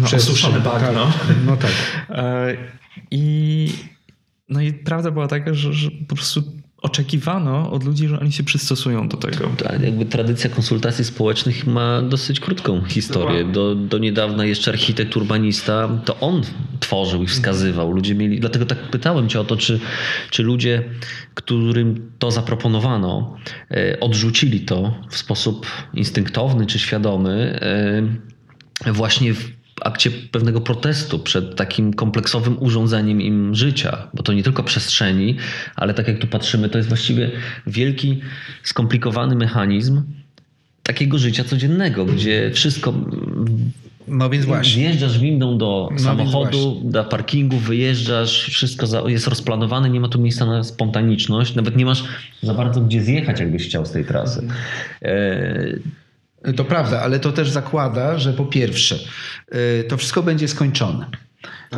na 0.01 0.17
osuszone 0.17 0.59
bagno. 0.59 1.11
No 1.45 1.57
tak. 1.57 1.71
I, 3.11 3.69
no 4.49 4.61
i 4.61 4.73
prawda 4.73 5.11
była 5.11 5.27
taka, 5.27 5.53
że, 5.53 5.73
że 5.73 5.89
po 6.07 6.15
prostu 6.15 6.43
oczekiwano 6.83 7.71
od 7.71 7.83
ludzi, 7.83 8.07
że 8.07 8.19
oni 8.19 8.31
się 8.31 8.43
przystosują 8.43 9.07
do 9.07 9.17
tego. 9.17 9.49
Tak, 9.57 9.81
jakby 9.81 10.05
tradycja 10.05 10.49
konsultacji 10.49 11.05
społecznych 11.05 11.67
ma 11.67 12.01
dosyć 12.01 12.39
krótką 12.39 12.85
historię. 12.85 13.45
Do, 13.45 13.75
do 13.75 13.97
niedawna 13.97 14.45
jeszcze 14.45 14.71
architekt 14.71 15.17
urbanista, 15.17 15.89
to 16.05 16.19
on 16.19 16.41
tworzył 16.79 17.23
i 17.23 17.27
wskazywał. 17.27 17.91
Ludzie 17.91 18.15
mieli, 18.15 18.39
dlatego 18.39 18.65
tak 18.65 18.77
pytałem 18.77 19.29
cię 19.29 19.39
o 19.39 19.43
to, 19.43 19.57
czy, 19.57 19.79
czy 20.29 20.43
ludzie, 20.43 20.83
którym 21.33 22.11
to 22.19 22.31
zaproponowano, 22.31 23.37
e, 23.71 23.99
odrzucili 23.99 24.61
to 24.61 24.93
w 25.09 25.17
sposób 25.17 25.67
instynktowny 25.93 26.65
czy 26.65 26.79
świadomy, 26.79 27.59
e, 28.85 28.93
właśnie 28.93 29.33
w 29.33 29.62
akcie 29.81 30.11
pewnego 30.11 30.61
protestu 30.61 31.19
przed 31.19 31.55
takim 31.55 31.93
kompleksowym 31.93 32.57
urządzeniem 32.59 33.21
im 33.21 33.55
życia, 33.55 34.07
bo 34.13 34.23
to 34.23 34.33
nie 34.33 34.43
tylko 34.43 34.63
przestrzeni, 34.63 35.35
ale 35.75 35.93
tak 35.93 36.07
jak 36.07 36.19
tu 36.19 36.27
patrzymy, 36.27 36.69
to 36.69 36.77
jest 36.77 36.89
właściwie 36.89 37.31
wielki, 37.67 38.21
skomplikowany 38.63 39.35
mechanizm 39.35 40.01
takiego 40.83 41.17
życia 41.17 41.43
codziennego, 41.43 42.05
gdzie 42.05 42.51
wszystko 42.53 42.93
no 44.07 44.29
więc 44.29 44.45
właśnie. 44.45 44.83
Wjeżdżasz 44.83 45.19
windą 45.19 45.57
do 45.57 45.89
no 45.91 45.99
samochodu, 45.99 46.81
do 46.83 47.03
parkingu, 47.03 47.57
wyjeżdżasz, 47.57 48.49
wszystko 48.49 49.09
jest 49.09 49.27
rozplanowane, 49.27 49.89
nie 49.89 49.99
ma 49.99 50.07
tu 50.07 50.21
miejsca 50.21 50.45
na 50.45 50.63
spontaniczność, 50.63 51.55
nawet 51.55 51.77
nie 51.77 51.85
masz 51.85 52.03
za 52.41 52.53
bardzo 52.53 52.81
gdzie 52.81 53.01
zjechać, 53.01 53.39
jakbyś 53.39 53.67
chciał 53.67 53.85
z 53.85 53.91
tej 53.91 54.05
trasy. 54.05 54.47
To 56.55 56.65
prawda, 56.65 57.01
ale 57.01 57.19
to 57.19 57.31
też 57.31 57.49
zakłada, 57.49 58.17
że 58.17 58.33
po 58.33 58.45
pierwsze, 58.45 58.95
y, 59.55 59.83
to 59.83 59.97
wszystko 59.97 60.23
będzie 60.23 60.47
skończone. 60.47 61.05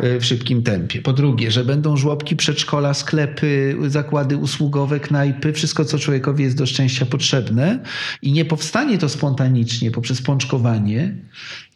E, 0.01 0.19
w 0.19 0.25
szybkim 0.25 0.63
tempie. 0.63 1.01
Po 1.01 1.13
drugie, 1.13 1.51
że 1.51 1.65
będą 1.65 1.97
żłobki, 1.97 2.35
przedszkola, 2.35 2.93
sklepy, 2.93 3.77
zakłady 3.87 4.37
usługowe, 4.37 4.99
knajpy, 4.99 5.53
wszystko, 5.53 5.85
co 5.85 5.99
człowiekowi 5.99 6.43
jest 6.43 6.57
do 6.57 6.65
szczęścia 6.65 7.05
potrzebne 7.05 7.79
i 8.21 8.31
nie 8.31 8.45
powstanie 8.45 8.97
to 8.97 9.09
spontanicznie 9.09 9.91
poprzez 9.91 10.21
pączkowanie, 10.21 11.15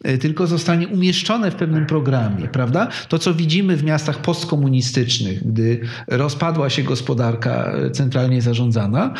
e, 0.04 0.18
tylko 0.18 0.46
zostanie 0.46 0.88
umieszczone 0.88 1.50
w 1.50 1.54
pewnym 1.54 1.86
programie, 1.86 2.48
prawda? 2.48 2.88
To, 3.08 3.18
co 3.18 3.34
widzimy 3.34 3.76
w 3.76 3.84
miastach 3.84 4.22
postkomunistycznych, 4.22 5.48
gdy 5.48 5.80
rozpadła 6.06 6.70
się 6.70 6.82
gospodarka 6.82 7.72
e, 7.72 7.90
centralnie 7.90 8.42
zarządzana, 8.42 9.14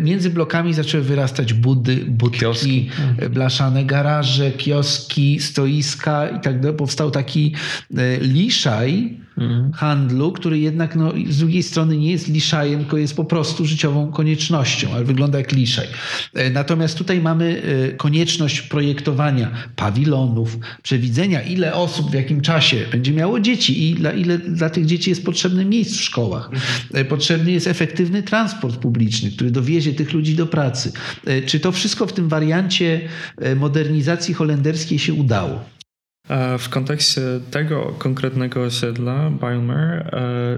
między 0.00 0.30
blokami 0.30 0.74
zaczęły 0.74 1.04
wyrastać 1.04 1.52
budy, 1.52 1.96
budki, 2.08 2.40
kioski. 2.40 2.90
blaszane 3.30 3.84
garaże, 3.84 4.50
kioski, 4.50 5.40
stoiska 5.40 6.28
i 6.28 6.40
tak 6.40 6.60
dalej. 6.60 6.76
Powstał 6.76 7.10
taki 7.10 7.54
liszaj 8.20 9.16
mhm. 9.38 9.72
handlu, 9.72 10.32
który 10.32 10.58
jednak 10.58 10.96
no, 10.96 11.12
z 11.28 11.38
drugiej 11.38 11.62
strony 11.62 11.96
nie 11.96 12.10
jest 12.10 12.28
liszajem, 12.28 12.80
tylko 12.80 12.96
jest 12.96 13.16
po 13.16 13.24
prostu 13.24 13.64
życiową 13.66 14.12
koniecznością, 14.12 14.88
ale 14.94 15.04
wygląda 15.04 15.38
jak 15.38 15.52
liszaj. 15.52 15.86
E, 16.34 16.50
natomiast 16.50 16.98
tutaj 16.98 17.20
mamy 17.20 17.62
e, 17.62 17.92
konieczność 17.92 18.62
projektowania 18.62 19.50
pawilonów, 19.76 20.58
przewidzenia, 20.82 21.42
ile 21.42 21.74
osób 21.74 22.10
w 22.10 22.14
jakim 22.14 22.40
czasie 22.40 22.76
będzie 22.92 23.12
miało 23.12 23.40
dzieci 23.40 23.90
i 23.90 23.94
dla, 23.94 24.12
ile 24.12 24.38
dla 24.38 24.70
tych 24.70 24.86
dzieci 24.86 25.10
jest 25.10 25.24
potrzebne 25.24 25.64
miejsc 25.64 25.96
w 25.96 26.02
szkołach. 26.02 26.50
Mhm. 26.52 27.06
Potrzebny 27.06 27.52
jest 27.52 27.66
efektywny 27.66 28.22
transport 28.22 28.76
publiczny, 28.76 29.30
który 29.30 29.50
dowiezie 29.50 29.92
tych 29.92 30.12
ludzi 30.12 30.34
do 30.34 30.46
pracy. 30.46 30.92
Czy 31.46 31.60
to 31.60 31.72
wszystko 31.72 32.06
w 32.06 32.12
tym 32.12 32.28
wariancie 32.28 33.00
modernizacji 33.56 34.34
holenderskiej 34.34 34.98
się 34.98 35.14
udało? 35.14 35.75
W 36.58 36.68
kontekście 36.68 37.20
tego 37.50 37.94
konkretnego 37.98 38.62
osiedla, 38.62 39.30
Biomare, 39.30 40.10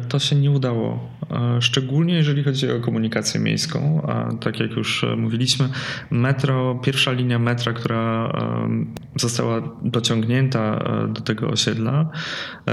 to 0.09 0.19
się 0.19 0.37
nie 0.37 0.51
udało. 0.51 1.19
Szczególnie 1.61 2.15
jeżeli 2.15 2.45
chodzi 2.45 2.71
o 2.71 2.81
komunikację 2.81 3.41
miejską. 3.41 4.07
Tak 4.41 4.61
jak 4.61 4.71
już 4.71 5.07
mówiliśmy, 5.17 5.69
metro, 6.11 6.75
pierwsza 6.85 7.13
linia 7.13 7.39
metra, 7.39 7.73
która 7.73 8.33
została 9.17 9.79
dociągnięta 9.83 10.85
do 11.09 11.21
tego 11.21 11.49
osiedla, 11.49 12.11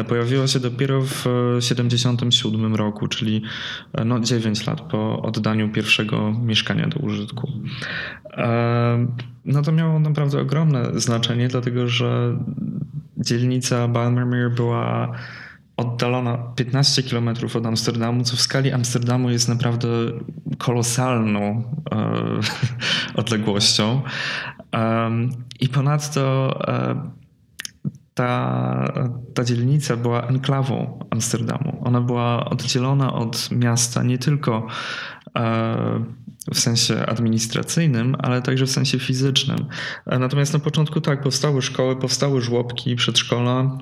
pojawiła 0.07 0.47
się 0.47 0.59
dopiero 0.59 1.01
w 1.01 1.23
1977 1.59 2.75
roku, 2.75 3.07
czyli 3.07 3.41
no 4.05 4.19
9 4.19 4.67
lat 4.67 4.81
po 4.81 5.21
oddaniu 5.21 5.69
pierwszego 5.69 6.33
mieszkania 6.43 6.87
do 6.87 6.99
użytku. 6.99 7.51
No 9.45 9.61
to 9.61 9.71
miało 9.71 9.99
naprawdę 9.99 10.41
ogromne 10.41 10.99
znaczenie, 10.99 11.47
dlatego 11.47 11.87
że 11.87 12.37
dzielnica 13.25 13.87
Balmermere 13.87 14.49
była 14.49 15.11
oddalona 15.77 16.37
15 16.37 17.03
km 17.03 17.29
od 17.55 17.65
Amsterdamu, 17.65 18.23
co 18.23 18.35
w 18.35 18.41
skali 18.41 18.71
Amsterdamu 18.71 19.29
jest 19.29 19.49
naprawdę 19.49 19.87
kolosalną 20.57 21.63
e, 21.91 22.13
odległością. 23.21 24.01
E, 24.75 25.11
I 25.59 25.69
ponadto 25.69 26.55
e, 26.67 26.95
ta, 28.13 28.93
ta 29.33 29.43
dzielnica 29.43 29.97
była 29.97 30.21
enklawą 30.27 30.99
Amsterdamu. 31.09 31.81
Ona 31.85 32.01
była 32.01 32.45
oddzielona 32.45 33.13
od 33.13 33.51
miasta 33.51 34.03
nie 34.03 34.17
tylko 34.17 34.67
e, 35.35 36.05
w 36.53 36.59
sensie 36.59 37.05
administracyjnym, 37.05 38.15
ale 38.19 38.41
także 38.41 38.65
w 38.65 38.71
sensie 38.71 38.99
fizycznym. 38.99 39.57
Natomiast 40.05 40.53
na 40.53 40.59
początku 40.59 41.01
tak, 41.01 41.21
powstały 41.21 41.61
szkoły, 41.61 41.95
powstały 41.95 42.41
żłobki, 42.41 42.95
przedszkola, 42.95 43.77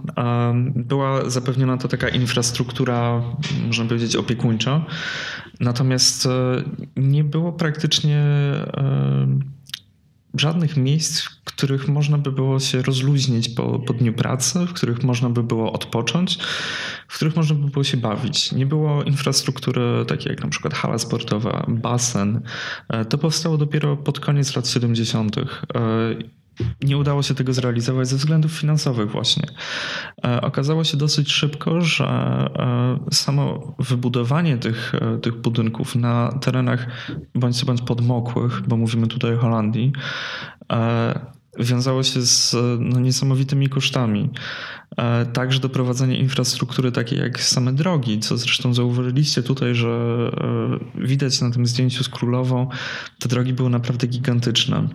była 0.76 1.30
zapewniona 1.30 1.78
to 1.78 1.88
taka 1.88 2.09
infrastruktura, 2.09 3.22
można 3.68 3.86
powiedzieć, 3.86 4.16
opiekuńcza. 4.16 4.86
Natomiast 5.59 6.26
e, 6.26 6.30
nie 6.97 7.24
było 7.24 7.51
praktycznie 7.51 8.18
e, 8.18 9.28
żadnych 10.34 10.77
miejsc, 10.77 11.21
w 11.21 11.43
których 11.43 11.88
można 11.88 12.17
by 12.17 12.31
było 12.31 12.59
się 12.59 12.81
rozluźnić 12.81 13.49
po, 13.49 13.79
po 13.79 13.93
dniu 13.93 14.13
pracy, 14.13 14.65
w 14.65 14.73
których 14.73 15.03
można 15.03 15.29
by 15.29 15.43
było 15.43 15.73
odpocząć, 15.73 16.38
w 17.07 17.15
których 17.15 17.36
można 17.36 17.55
by 17.55 17.71
było 17.71 17.84
się 17.84 17.97
bawić. 17.97 18.51
Nie 18.51 18.65
było 18.65 19.03
infrastruktury 19.03 20.05
takiej 20.07 20.29
jak 20.29 20.43
na 20.43 20.49
przykład 20.49 20.73
hala 20.73 20.97
sportowa, 20.97 21.65
basen. 21.67 22.41
E, 22.89 23.05
to 23.05 23.17
powstało 23.17 23.57
dopiero 23.57 23.97
pod 23.97 24.19
koniec 24.19 24.55
lat 24.55 24.67
70 24.67 25.36
nie 26.82 26.97
udało 26.97 27.24
się 27.24 27.34
tego 27.34 27.54
zrealizować 27.54 28.08
ze 28.08 28.16
względów 28.16 28.51
finansowych 28.51 29.12
właśnie. 29.12 29.47
E, 30.26 30.41
okazało 30.41 30.84
się 30.84 30.97
dosyć 30.97 31.32
szybko, 31.32 31.82
że 31.82 32.06
e, 32.06 32.99
samo 33.12 33.76
wybudowanie 33.80 34.58
tych, 34.58 34.95
e, 34.95 35.18
tych 35.18 35.36
budynków 35.36 35.95
na 35.95 36.32
terenach 36.41 36.88
bądź 37.36 37.60
co 37.60 37.66
bądź 37.66 37.82
podmokłych, 37.82 38.62
bo 38.68 38.78
mówimy 38.78 39.08
tutaj 39.08 39.34
o 39.34 39.38
Holandii, 39.38 39.93
wiązało 41.60 42.04
się 42.04 42.22
z 42.22 42.56
no, 42.80 42.99
niesamowitymi 42.99 43.70
kosztami. 43.70 44.30
Także 45.34 45.60
doprowadzenie 45.60 46.18
infrastruktury 46.18 46.91
takiej 46.91 47.20
jak 47.20 47.41
same 47.41 47.74
drogi, 47.74 48.20
co 48.20 48.38
zresztą 48.38 48.74
zauważyliście 48.74 49.43
tutaj, 49.43 49.76
że 49.76 50.32
widać 50.95 51.41
na 51.41 51.51
tym 51.51 51.66
zdjęciu 51.66 52.04
z 52.04 52.10
królową, 52.10 52.68
te 53.20 53.30
drogi 53.30 53.54
były 53.54 53.70
naprawdę 53.70 54.08
gigantyczne 54.08 54.88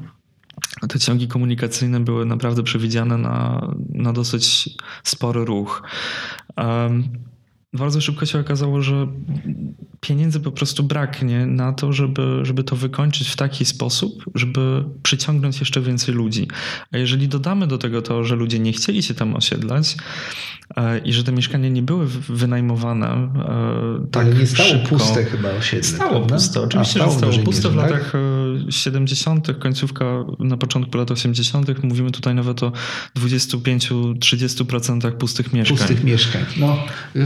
te 0.89 0.99
ciągi 0.99 1.29
komunikacyjne 1.29 2.01
były 2.01 2.27
naprawdę 2.27 2.63
przewidziane 2.63 3.17
na, 3.17 3.69
na 3.91 4.13
dosyć 4.13 4.71
spory 5.05 5.45
ruch. 5.45 5.83
Um, 6.57 7.05
bardzo 7.73 8.01
szybko 8.01 8.27
się 8.27 8.41
okazało, 8.41 8.83
że 8.83 9.07
pieniędzy 10.01 10.41
po 10.41 10.53
prostu 10.53 10.83
braknie 10.83 11.47
na 11.47 11.73
to, 11.73 11.93
żeby, 11.93 12.41
żeby 12.43 12.65
to 12.65 12.77
wykończyć 12.77 13.29
w 13.29 13.37
taki 13.37 13.65
sposób, 13.65 14.25
żeby 14.35 14.85
przyciągnąć 15.03 15.61
jeszcze 15.61 15.81
więcej 15.81 16.15
ludzi. 16.15 16.49
A 16.93 16.99
jeżeli 16.99 17.29
dodamy 17.29 17.67
do 17.67 17.79
tego 17.79 18.03
to, 18.03 18.25
że 18.25 18.37
ludzie 18.37 18.59
nie 18.59 18.73
chcieli 18.73 19.03
się 19.03 19.15
tam 19.15 19.37
osiedlać, 19.37 19.97
E, 20.77 20.99
i 20.99 21.13
że 21.13 21.25
te 21.25 21.33
mieszkania 21.33 21.69
nie 21.69 21.83
były 21.83 22.07
wynajmowane 22.29 23.07
e, 23.07 24.07
tak 24.11 24.27
Ale 24.27 24.35
nie 24.35 24.47
stało 24.47 24.69
szybko. 24.69 24.89
puste 24.89 25.25
chyba 25.25 25.51
osiedle. 25.51 25.89
Stało 25.89 26.11
prawda? 26.11 26.35
puste, 26.35 26.61
oczywiście, 26.61 27.05
A, 27.05 27.11
stało 27.11 27.13
że 27.13 27.19
stało 27.19 27.45
puste 27.45 27.69
w 27.69 27.77
latach 27.77 28.13
70., 28.71 29.47
tak? 29.47 29.59
końcówka 29.59 30.05
na 30.39 30.57
początku 30.57 30.99
lat 30.99 31.11
80., 31.11 31.85
mówimy 31.85 32.11
tutaj 32.11 32.35
nawet 32.35 32.63
o 32.63 32.73
25-30% 33.17 35.13
pustych 35.13 35.53
mieszkań. 35.53 35.79
Pustych 35.79 36.05
mieszkań. 36.05 36.45
No, 36.57 36.79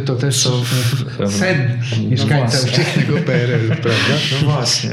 to 0.07 0.17
też 0.17 0.45
to 0.45 0.63
sen 1.39 1.81
mieszkańca 2.11 2.62
ówczesnego 2.65 3.19
PRL, 3.27 3.69
prawda? 3.69 4.15
No 4.43 4.51
właśnie. 4.51 4.91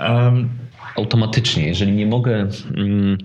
Um, 0.00 0.48
automatycznie, 0.96 1.66
jeżeli 1.66 1.92
nie 1.92 2.06
mogę 2.06 2.48
mm, 2.76 3.18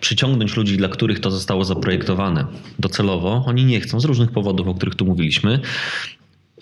przyciągnąć 0.00 0.56
ludzi, 0.56 0.76
dla 0.76 0.88
których 0.88 1.20
to 1.20 1.30
zostało 1.30 1.64
zaprojektowane 1.64 2.44
docelowo, 2.78 3.44
oni 3.46 3.64
nie 3.64 3.80
chcą 3.80 4.00
z 4.00 4.04
różnych 4.04 4.30
powodów, 4.30 4.68
o 4.68 4.74
których 4.74 4.94
tu 4.94 5.04
mówiliśmy, 5.04 5.60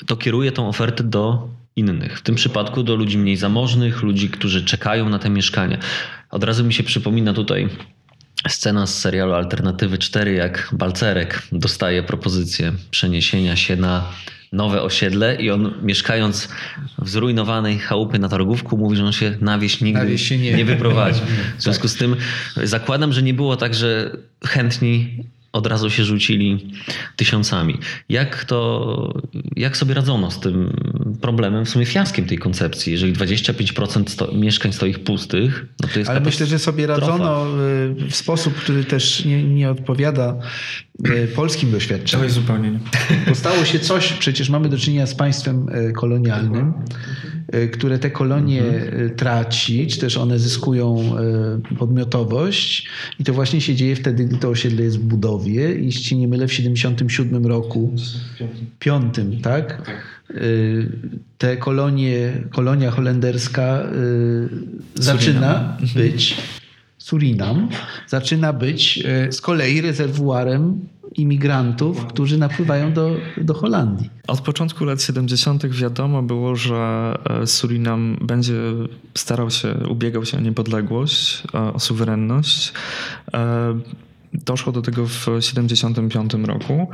to 0.07 0.17
kieruję 0.17 0.53
tą 0.53 0.69
ofertę 0.69 1.05
do 1.05 1.49
innych. 1.77 2.19
W 2.19 2.23
tym 2.23 2.35
przypadku 2.35 2.83
do 2.83 2.97
ludzi 2.97 3.19
mniej 3.19 3.37
zamożnych, 3.37 4.03
ludzi, 4.03 4.29
którzy 4.29 4.65
czekają 4.65 5.09
na 5.09 5.19
te 5.19 5.31
mieszkania. 5.31 5.79
Od 6.31 6.45
razu 6.45 6.65
mi 6.65 6.75
się 6.75 6.83
przypomina 6.83 7.33
tutaj 7.33 7.69
scena 8.49 8.87
z 8.87 8.99
serialu 8.99 9.33
Alternatywy 9.33 9.99
4, 9.99 10.33
jak 10.33 10.69
Balcerek 10.73 11.43
dostaje 11.53 12.03
propozycję 12.03 12.73
przeniesienia 12.91 13.57
się 13.57 13.77
na 13.77 14.05
nowe 14.57 14.83
osiedle 14.83 15.37
i 15.37 15.51
on 15.51 15.75
mieszkając 15.83 16.49
w 16.99 17.09
zrujnowanej 17.09 17.79
chałupie 17.79 18.19
na 18.19 18.29
Targówku 18.29 18.77
mówi, 18.77 18.97
że 18.97 19.05
on 19.05 19.13
się 19.13 19.37
na 19.41 19.59
wieś 19.59 19.81
nigdy 19.81 20.01
na 20.01 20.07
wieś 20.07 20.31
nie. 20.31 20.39
nie 20.39 20.65
wyprowadzi. 20.65 21.21
W 21.59 21.63
związku 21.63 21.89
z 21.89 21.97
tym 21.97 22.17
zakładam, 22.63 23.13
że 23.13 23.23
nie 23.23 23.35
było 23.35 23.57
tak, 23.57 23.75
że 23.75 24.17
chętni 24.45 25.25
od 25.57 25.67
razu 25.67 25.91
się 25.91 26.05
rzucili 26.05 26.73
tysiącami. 27.17 27.79
Jak 28.09 28.45
to, 28.45 29.23
jak 29.57 29.77
sobie 29.77 29.95
radzono 29.95 30.31
z 30.31 30.41
tym 30.41 30.77
problemem, 31.21 31.65
w 31.65 31.69
sumie 31.69 31.87
fiaskiem 31.87 32.27
tej 32.27 32.39
koncepcji? 32.39 32.93
Jeżeli 32.93 33.13
25% 33.13 34.09
sto, 34.09 34.33
mieszkań 34.33 34.73
stoi 34.73 34.95
pustych, 34.95 35.67
no 35.81 35.89
to 35.93 35.99
jest 35.99 36.11
Ale 36.11 36.21
myślę, 36.21 36.47
że 36.47 36.59
sobie 36.59 36.87
radzono 36.87 37.47
y, 37.47 38.11
w 38.11 38.17
sposób, 38.17 38.55
który 38.55 38.85
też 38.85 39.25
nie, 39.25 39.45
nie 39.45 39.71
odpowiada 39.71 40.37
polskim 41.35 41.71
doświadczeniom. 41.71 42.21
To 42.21 42.25
jest 42.25 42.35
zupełnie 42.35 42.71
nie. 42.71 42.79
Bo 43.29 43.35
stało 43.45 43.65
się 43.65 43.79
coś, 43.79 44.13
przecież 44.13 44.51
mamy 44.51 44.69
do 44.69 44.79
czynienia 44.79 45.07
z 45.07 45.15
państwem 45.15 45.69
y, 45.69 45.93
kolonialnym, 45.93 46.73
które 47.73 47.99
te 47.99 48.11
kolonie 48.11 48.63
mhm. 48.63 49.11
traci, 49.11 49.87
czy 49.87 50.01
też 50.01 50.17
one 50.17 50.39
zyskują 50.39 51.17
podmiotowość 51.79 52.89
i 53.19 53.25
to 53.25 53.33
właśnie 53.33 53.61
się 53.61 53.75
dzieje 53.75 53.97
wtedy, 53.97 54.25
gdy 54.25 54.37
to 54.37 54.49
osiedle 54.49 54.85
jest 54.85 54.99
w 54.99 55.03
budowie 55.03 55.75
i 55.75 55.85
jeśli 55.85 56.17
nie 56.17 56.29
mylę, 56.29 56.49
w 56.49 56.53
77 56.53 57.47
roku, 57.47 57.95
piątym, 58.79 59.41
tak? 59.41 59.87
tak. 59.87 60.17
Te 61.39 61.57
kolonie, 61.57 62.33
kolonia 62.51 62.91
holenderska 62.91 63.83
y, 63.83 65.03
zaczyna 65.03 65.79
być 65.95 66.37
Surinam 67.07 67.69
zaczyna 68.07 68.53
być 68.53 68.99
e, 68.99 69.33
z 69.33 69.41
kolei 69.41 69.81
rezerwuarem 69.81 70.89
imigrantów, 71.15 72.07
którzy 72.07 72.39
napływają 72.39 72.93
do, 72.93 73.17
do 73.37 73.55
Holandii. 73.55 74.11
Od 74.27 74.41
początku 74.41 74.85
lat 74.85 75.03
70. 75.03 75.67
wiadomo 75.67 76.23
było, 76.23 76.57
że 76.57 77.15
e, 77.31 77.47
Surinam 77.47 78.19
będzie 78.21 78.55
starał 79.15 79.51
się, 79.51 79.75
ubiegał 79.89 80.25
się 80.25 80.37
o 80.39 80.41
niepodległość, 80.41 81.43
e, 81.55 81.73
o 81.73 81.81
suwerenność. 81.81 82.73
Doszło 84.33 84.73
do 84.73 84.83
tego 84.83 85.07
w 85.07 85.27
75 85.41 86.35
roku. 86.35 86.89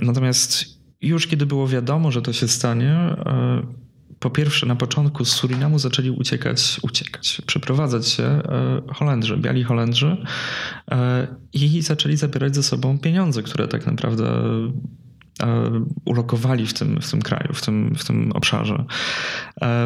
Natomiast 0.00 0.64
już 1.00 1.26
kiedy 1.26 1.46
było 1.46 1.68
wiadomo, 1.68 2.10
że 2.10 2.22
to 2.22 2.32
się 2.32 2.48
stanie, 2.48 3.16
po 4.26 4.30
pierwsze, 4.30 4.66
na 4.66 4.76
początku 4.76 5.24
z 5.24 5.32
Surinamu 5.32 5.78
zaczęli 5.78 6.10
uciekać, 6.10 6.80
uciekać, 6.82 7.42
przeprowadzać 7.46 8.08
się 8.08 8.22
e, 8.22 8.82
Holendrzy, 8.94 9.36
biali 9.36 9.64
Holendrzy 9.64 10.16
e, 10.90 11.26
i 11.52 11.82
zaczęli 11.82 12.16
zabierać 12.16 12.54
ze 12.54 12.62
sobą 12.62 12.98
pieniądze, 12.98 13.42
które 13.42 13.68
tak 13.68 13.86
naprawdę 13.86 14.30
e, 15.42 15.84
ulokowali 16.04 16.66
w 16.66 16.74
tym, 16.74 17.00
w 17.00 17.10
tym 17.10 17.22
kraju, 17.22 17.54
w 17.54 17.62
tym, 17.62 17.94
w 17.94 18.04
tym 18.04 18.32
obszarze. 18.32 18.84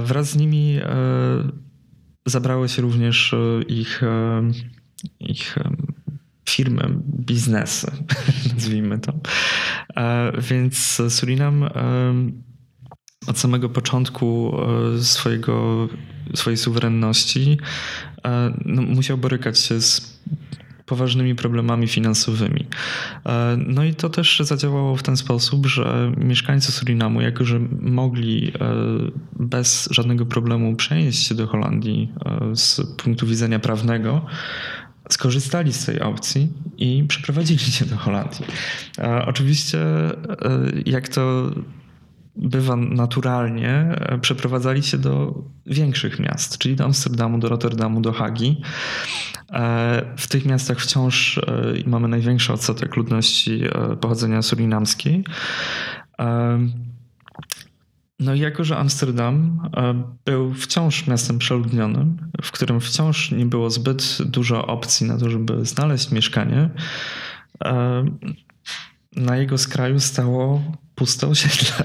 Wraz 0.03 0.31
z 0.31 0.37
nimi 0.37 0.81
zabrały 2.27 2.69
się 2.69 2.83
również 2.83 3.35
ich, 3.69 4.03
ich 5.21 5.59
firmy, 6.49 6.83
biznesy, 7.05 7.91
nazwijmy 8.55 8.99
to. 8.99 9.13
Więc 10.39 11.03
Surinam 11.09 11.69
od 13.27 13.39
samego 13.39 13.69
początku 13.69 14.57
e, 14.97 15.03
swojego, 15.03 15.89
swojej 16.35 16.57
suwerenności 16.57 17.59
e, 18.25 18.53
no, 18.65 18.83
musiał 18.83 19.19
borykać 19.19 19.59
się 19.59 19.81
z 19.81 20.21
poważnymi 20.87 21.35
problemami 21.35 21.89
finansowymi. 21.89 22.67
E, 23.27 23.57
no 23.67 23.85
i 23.85 23.95
to 23.95 24.09
też 24.09 24.41
zadziałało 24.41 24.97
w 24.97 25.03
ten 25.03 25.17
sposób, 25.17 25.67
że 25.67 26.13
mieszkańcy 26.17 26.73
Surinamu, 26.73 27.21
jako 27.21 27.45
że 27.45 27.61
mogli 27.81 28.53
bez 29.33 29.89
żadnego 29.91 30.27
problemu 30.27 30.77
przenieść 30.77 31.27
się 31.27 31.35
do 31.35 31.47
Holandii 31.47 32.13
z 32.55 32.81
punktu 32.97 33.27
widzenia 33.27 33.59
prawnego, 33.59 34.27
skorzystali 35.09 35.73
z 35.73 35.87
tej 35.87 36.01
opcji 36.01 36.49
i 36.79 37.05
przeprowadzili 37.09 37.61
się 37.61 37.85
do 37.85 37.97
Holandii. 37.97 38.45
Oczywiście, 39.27 39.79
jak 40.87 41.09
to 41.09 41.51
bywa 42.37 42.77
naturalnie, 42.77 43.71
e, 43.71 44.19
przeprowadzali 44.19 44.83
się 44.83 44.99
do 44.99 45.45
większych 45.67 46.19
miast, 46.19 46.59
czyli 46.59 46.77
do 46.77 46.85
Amsterdamu, 46.85 47.39
do 47.39 47.49
Rotterdamu, 47.49 48.01
do 48.01 48.13
Hagi. 48.13 48.61
E, 49.53 50.15
w 50.17 50.29
tych 50.29 50.45
miastach 50.45 50.81
wciąż 50.81 51.39
e, 51.39 51.43
mamy 51.87 52.09
największy 52.09 52.53
odsetek 52.53 52.97
ludności 52.97 53.63
pochodzenia 54.01 54.43
surinamskiej. 54.43 55.25
No 58.21 58.35
i 58.35 58.39
jako, 58.39 58.65
że 58.65 58.79
Amsterdam 58.79 59.61
był 60.25 60.55
wciąż 60.55 61.07
miastem 61.07 61.39
przeludnionym, 61.39 62.17
w 62.43 62.51
którym 62.51 62.81
wciąż 62.81 63.31
nie 63.31 63.47
było 63.47 63.71
zbyt 63.71 64.19
dużo 64.25 64.67
opcji 64.67 65.07
na 65.07 65.19
to, 65.19 65.31
żeby 65.31 65.65
znaleźć 65.65 66.11
mieszkanie, 66.11 66.71
na 69.17 69.37
jego 69.37 69.59
skraju 69.59 70.01
stało 70.01 70.63
puste 71.01 71.27
osiedle. 71.27 71.85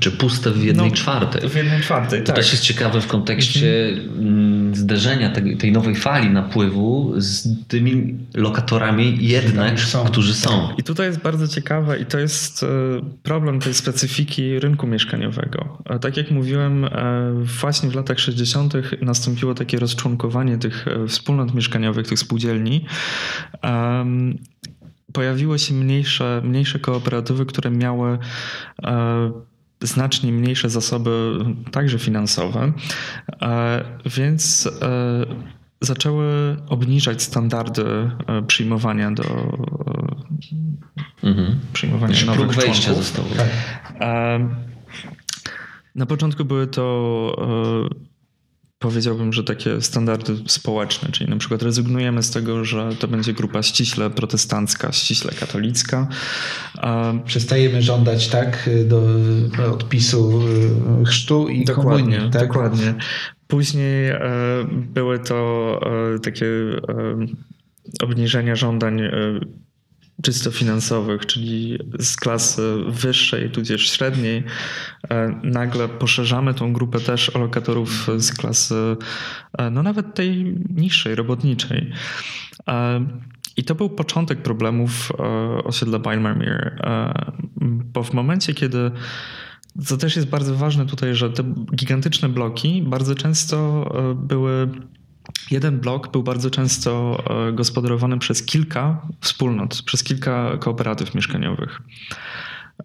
Czy 0.00 0.10
puste 0.10 0.50
w 0.50 0.64
jednej 0.64 0.90
no, 0.90 0.96
czwartej. 0.96 1.48
W 1.50 1.54
jednej 1.54 1.80
czwartej, 1.80 2.20
To 2.20 2.26
tak. 2.26 2.36
też 2.36 2.52
jest 2.52 2.64
ciekawe 2.64 3.00
w 3.00 3.06
kontekście 3.06 3.88
mhm. 3.88 4.74
zderzenia 4.74 5.30
tej, 5.30 5.56
tej, 5.56 5.72
nowej 5.72 5.94
fali 5.94 6.30
napływu 6.30 7.14
z 7.16 7.48
tymi 7.68 8.18
lokatorami 8.34 9.18
jednak, 9.20 9.80
są. 9.80 10.04
którzy 10.04 10.34
są. 10.34 10.68
I 10.78 10.82
tutaj 10.82 11.06
jest 11.06 11.20
bardzo 11.20 11.48
ciekawe 11.48 11.98
i 11.98 12.06
to 12.06 12.18
jest 12.18 12.62
e, 12.62 12.66
problem 13.22 13.60
tej 13.60 13.74
specyfiki 13.74 14.58
rynku 14.58 14.86
mieszkaniowego. 14.86 15.78
E, 15.84 15.98
tak 15.98 16.16
jak 16.16 16.30
mówiłem, 16.30 16.84
e, 16.84 16.90
właśnie 17.60 17.90
w 17.90 17.94
latach 17.94 18.20
60. 18.20 18.74
nastąpiło 19.02 19.54
takie 19.54 19.78
rozczłonkowanie 19.78 20.58
tych 20.58 20.86
wspólnot 21.08 21.54
mieszkaniowych, 21.54 22.06
tych 22.06 22.18
spółdzielni 22.18 22.84
pojawiły 25.14 25.58
się 25.58 25.74
mniejsze, 25.74 26.40
mniejsze 26.44 26.78
kooperatywy, 26.78 27.46
które 27.46 27.70
miały 27.70 28.18
e, 28.82 29.32
znacznie 29.80 30.32
mniejsze 30.32 30.70
zasoby, 30.70 31.38
także 31.70 31.98
finansowe, 31.98 32.72
e, 33.42 33.84
więc 34.06 34.66
e, 34.82 35.26
zaczęły 35.80 36.56
obniżać 36.68 37.22
standardy 37.22 37.84
przyjmowania 38.46 39.10
do 39.10 39.24
mhm. 41.22 41.60
przyjmowania 41.72 42.14
znaczy, 42.14 42.26
nowych 42.26 42.48
próg 42.48 42.64
wejścia 42.64 42.94
został. 42.94 43.24
Tak. 43.36 43.48
Na 45.94 46.06
początku 46.06 46.44
były 46.44 46.66
to 46.66 47.36
powiedziałbym, 48.84 49.32
że 49.32 49.44
takie 49.44 49.80
standardy 49.80 50.36
społeczne, 50.46 51.08
czyli 51.12 51.30
na 51.30 51.36
przykład 51.36 51.62
rezygnujemy 51.62 52.22
z 52.22 52.30
tego, 52.30 52.64
że 52.64 52.90
to 52.98 53.08
będzie 53.08 53.32
grupa 53.32 53.62
ściśle 53.62 54.10
protestancka, 54.10 54.92
ściśle 54.92 55.32
katolicka. 55.40 56.08
Przestajemy 57.24 57.82
żądać 57.82 58.28
tak 58.28 58.70
do 58.84 59.02
odpisu 59.72 60.42
y, 61.02 61.04
chrztu 61.04 61.48
i 61.48 61.64
dokładnie, 61.64 62.16
komunii. 62.16 62.30
Tak? 62.32 62.48
Dokładnie. 62.48 62.94
Później 63.46 64.08
e, 64.08 64.20
były 64.94 65.18
to 65.18 65.80
e, 66.14 66.18
takie 66.18 66.46
e, 66.46 66.82
obniżenia 68.02 68.56
żądań 68.56 69.02
czysto 70.22 70.50
finansowych, 70.50 71.26
czyli 71.26 71.78
z 71.98 72.16
klasy 72.16 72.76
wyższej, 72.88 73.50
tudzież 73.50 73.90
średniej, 73.90 74.44
e, 75.10 75.40
nagle 75.42 75.88
poszerzamy 75.88 76.54
tą 76.54 76.72
grupę 76.72 77.00
też 77.00 77.36
o 77.36 77.38
lokatorów 77.38 78.08
z 78.16 78.32
klasy, 78.32 78.96
e, 79.58 79.70
no 79.70 79.82
nawet 79.82 80.14
tej 80.14 80.56
niższej, 80.70 81.14
robotniczej. 81.14 81.90
E, 82.68 83.06
I 83.56 83.64
to 83.64 83.74
był 83.74 83.90
początek 83.90 84.42
problemów 84.42 85.12
osiedla 85.64 85.98
Bijlmermeer, 85.98 86.88
bo 87.92 88.02
w 88.02 88.12
momencie, 88.12 88.54
kiedy 88.54 88.90
co 89.84 89.96
też 89.96 90.16
jest 90.16 90.28
bardzo 90.28 90.54
ważne 90.54 90.86
tutaj, 90.86 91.14
że 91.14 91.30
te 91.30 91.54
gigantyczne 91.76 92.28
bloki 92.28 92.82
bardzo 92.82 93.14
często 93.14 93.88
były 94.16 94.68
Jeden 95.50 95.80
blok 95.80 96.12
był 96.12 96.22
bardzo 96.22 96.50
często 96.50 97.22
e, 97.48 97.52
gospodarowany 97.52 98.18
przez 98.18 98.42
kilka 98.42 99.06
wspólnot, 99.20 99.82
przez 99.82 100.04
kilka 100.04 100.56
kooperatyw 100.56 101.14
mieszkaniowych. 101.14 101.82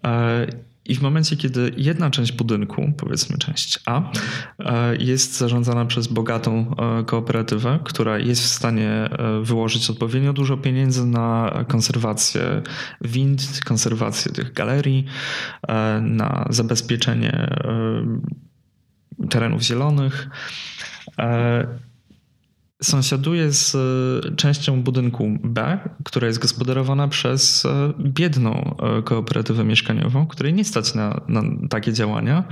E, 0.04 0.46
I 0.84 0.94
w 0.94 1.02
momencie, 1.02 1.36
kiedy 1.36 1.72
jedna 1.76 2.10
część 2.10 2.32
budynku, 2.32 2.92
powiedzmy 2.96 3.38
część 3.38 3.80
A, 3.86 4.12
e, 4.58 4.96
jest 4.96 5.38
zarządzana 5.38 5.84
przez 5.84 6.06
bogatą 6.06 6.74
kooperatywę, 7.06 7.78
która 7.84 8.18
jest 8.18 8.42
w 8.42 8.46
stanie 8.46 9.10
wyłożyć 9.42 9.90
odpowiednio 9.90 10.32
dużo 10.32 10.56
pieniędzy 10.56 11.06
na 11.06 11.52
konserwację 11.68 12.62
wind, 13.00 13.60
konserwację 13.64 14.32
tych 14.32 14.52
galerii, 14.52 15.04
na 16.00 16.46
zabezpieczenie 16.50 17.56
terenów 19.30 19.62
zielonych 19.62 20.28
sąsiaduje 22.82 23.52
z 23.52 23.74
e, 23.74 24.36
częścią 24.36 24.82
budynku 24.82 25.38
B, 25.44 25.78
która 26.04 26.26
jest 26.26 26.38
gospodarowana 26.38 27.08
przez 27.08 27.64
e, 27.64 27.92
biedną 27.98 28.76
e, 28.98 29.02
kooperatywę 29.02 29.64
mieszkaniową, 29.64 30.26
której 30.26 30.54
nie 30.54 30.64
stać 30.64 30.94
na, 30.94 31.20
na 31.28 31.42
takie 31.70 31.92
działania, 31.92 32.44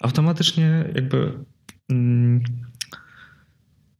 automatycznie 0.00 0.84
jakby 0.94 1.38
mm, 1.90 2.40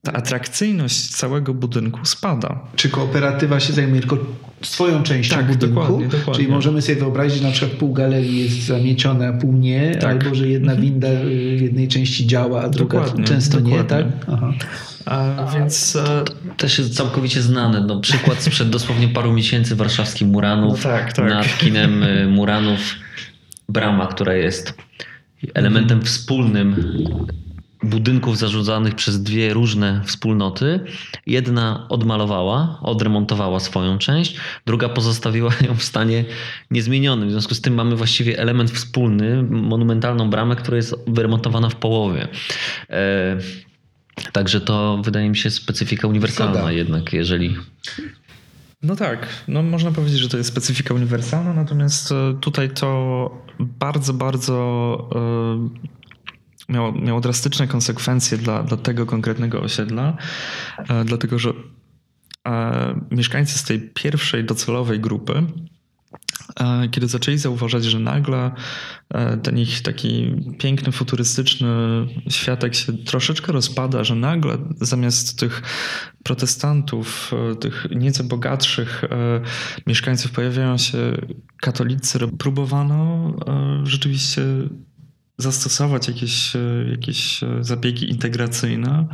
ta 0.03 0.13
atrakcyjność 0.13 1.09
całego 1.09 1.55
budynku 1.55 2.05
spada. 2.05 2.61
Czy 2.77 2.89
kooperatywa 2.89 3.61
się 3.61 3.73
zajmuje 3.73 4.01
tylko 4.01 4.19
swoją 4.63 5.03
częścią 5.03 5.37
tak, 5.37 5.47
budynku? 5.47 5.75
Dokładnie, 5.75 6.07
dokładnie. 6.07 6.35
Czyli 6.35 6.49
możemy 6.49 6.83
sobie 6.83 6.99
wyobrazić, 6.99 7.39
że 7.39 7.47
na 7.47 7.53
przykład 7.53 7.79
pół 7.79 7.93
galerii 7.93 8.45
jest 8.45 8.67
zamiecione, 8.67 9.29
a 9.29 9.33
pół 9.33 9.53
nie, 9.53 9.95
tak. 9.95 10.05
albo 10.11 10.35
że 10.35 10.49
jedna 10.49 10.73
mhm. 10.73 10.91
winda 10.91 11.09
w 11.25 11.61
jednej 11.61 11.89
części 11.89 12.27
działa, 12.27 12.63
a 12.63 12.69
druga 12.69 12.99
dokładnie, 12.99 13.25
często 13.25 13.61
dokładnie. 13.61 13.79
nie, 13.79 13.85
tak? 13.85 14.07
Aha. 14.33 14.53
A, 15.07 15.47
więc 15.55 15.93
to, 15.93 16.25
to 16.25 16.33
też 16.57 16.79
jest 16.79 16.97
całkowicie 16.97 17.43
znane. 17.43 17.81
No, 17.81 18.01
przykład 18.01 18.43
sprzed 18.43 18.71
dosłownie 18.71 19.09
paru 19.09 19.33
miesięcy 19.33 19.77
warszawski 19.77 20.25
Muranów. 20.25 20.85
No 20.85 20.91
tak, 20.91 21.13
tak. 21.13 21.29
Nad 21.29 21.59
kinem 21.59 22.03
y, 22.03 22.27
Muranów 22.27 22.81
brama, 23.69 24.07
która 24.07 24.35
jest 24.35 24.75
elementem 25.55 26.03
wspólnym 26.03 26.77
budynków 27.83 28.39
zarządzanych 28.39 28.95
przez 28.95 29.23
dwie 29.23 29.55
różne 29.55 30.03
wspólnoty. 30.05 30.81
Jedna 31.27 31.87
odmalowała, 31.89 32.79
odremontowała 32.83 33.61
swoją 33.61 33.99
część, 33.99 34.37
druga 34.67 34.89
pozostawiła 34.89 35.51
ją 35.67 35.75
w 35.75 35.83
stanie 35.83 36.25
niezmienionym. 36.71 37.29
W 37.29 37.33
związku 37.33 37.55
z 37.55 37.61
tym 37.61 37.75
mamy 37.75 37.97
właściwie 37.97 38.39
element 38.39 38.71
wspólny, 38.71 39.43
monumentalną 39.43 40.31
bramę, 40.31 40.57
która 40.57 40.77
jest 40.77 40.95
wyremontowana 41.07 41.69
w 41.69 41.75
połowie. 41.75 42.29
E, 42.91 43.37
Także 44.33 44.61
to 44.61 45.01
wydaje 45.05 45.29
mi 45.29 45.37
się 45.37 45.51
specyfika 45.51 46.09
uniwersalna 46.09 46.55
Zgoda. 46.55 46.73
jednak, 46.73 47.13
jeżeli 47.13 47.57
No 48.83 48.97
tak, 48.97 49.27
no 49.49 49.63
można 49.63 49.91
powiedzieć, 49.93 50.21
że 50.21 50.29
to 50.29 50.37
jest 50.37 50.49
specyfika 50.51 50.95
uniwersalna, 50.95 51.55
natomiast 51.55 52.13
e, 52.13 52.35
tutaj 52.41 52.71
to 52.71 53.31
bardzo, 53.59 54.13
bardzo 54.13 55.09
e, 55.15 55.98
miało, 56.69 56.93
miało 56.93 57.21
drastyczne 57.21 57.67
konsekwencje 57.69 58.39
dla, 58.39 58.63
dla 58.63 58.77
tego 58.77 59.07
konkretnego 59.07 59.61
osiedla, 59.61 60.17
e, 60.79 61.05
dlatego 61.05 61.39
że 61.39 61.53
e, 62.49 63.01
mieszkańcy 63.11 63.59
z 63.59 63.65
tej 63.65 63.81
pierwszej 63.81 64.45
docelowej 64.45 65.01
grupy 65.01 65.43
e, 66.61 66.89
kiedy 66.89 67.09
zaczęli 67.09 67.39
zauważać, 67.39 67.85
że 67.85 67.99
nagle 67.99 68.51
ten 69.43 69.59
ich 69.59 69.83
taki 69.83 70.35
piękny, 70.59 70.93
futurystyczny 70.93 71.69
światek 72.29 72.75
się 72.75 72.93
troszeczkę 72.93 73.53
rozpada, 73.53 74.05
że 74.05 74.15
nagle 74.15 74.59
zamiast 74.81 75.39
tych 75.39 75.63
protestantów, 76.25 77.33
tych 77.61 77.87
nieco 77.91 78.25
bogatszych 78.25 79.05
mieszkańców 79.87 80.31
pojawiają 80.31 80.79
się 80.79 80.99
katolicy, 81.61 82.19
próbowano 82.39 83.33
rzeczywiście 83.85 84.43
zastosować 85.39 86.09
jakieś, 86.09 86.57
e, 86.57 86.61
jakieś 86.91 87.43
e, 87.43 87.47
zabiegi 87.61 88.11
integracyjne. 88.11 89.07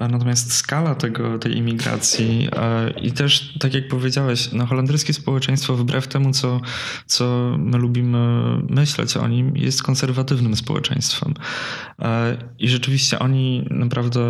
E, 0.00 0.08
Natomiast 0.08 0.52
skala 0.52 0.94
tego, 0.94 1.38
tej 1.38 1.56
imigracji 1.56 2.48
i 3.02 3.12
też, 3.12 3.54
tak 3.60 3.74
jak 3.74 3.88
powiedziałeś, 3.88 4.52
no, 4.52 4.66
holenderskie 4.66 5.12
społeczeństwo, 5.12 5.76
wbrew 5.76 6.08
temu, 6.08 6.32
co, 6.32 6.60
co 7.06 7.56
my 7.58 7.78
lubimy 7.78 8.18
myśleć 8.68 9.16
o 9.16 9.28
nim, 9.28 9.56
jest 9.56 9.82
konserwatywnym 9.82 10.56
społeczeństwem. 10.56 11.34
I 12.58 12.68
rzeczywiście 12.68 13.18
oni 13.18 13.66
naprawdę, 13.70 14.20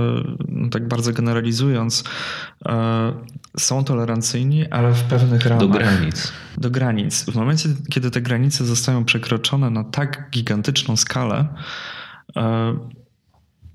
no, 0.48 0.68
tak 0.68 0.88
bardzo 0.88 1.12
generalizując, 1.12 2.04
są 3.58 3.84
tolerancyjni, 3.84 4.66
ale 4.66 4.92
w 4.92 5.02
pewnych 5.02 5.46
ramach 5.46 5.60
do 5.60 5.68
granic. 5.68 6.32
do 6.58 6.70
granic. 6.70 7.24
W 7.24 7.34
momencie, 7.34 7.68
kiedy 7.90 8.10
te 8.10 8.20
granice 8.20 8.64
zostają 8.64 9.04
przekroczone 9.04 9.70
na 9.70 9.84
tak 9.84 10.30
gigantyczną 10.30 10.96
skalę, 10.96 11.48
e, 12.36 12.76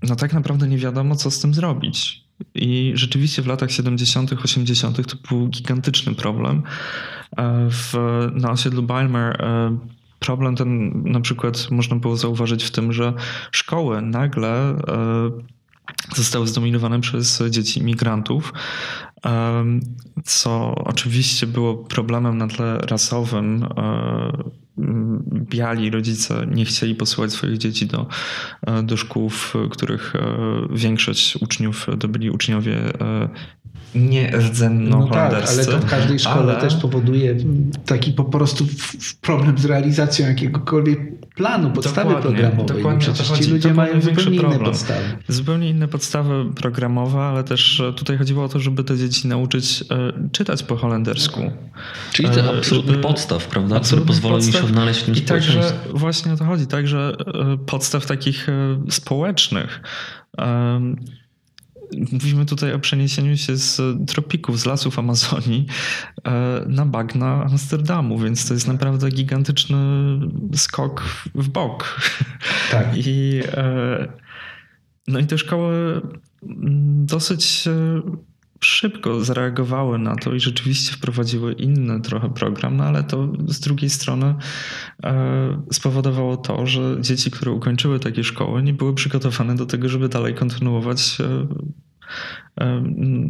no 0.03 0.15
tak 0.15 0.33
naprawdę 0.33 0.67
nie 0.67 0.77
wiadomo, 0.77 1.15
co 1.15 1.31
z 1.31 1.39
tym 1.39 1.53
zrobić. 1.53 2.23
I 2.55 2.91
rzeczywiście 2.95 3.41
w 3.41 3.47
latach 3.47 3.71
70., 3.71 4.33
80. 4.43 5.07
to 5.07 5.17
był 5.29 5.47
gigantyczny 5.47 6.15
problem. 6.15 6.63
E, 7.37 7.67
W, 7.69 7.93
na 8.33 8.51
osiedlu 8.51 8.83
Balmer 8.83 9.41
e, 9.41 9.77
problem 10.19 10.55
ten 10.55 11.03
na 11.11 11.21
przykład 11.21 11.71
można 11.71 11.95
było 11.95 12.17
zauważyć 12.17 12.63
w 12.63 12.71
tym, 12.71 12.93
że 12.93 13.13
szkoły 13.51 14.01
nagle 14.01 14.75
zostały 16.15 16.47
zdominowane 16.47 17.01
przez 17.01 17.43
dzieci 17.49 17.79
imigrantów, 17.79 18.53
co 20.23 20.75
oczywiście 20.75 21.47
było 21.47 21.75
problemem 21.75 22.37
na 22.37 22.47
tle 22.47 22.77
rasowym. 22.77 23.63
E, 23.63 24.59
Biali 25.31 25.89
rodzice 25.89 26.47
nie 26.51 26.65
chcieli 26.65 26.95
posyłać 26.95 27.31
swoich 27.31 27.57
dzieci 27.57 27.87
do, 27.87 28.07
e, 28.67 28.83
do 28.83 28.97
szkół, 28.97 29.29
w 29.29 29.55
których 29.69 30.15
e, 30.15 30.37
większość 30.71 31.35
uczniów 31.35 31.87
to 31.99 32.07
byli 32.07 32.29
uczniowie 32.29 32.77
nie 33.95 34.31
rdzenno 34.37 34.99
No 34.99 35.07
tak, 35.09 35.33
ale 35.49 35.65
to 35.65 35.79
w 35.79 35.85
każdej 35.85 36.19
szkole 36.19 36.53
ale- 36.53 36.61
też 36.61 36.75
powoduje 36.75 37.35
taki 37.85 38.11
po 38.13 38.23
prostu 38.23 38.65
problem 39.21 39.57
z 39.57 39.65
realizacją 39.65 40.27
jakiegokolwiek 40.27 40.99
planu, 41.35 41.71
podstawy 41.71 42.09
Dokładnie, 42.13 42.21
programowej. 42.41 42.65
dokładnie 42.77 43.07
no 43.07 43.13
to 43.13 43.13
przecież 43.13 43.29
chodzi. 43.29 43.41
ci 43.43 43.47
To 43.49 43.55
ludzie 43.55 43.73
mają 43.73 44.01
zupełnie 44.01 44.31
inne 44.31 44.39
problem. 44.39 44.63
podstawy. 44.63 45.01
Zupełnie 45.27 45.69
inne 45.69 45.87
podstawy 45.87 46.45
programowe, 46.55 47.19
ale 47.19 47.43
też 47.43 47.81
tutaj 47.95 48.17
chodziło 48.17 48.43
o 48.43 48.49
to, 48.49 48.59
żeby 48.59 48.83
te 48.83 48.97
dzieci 48.97 49.27
nauczyć 49.27 49.83
e, 49.91 50.29
czytać 50.31 50.63
po 50.63 50.75
holendersku. 50.75 51.51
Czyli 52.13 52.29
to 52.29 52.39
E, 52.53 52.57
absolutny 52.57 52.91
żeby- 52.91 53.03
podstaw, 53.03 53.47
prawda? 53.47 53.67
Który 53.67 53.79
absolutnych 53.79 54.07
pozwolą 54.07 54.37
im 54.37 54.51
się 54.51 54.63
odnaleźć 54.63 54.99
w 55.01 55.03
tym 55.05 55.15
I 55.15 55.21
także 55.21 55.73
właśnie 55.93 56.33
o 56.33 56.37
to 56.37 56.45
chodzi, 56.45 56.67
także 56.67 57.13
e, 57.53 57.57
podstaw 57.65 58.05
takich 58.05 58.49
e, 58.49 58.79
społecznych. 58.89 59.81
Mówimy 62.11 62.45
tutaj 62.45 62.73
o 62.73 62.79
przeniesieniu 62.79 63.37
się 63.37 63.57
z 63.57 63.81
tropików, 64.07 64.59
z 64.59 64.65
lasów 64.65 64.99
Amazonii 64.99 65.65
e, 66.25 66.65
na 66.67 66.85
bagna 66.85 67.43
Amsterdamu, 67.43 68.19
więc 68.19 68.47
to 68.47 68.53
jest 68.53 68.67
naprawdę 68.67 69.09
gigantyczny 69.09 69.77
skok 70.55 71.03
w 71.35 71.49
bok. 71.49 72.01
Tak. 72.71 72.87
I, 72.95 73.41
e, 73.53 74.07
no 75.07 75.19
i 75.19 75.25
te 75.25 75.37
szkoły 75.37 76.01
mm, 76.43 77.05
dosyć 77.05 77.67
e, 77.67 78.01
szybko 78.59 79.23
zareagowały 79.23 79.99
na 79.99 80.15
to 80.15 80.33
i 80.33 80.39
rzeczywiście 80.39 80.91
wprowadziły 80.91 81.53
inny 81.53 82.01
trochę 82.01 82.33
program, 82.33 82.77
no 82.77 82.83
ale 82.83 83.03
to 83.03 83.33
z 83.47 83.59
drugiej 83.59 83.89
strony 83.89 84.35
e, 85.03 85.61
spowodowało 85.71 86.37
to, 86.37 86.65
że 86.65 86.97
dzieci, 86.99 87.31
które 87.31 87.51
ukończyły 87.51 87.99
takie 87.99 88.23
szkoły, 88.23 88.63
nie 88.63 88.73
były 88.73 88.95
przygotowane 88.95 89.55
do 89.55 89.65
tego, 89.65 89.89
żeby 89.89 90.09
dalej 90.09 90.35
kontynuować. 90.35 91.17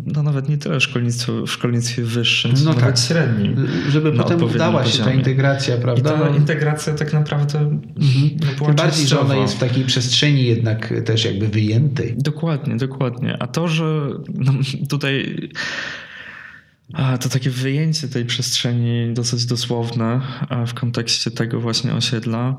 No 0.06 0.24
nawet 0.24 0.50
nie 0.50 0.58
tyle 0.58 0.80
szkolnictwo, 0.80 1.46
w 1.46 1.52
szkolnictwie 1.52 2.04
wyższym, 2.04 2.56
co 2.56 2.64
No 2.64 2.74
nawet 2.74 2.96
tak. 2.96 2.98
średnim. 2.98 3.68
Żeby 3.90 4.12
na 4.12 4.24
potem 4.24 4.44
udała 4.44 4.86
się 4.86 5.04
ta 5.04 5.14
integracja, 5.14 5.76
I 5.76 5.82
prawda? 5.82 6.12
ta 6.12 6.18
No, 6.18 6.36
integracja 6.36 6.94
tak 6.94 7.14
naprawdę 7.14 7.60
mhm. 7.60 8.30
no, 8.40 8.48
była 8.58 8.68
Tym 8.68 8.76
bardziej, 8.76 9.08
że 9.08 9.20
ona 9.20 9.36
jest 9.36 9.56
w 9.56 9.60
takiej 9.60 9.86
przestrzeni 9.86 10.46
jednak 10.46 10.94
też 11.06 11.26
jakby 11.26 11.48
wyjętej. 11.48 12.16
Dokładnie, 12.18 12.76
dokładnie. 12.76 13.38
A 13.40 13.48
to, 13.48 13.68
że 13.68 14.10
no, 14.36 14.54
tutaj 14.90 15.50
a, 16.94 17.18
to 17.18 17.30
takie 17.30 17.50
wyjęcie 17.50 18.08
tej 18.08 18.26
przestrzeni 18.26 19.14
dosyć 19.14 19.46
dosłowne 19.46 20.22
w 20.68 20.74
kontekście 20.74 21.32
tego 21.32 21.60
właśnie 21.60 21.94
osiedla, 21.94 22.58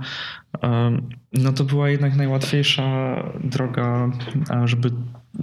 no 1.33 1.53
to 1.53 1.65
była 1.65 1.91
jednak 1.91 2.17
najłatwiejsza 2.17 3.17
droga, 3.45 4.11
żeby 4.65 4.91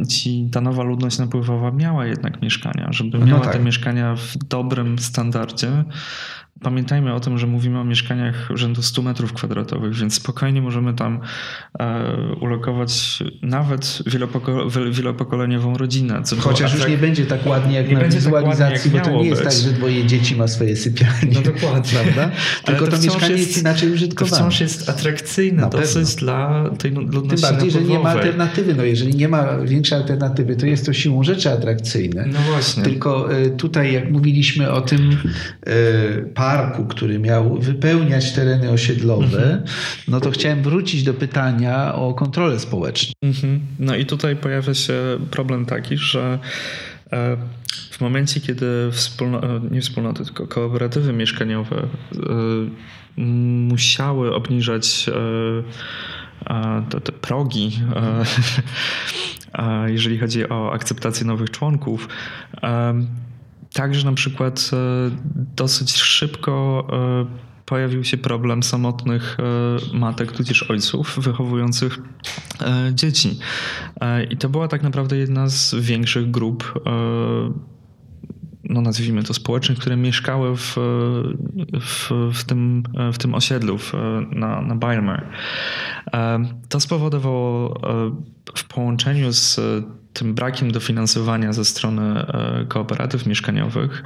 ci 0.07 0.49
ta 0.51 0.61
nowa 0.61 0.83
ludność 0.83 1.17
napływowa 1.17 1.71
miała 1.71 2.05
jednak 2.05 2.41
mieszkania, 2.41 2.87
żeby 2.91 3.19
No 3.19 3.25
miała 3.25 3.39
tak. 3.39 3.53
te 3.53 3.59
mieszkania 3.59 4.15
w 4.15 4.37
dobrym 4.37 4.99
standardzie. 4.99 5.83
Pamiętajmy 6.61 7.13
o 7.13 7.19
tym, 7.19 7.37
że 7.37 7.47
mówimy 7.47 7.79
o 7.79 7.83
mieszkaniach 7.83 8.49
rzędu 8.55 8.81
100 8.81 9.01
metrów 9.01 9.33
kwadratowych, 9.33 9.93
więc 9.93 10.13
spokojnie 10.13 10.61
możemy 10.61 10.93
tam 10.93 11.19
e, 11.79 12.13
ulokować 12.41 13.23
nawet 13.41 13.81
wielopoko- 13.85 14.71
wiel- 14.71 14.91
wielopokoleniową 14.91 15.77
rodzinę. 15.77 16.21
Co 16.23 16.35
było 16.35 16.47
Chociaż 16.47 16.73
już 16.73 16.81
atrak- 16.83 16.89
nie 16.89 16.97
będzie 16.97 17.25
tak 17.25 17.45
ładnie 17.45 17.75
jak 17.75 17.91
na 17.91 17.99
tak 17.99 18.13
wizualizacji, 18.13 18.91
jak 18.93 19.03
bo 19.03 19.09
to 19.09 19.15
nie 19.17 19.29
jest 19.29 19.43
być. 19.43 19.53
tak, 19.53 19.63
że 19.63 19.69
dwoje 19.71 20.05
dzieci 20.05 20.35
ma 20.35 20.47
swoje 20.47 20.75
sypialnie. 20.75 21.31
No 21.33 21.41
dokładnie. 21.41 21.91
Prawda? 22.03 22.31
Tylko 22.65 22.85
to 22.87 22.97
to, 22.97 23.03
mieszkanie 23.03 23.35
jest, 23.35 23.47
jest- 23.47 23.61
inaczej 23.61 23.89
To 23.89 23.95
użytkowane. 23.95 24.35
wciąż 24.35 24.59
jest 24.61 24.89
atrakcyjne 24.89 25.61
Na 25.61 25.69
dosyć 25.69 25.93
pewno. 26.15 26.19
dla 26.19 26.69
tej 26.77 26.91
ludności 26.91 27.45
Tym 27.47 27.51
bardziej, 27.55 27.71
że 27.71 27.81
nie 27.81 27.99
ma 27.99 28.09
alternatywy. 28.09 28.75
No 28.75 28.83
jeżeli 28.83 29.15
nie 29.15 29.27
ma 29.27 29.57
większej 29.57 29.97
alternatywy, 29.97 30.55
to 30.55 30.65
jest 30.65 30.85
to 30.85 30.93
siłą 30.93 31.23
rzeczy 31.23 31.51
atrakcyjne. 31.51 32.25
No 32.33 32.39
właśnie. 32.51 32.83
Tylko 32.83 33.33
e, 33.33 33.49
tutaj, 33.49 33.93
jak 33.93 34.11
mówiliśmy 34.11 34.71
o 34.71 34.81
tym 34.81 35.17
e, 35.67 35.71
parku, 36.47 36.85
który 36.85 37.19
miał 37.19 37.59
wypełniać 37.59 38.33
tereny 38.33 38.69
osiedlowe, 38.71 39.43
Mhm. 39.43 39.63
no 40.07 40.19
to 40.19 40.31
chciałem 40.31 40.63
wrócić 40.63 41.03
do 41.03 41.13
pytania 41.13 41.95
o 41.95 42.13
kontrolę 42.13 42.59
społeczną. 42.59 43.13
Mhm. 43.21 43.59
No 43.79 43.95
i 43.95 44.05
tutaj 44.05 44.35
pojawia 44.35 44.73
się 44.73 44.93
problem 45.31 45.65
taki, 45.65 45.97
że 45.97 46.39
e, 47.11 47.37
w 47.91 48.01
momencie, 48.01 48.41
kiedy 48.41 48.89
wspólno, 48.91 49.43
e, 49.43 49.61
nie 49.71 49.81
wspólnoty, 49.81 50.25
tylko 50.25 50.47
kooperatywy 50.47 51.13
mieszkaniowe 51.13 51.75
e, 51.77 51.87
musiały 53.69 54.35
obniżać 54.35 55.05
te, 56.89 57.01
te 57.01 57.11
progi, 57.11 57.71
jeżeli 59.87 60.19
chodzi 60.19 60.49
o 60.49 60.73
akceptację 60.73 61.25
nowych 61.25 61.51
członków, 61.51 62.07
Także 63.77 64.05
na 64.05 64.13
przykład 64.13 64.71
e, 64.73 64.77
dosyć 65.55 65.95
szybko 65.95 66.87
e, 66.91 67.25
pojawił 67.65 68.03
się 68.03 68.17
problem 68.17 68.63
samotnych 68.63 69.37
e, 69.39 69.97
matek 69.97 70.31
tudzież 70.31 70.63
ojców 70.63 71.19
wychowujących 71.19 71.99
dzieci. 72.93 73.39
I 74.29 74.37
to 74.37 74.49
była 74.49 74.67
tak 74.67 74.83
naprawdę 74.83 75.17
jedna 75.17 75.49
z 75.49 75.75
większych 75.75 76.31
grup 76.31 76.81
no 78.63 78.81
nazwijmy 78.81 79.23
to 79.23 79.33
społecznych, 79.33 79.79
które 79.79 79.97
mieszkały 79.97 80.57
w, 80.57 80.75
w, 81.81 82.11
w, 82.33 82.43
tym, 82.43 82.83
w 83.13 83.17
tym 83.17 83.35
osiedlu 83.35 83.77
w, 83.77 83.93
na, 84.31 84.61
na 84.61 84.75
Bijlmer. 84.75 85.27
To 86.69 86.79
spowodowało 86.79 87.79
w 88.55 88.66
połączeniu 88.77 89.33
z 89.33 89.59
tym 90.13 90.33
brakiem 90.33 90.71
dofinansowania 90.71 91.53
ze 91.53 91.65
strony 91.65 92.01
e, 92.01 92.65
kooperatyw 92.67 93.25
mieszkaniowych 93.25 94.03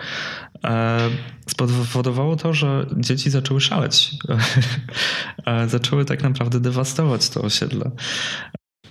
e, 0.63 0.99
spowodowało 1.47 2.35
to, 2.35 2.53
że 2.53 2.85
dzieci 2.97 3.29
zaczęły 3.29 3.61
szaleć. 3.61 4.11
E, 5.45 5.69
Zaczęły 5.69 6.05
tak 6.05 6.23
naprawdę 6.23 6.59
dewastować 6.59 7.29
to 7.29 7.41
osiedle. 7.41 7.91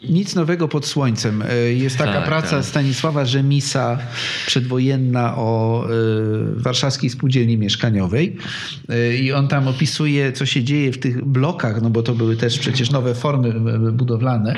Nic 0.09 0.34
nowego 0.34 0.68
pod 0.68 0.86
słońcem. 0.86 1.42
E, 1.42 1.57
jest 1.57 1.98
taka 1.98 2.12
Tak, 2.12 2.24
praca 2.24 2.51
tak. 2.51 2.64
Stanisława 2.64 3.24
Rzemisa 3.24 3.98
przedwojenna 4.46 5.36
o 5.36 5.84
e, 5.84 5.88
warszawskiej 6.57 7.11
spółdzielni 7.11 7.57
mieszkaniowej 7.57 8.36
E, 8.88 9.16
i 9.16 9.32
on 9.32 9.48
tam 9.48 9.68
opisuje, 9.68 10.32
co 10.32 10.46
się 10.46 10.64
dzieje 10.64 10.92
w 10.92 10.98
tych 10.98 11.24
blokach, 11.24 11.82
no 11.82 11.90
bo 11.90 12.03
to 12.03 12.14
były 12.14 12.36
też 12.36 12.59
przecież 12.59 12.90
nowe 12.90 13.14
formy 13.14 13.53
budowlane, 13.92 14.57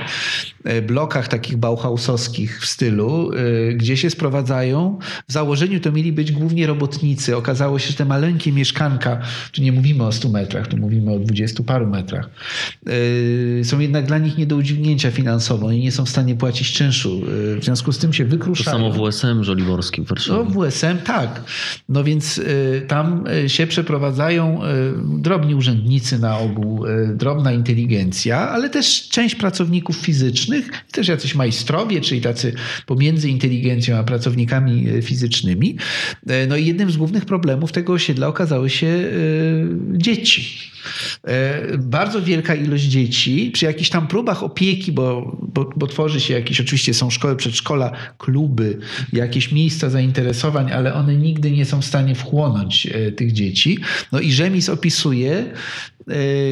blokach 0.86 1.28
takich 1.28 1.56
bauhausowskich 1.56 2.60
w 2.60 2.66
stylu, 2.66 3.30
gdzie 3.74 3.96
się 3.96 4.10
sprowadzają. 4.10 4.98
W 5.28 5.32
założeniu 5.32 5.80
to 5.80 5.92
mieli 5.92 6.12
być 6.12 6.32
głównie 6.32 6.66
robotnicy. 6.66 7.36
Okazało 7.36 7.78
się, 7.78 7.88
że 7.88 7.94
te 7.94 8.04
maleńkie 8.04 8.52
mieszkanka, 8.52 9.20
tu 9.52 9.62
nie 9.62 9.72
mówimy 9.72 10.04
o 10.04 10.12
100 10.12 10.28
metrach, 10.28 10.66
tu 10.66 10.76
mówimy 10.76 11.12
o 11.12 11.18
20 11.18 11.62
paru 11.62 11.86
metrach, 11.86 12.30
są 13.62 13.78
jednak 13.78 14.06
dla 14.06 14.18
nich 14.18 14.38
nie 14.38 14.46
do 14.46 14.56
udźwignięcia 14.56 15.10
finansowo 15.32 15.72
i 15.72 15.78
nie 15.80 15.92
są 15.92 16.04
w 16.04 16.08
stanie 16.08 16.34
płacić 16.34 16.72
czynszu. 16.72 17.20
E, 17.56 17.60
W 17.60 17.64
związku 17.64 17.92
z 17.92 17.98
tym 17.98 18.12
się 18.12 18.24
To 18.24 18.30
wykruszają. 18.30 18.76
samo 18.92 18.92
WSM 19.10 19.44
Żoliborski 19.44 20.00
w 20.02 20.04
No 20.04 20.08
Warszawie. 20.08 20.50
WSM 20.70 20.98
tak. 21.04 21.44
No 21.88 22.04
więc 22.04 22.38
y, 22.38 22.82
tam 22.88 23.26
y, 23.44 23.48
się 23.48 23.66
przeprowadzają 23.66 24.64
y, 24.64 24.68
drobni 25.20 25.54
urzędnicy 25.54 26.18
na 26.18 26.38
ogół, 26.38 26.86
y, 26.86 27.14
drobna 27.16 27.52
inteligencja, 27.52 28.50
ale 28.50 28.70
też 28.70 29.08
część 29.08 29.34
pracowników 29.34 29.96
fizycznych, 29.96 30.70
też 30.92 31.08
jacyś 31.08 31.34
majstrowie, 31.34 32.00
czyli 32.00 32.20
tacy 32.20 32.54
pomiędzy 32.86 33.28
inteligencją 33.28 33.96
a 33.96 34.02
pracownikami 34.04 34.88
y, 34.88 35.02
fizycznymi. 35.02 35.76
Y, 36.30 36.46
No 36.48 36.56
i 36.56 36.66
jednym 36.66 36.90
z 36.90 36.96
głównych 36.96 37.24
problemów 37.24 37.72
tego 37.72 37.92
osiedla 37.92 38.26
okazały 38.28 38.70
się 38.70 38.86
y, 38.86 39.68
dzieci. 39.92 40.71
E, 41.24 41.78
Bardzo 41.78 42.22
wielka 42.22 42.54
ilość 42.54 42.84
dzieci 42.84 43.50
przy 43.54 43.64
jakichś 43.64 43.90
tam 43.90 44.08
próbach 44.08 44.42
opieki, 44.42 44.92
bo, 44.92 45.36
bo, 45.42 45.70
bo 45.76 45.86
tworzy 45.86 46.20
się 46.20 46.34
jakieś, 46.34 46.60
oczywiście 46.60 46.94
są 46.94 47.10
szkoły, 47.10 47.36
przedszkola, 47.36 47.92
kluby, 48.18 48.78
jakieś 49.12 49.52
miejsca 49.52 49.90
zainteresowań, 49.90 50.72
ale 50.72 50.94
one 50.94 51.16
nigdy 51.16 51.50
nie 51.50 51.64
są 51.64 51.80
w 51.80 51.84
stanie 51.84 52.14
wchłonąć 52.14 52.86
e, 52.86 53.12
tych 53.12 53.32
dzieci. 53.32 53.78
No 54.12 54.20
i 54.20 54.32
Rzemis 54.32 54.68
opisuje, 54.68 55.52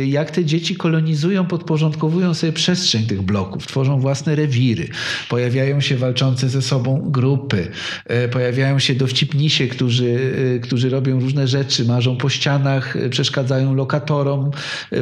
jak 0.07 0.31
te 0.31 0.45
dzieci 0.45 0.77
kolonizują, 0.77 1.47
podporządkowują 1.47 2.35
sobie 2.35 2.53
przestrzeń 2.53 3.07
tych 3.07 3.23
bloków, 3.23 3.67
tworzą 3.67 4.01
własne 4.01 4.35
rewiry, 4.35 4.89
pojawiają 5.29 5.81
się 5.81 5.97
walczące 5.97 6.49
ze 6.49 6.63
sobą 6.63 7.03
grupy, 7.07 7.69
e, 8.07 8.29
pojawiają 8.29 8.79
się 8.79 8.95
dowcipnisie, 8.95 9.67
którzy, 9.67 10.33
e, 10.57 10.59
którzy 10.59 10.91
robią 10.91 11.21
różne 11.21 11.49
rzeczy, 11.49 11.85
marzą 11.85 12.17
po 12.17 12.29
ścianach, 12.29 12.97
przeszkadzają 13.11 13.75
lokatorom, 13.75 14.51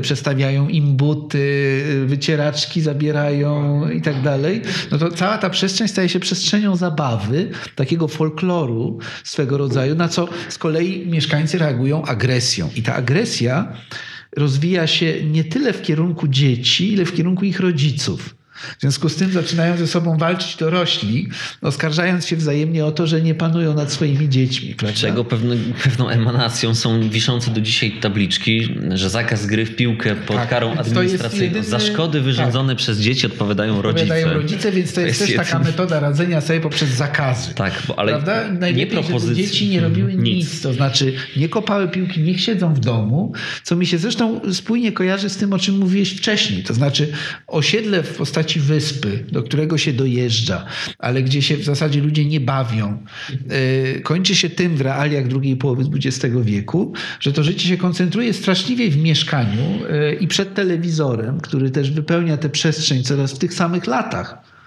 przestawiają 0.03 0.69
im 0.69 0.97
buty, 0.97 1.83
wycieraczki 2.07 2.81
zabierają 2.81 3.83
i 3.91 4.03
tak 4.03 4.23
dalej. 4.23 4.63
No 4.91 4.99
to 4.99 5.11
cała 5.11 5.39
ta 5.39 5.51
przestrzeń 5.51 5.89
staje 5.89 6.09
się 6.09 6.21
przestrzenią 6.21 6.77
zabawy, 6.77 7.51
takiego 7.75 8.09
folkloru 8.09 8.99
swego 9.25 9.59
rodzaju, 9.59 9.95
na 9.95 10.09
co 10.09 10.29
z 10.49 10.59
kolei 10.59 11.07
mieszkańcy 11.07 11.59
reagują 11.59 12.05
agresją. 12.05 12.71
I 12.77 12.83
ta 12.83 12.95
agresja 12.95 13.73
rozwija 14.37 14.87
się 14.87 15.25
nie 15.25 15.45
tyle 15.45 15.73
w 15.73 15.83
kierunku 15.83 16.29
dzieci, 16.29 16.93
ile 16.93 17.05
w 17.05 17.15
kierunku 17.15 17.45
ich 17.45 17.61
rodziców. 17.61 18.37
W 18.79 18.81
związku 18.81 19.09
z 19.09 19.17
tym 19.17 19.33
zaczynają 19.33 19.77
ze 19.77 19.87
sobą 19.87 20.19
walczyć 20.19 20.57
dorośli, 20.57 21.29
oskarżając 21.63 22.27
się 22.27 22.37
wzajemnie 22.37 22.85
o 22.85 22.93
to, 22.93 23.07
że 23.07 23.23
nie 23.23 23.35
panują 23.35 23.75
nad 23.75 23.93
swoimi 23.93 24.29
dziećmi. 24.29 24.75
Prawda? 24.75 24.99
Czego 25.01 25.25
pewne, 25.25 25.57
pewną 25.85 26.09
emanacją 26.09 26.75
są 26.75 27.09
wiszące 27.11 27.51
do 27.51 27.61
dzisiaj 27.61 27.93
tabliczki, 28.01 28.75
że 28.95 29.11
zakaz 29.11 29.47
gry 29.47 29.67
w 29.67 29.77
piłkę 29.77 30.17
pod 30.17 30.37
Tak, 30.37 30.49
karą 30.49 30.73
to 30.77 30.79
jest 30.83 30.91
administracyjną. 30.97 31.45
jedyny- 31.47 31.65
Za 31.69 31.81
szkody 31.81 32.21
wyrządzone 32.21 32.77
przez 32.77 32.99
dzieci 33.01 33.27
odpowiadają 33.27 33.83
rodzice. 33.83 34.03
Odpowiadają 34.05 34.35
rodzice, 34.43 34.73
więc 34.73 34.93
to 34.93 35.01
jest, 35.01 35.19
też 35.19 35.35
taka 35.37 35.43
jedyny- 35.59 35.65
metoda 35.71 36.01
radzenia 36.01 36.41
sobie 36.41 36.61
poprzez 36.61 36.89
zakazy. 36.89 37.55
Tak, 37.55 37.83
bo, 37.89 37.99
ale 37.99 38.13
Prawda? 38.13 38.49
nie 38.49 38.59
Najlepiej, 38.59 38.97
żeby 38.97 39.03
propozycje. 39.09 39.45
dzieci 39.47 39.69
nie 39.69 39.81
robiły 39.81 40.09
Mhm, 40.11 40.25
nic. 40.25 40.61
To 40.63 40.73
znaczy 40.73 41.13
nie 41.37 41.49
kopały 41.49 41.89
piłki, 41.89 42.21
niech 42.21 42.41
siedzą 42.41 42.75
w 42.75 42.81
domu, 42.81 43.33
co 43.63 43.77
mi 43.77 43.87
się 43.87 43.99
zresztą 43.99 44.41
spójnie 44.53 44.93
kojarzy 44.93 45.29
z 45.29 45.37
tym, 45.37 45.53
o 45.53 45.59
czym 45.59 45.79
mówiłeś 45.79 46.11
wcześniej. 46.11 46.63
To 46.63 46.75
znaczy 46.75 47.13
osiedle 47.47 48.03
w 48.03 48.15
postaci 48.17 48.48
wyspy, 48.57 49.25
do 49.33 49.43
którego 49.43 49.79
się 49.79 49.93
dojeżdża, 49.93 50.67
ale 50.99 51.23
gdzie 51.23 51.43
się 51.43 51.57
w 51.57 51.65
zasadzie 51.65 52.01
ludzie 52.01 52.25
nie 52.25 52.41
bawią, 52.41 52.99
yy, 53.95 54.01
kończy 54.01 54.35
się 54.35 54.51
tym 54.51 54.77
w 54.77 54.81
realiach 54.81 55.29
drugiej 55.29 55.57
połowy 55.57 55.85
XX 55.95 56.37
wieku, 56.43 56.93
że 57.21 57.33
to 57.33 57.43
życie 57.43 57.69
się 57.69 57.77
koncentruje 57.77 58.33
straszliwie 58.33 58.91
w 58.91 58.97
mieszkaniu 58.97 59.63
yy, 59.91 60.15
i 60.15 60.29
przed 60.29 60.55
telewizorem, 60.55 61.41
który 61.41 61.71
też 61.71 61.91
wypełnia 61.91 62.37
tę 62.37 62.49
przestrzeń 62.49 63.03
coraz 63.03 63.33
w 63.33 63.39
tych 63.39 63.55
samych 63.55 63.87
latach 63.87 64.58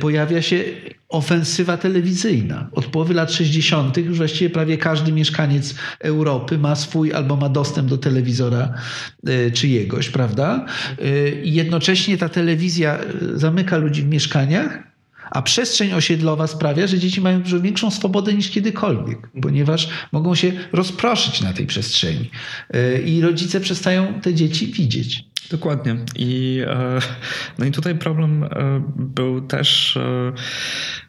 pojawia 0.00 0.42
się 0.42 0.64
ofensywa 1.08 1.76
telewizyjna. 1.76 2.68
Od 2.72 2.86
połowy 2.86 3.14
lat 3.14 3.32
60. 3.32 3.96
już 3.96 4.18
właściwie 4.18 4.50
prawie 4.50 4.78
każdy 4.78 5.12
mieszkaniec 5.12 5.74
Europy 5.98 6.58
ma 6.58 6.76
swój 6.76 7.12
albo 7.12 7.36
ma 7.36 7.48
dostęp 7.48 7.88
do 7.88 7.98
telewizora 7.98 8.74
y, 9.28 9.50
czyjegoś, 9.50 10.08
prawda? 10.08 10.66
Y, 11.02 11.40
I 11.44 11.54
jednocześnie 11.54 12.18
ta 12.18 12.28
telewizja 12.28 12.98
zamyka 13.34 13.76
ludzi 13.76 14.02
w 14.02 14.08
mieszkaniach, 14.08 14.89
a 15.30 15.42
przestrzeń 15.42 15.92
osiedlowa 15.92 16.46
sprawia, 16.46 16.86
że 16.86 16.98
dzieci 16.98 17.20
mają 17.20 17.42
dużo 17.42 17.60
większą 17.60 17.90
swobodę 17.90 18.34
niż 18.34 18.50
kiedykolwiek, 18.50 19.30
ponieważ 19.42 19.88
mogą 20.12 20.34
się 20.34 20.52
rozproszyć 20.72 21.40
na 21.40 21.52
tej 21.52 21.66
przestrzeni. 21.66 22.30
Y, 22.74 23.02
I 23.06 23.20
rodzice 23.20 23.60
przestają 23.60 24.20
te 24.20 24.34
dzieci 24.34 24.66
widzieć. 24.66 25.24
Dokładnie. 25.50 25.96
I, 26.16 26.62
e, 26.66 26.98
no 27.58 27.64
i 27.64 27.70
tutaj 27.70 27.94
problem 27.94 28.44
e, 28.44 28.48
był 28.96 29.40
też 29.40 29.96
e, 29.96 30.32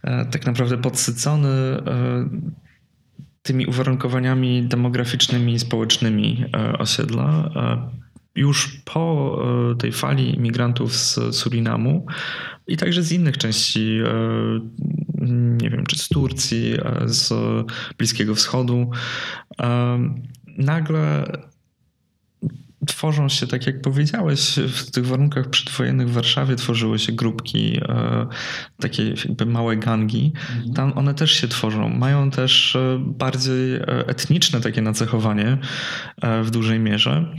e, 0.04 0.26
tak 0.26 0.46
naprawdę 0.46 0.78
podsycony 0.78 1.50
e, 1.50 2.30
tymi 3.42 3.66
uwarunkowaniami 3.66 4.64
demograficznymi 4.64 5.54
i 5.54 5.60
społecznymi 5.60 6.46
e, 6.54 6.78
osiedla. 6.78 7.52
Już 8.36 8.82
po 8.86 9.38
e, 9.72 9.76
tej 9.76 9.92
fali 9.92 10.36
imigrantów 10.36 10.96
z 10.96 11.36
Surinamu 11.36 12.06
i 12.68 12.78
także 12.78 13.04
z 13.04 13.12
innych 13.12 13.38
części, 13.38 14.00
e, 14.06 14.14
nie 15.62 15.70
wiem, 15.70 15.86
czy 15.86 15.98
z 15.98 16.08
Turcji, 16.08 16.74
e, 16.74 17.02
z 17.06 17.34
Bliskiego 17.98 18.36
Wschodu, 18.36 18.92
nagle 20.58 21.26
tworzą 22.88 23.30
się, 23.30 23.48
tak 23.48 23.68
jak 23.68 23.82
powiedziałeś, 23.82 24.60
w 24.68 24.92
tych 24.92 25.06
warunkach 25.06 25.50
przedwojennych 25.50 26.10
w 26.10 26.14
Warszawie 26.14 26.56
tworzyły 26.56 27.00
się 27.00 27.12
grupki, 27.12 27.78
e, 27.78 28.28
takie 28.80 29.10
jakby 29.10 29.46
małe 29.46 29.78
gangi. 29.78 30.34
Tam 30.76 30.98
one 30.98 31.14
też 31.14 31.32
się 31.32 31.48
tworzą. 31.48 31.90
Mają 31.90 32.32
też 32.32 32.76
e, 32.76 33.00
bardziej 33.00 33.76
e, 33.76 33.86
etniczne 34.08 34.62
takie 34.62 34.82
nacechowanie 34.82 35.58
e, 36.22 36.44
w 36.44 36.52
dużej 36.52 36.80
mierze. 36.80 37.36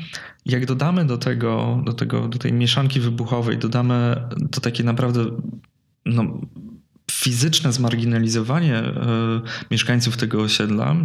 Jak 0.47 0.67
dodamy 0.67 1.05
do 1.05 1.19
tego, 1.19 1.83
do 1.87 1.93
tego, 1.93 2.29
do 2.29 2.39
tej 2.39 2.53
mieszanki 2.53 3.01
wybuchowej, 3.01 3.59
dodamy 3.59 4.17
to 4.51 4.61
takie 4.61 4.85
naprawdę 4.85 5.25
no, 6.07 6.41
fizyczne 7.11 7.73
zmarginalizowanie 7.73 8.77
e, 8.77 8.95
mieszkańców 9.71 10.17
tego 10.17 10.43
osiedla, 10.43 10.97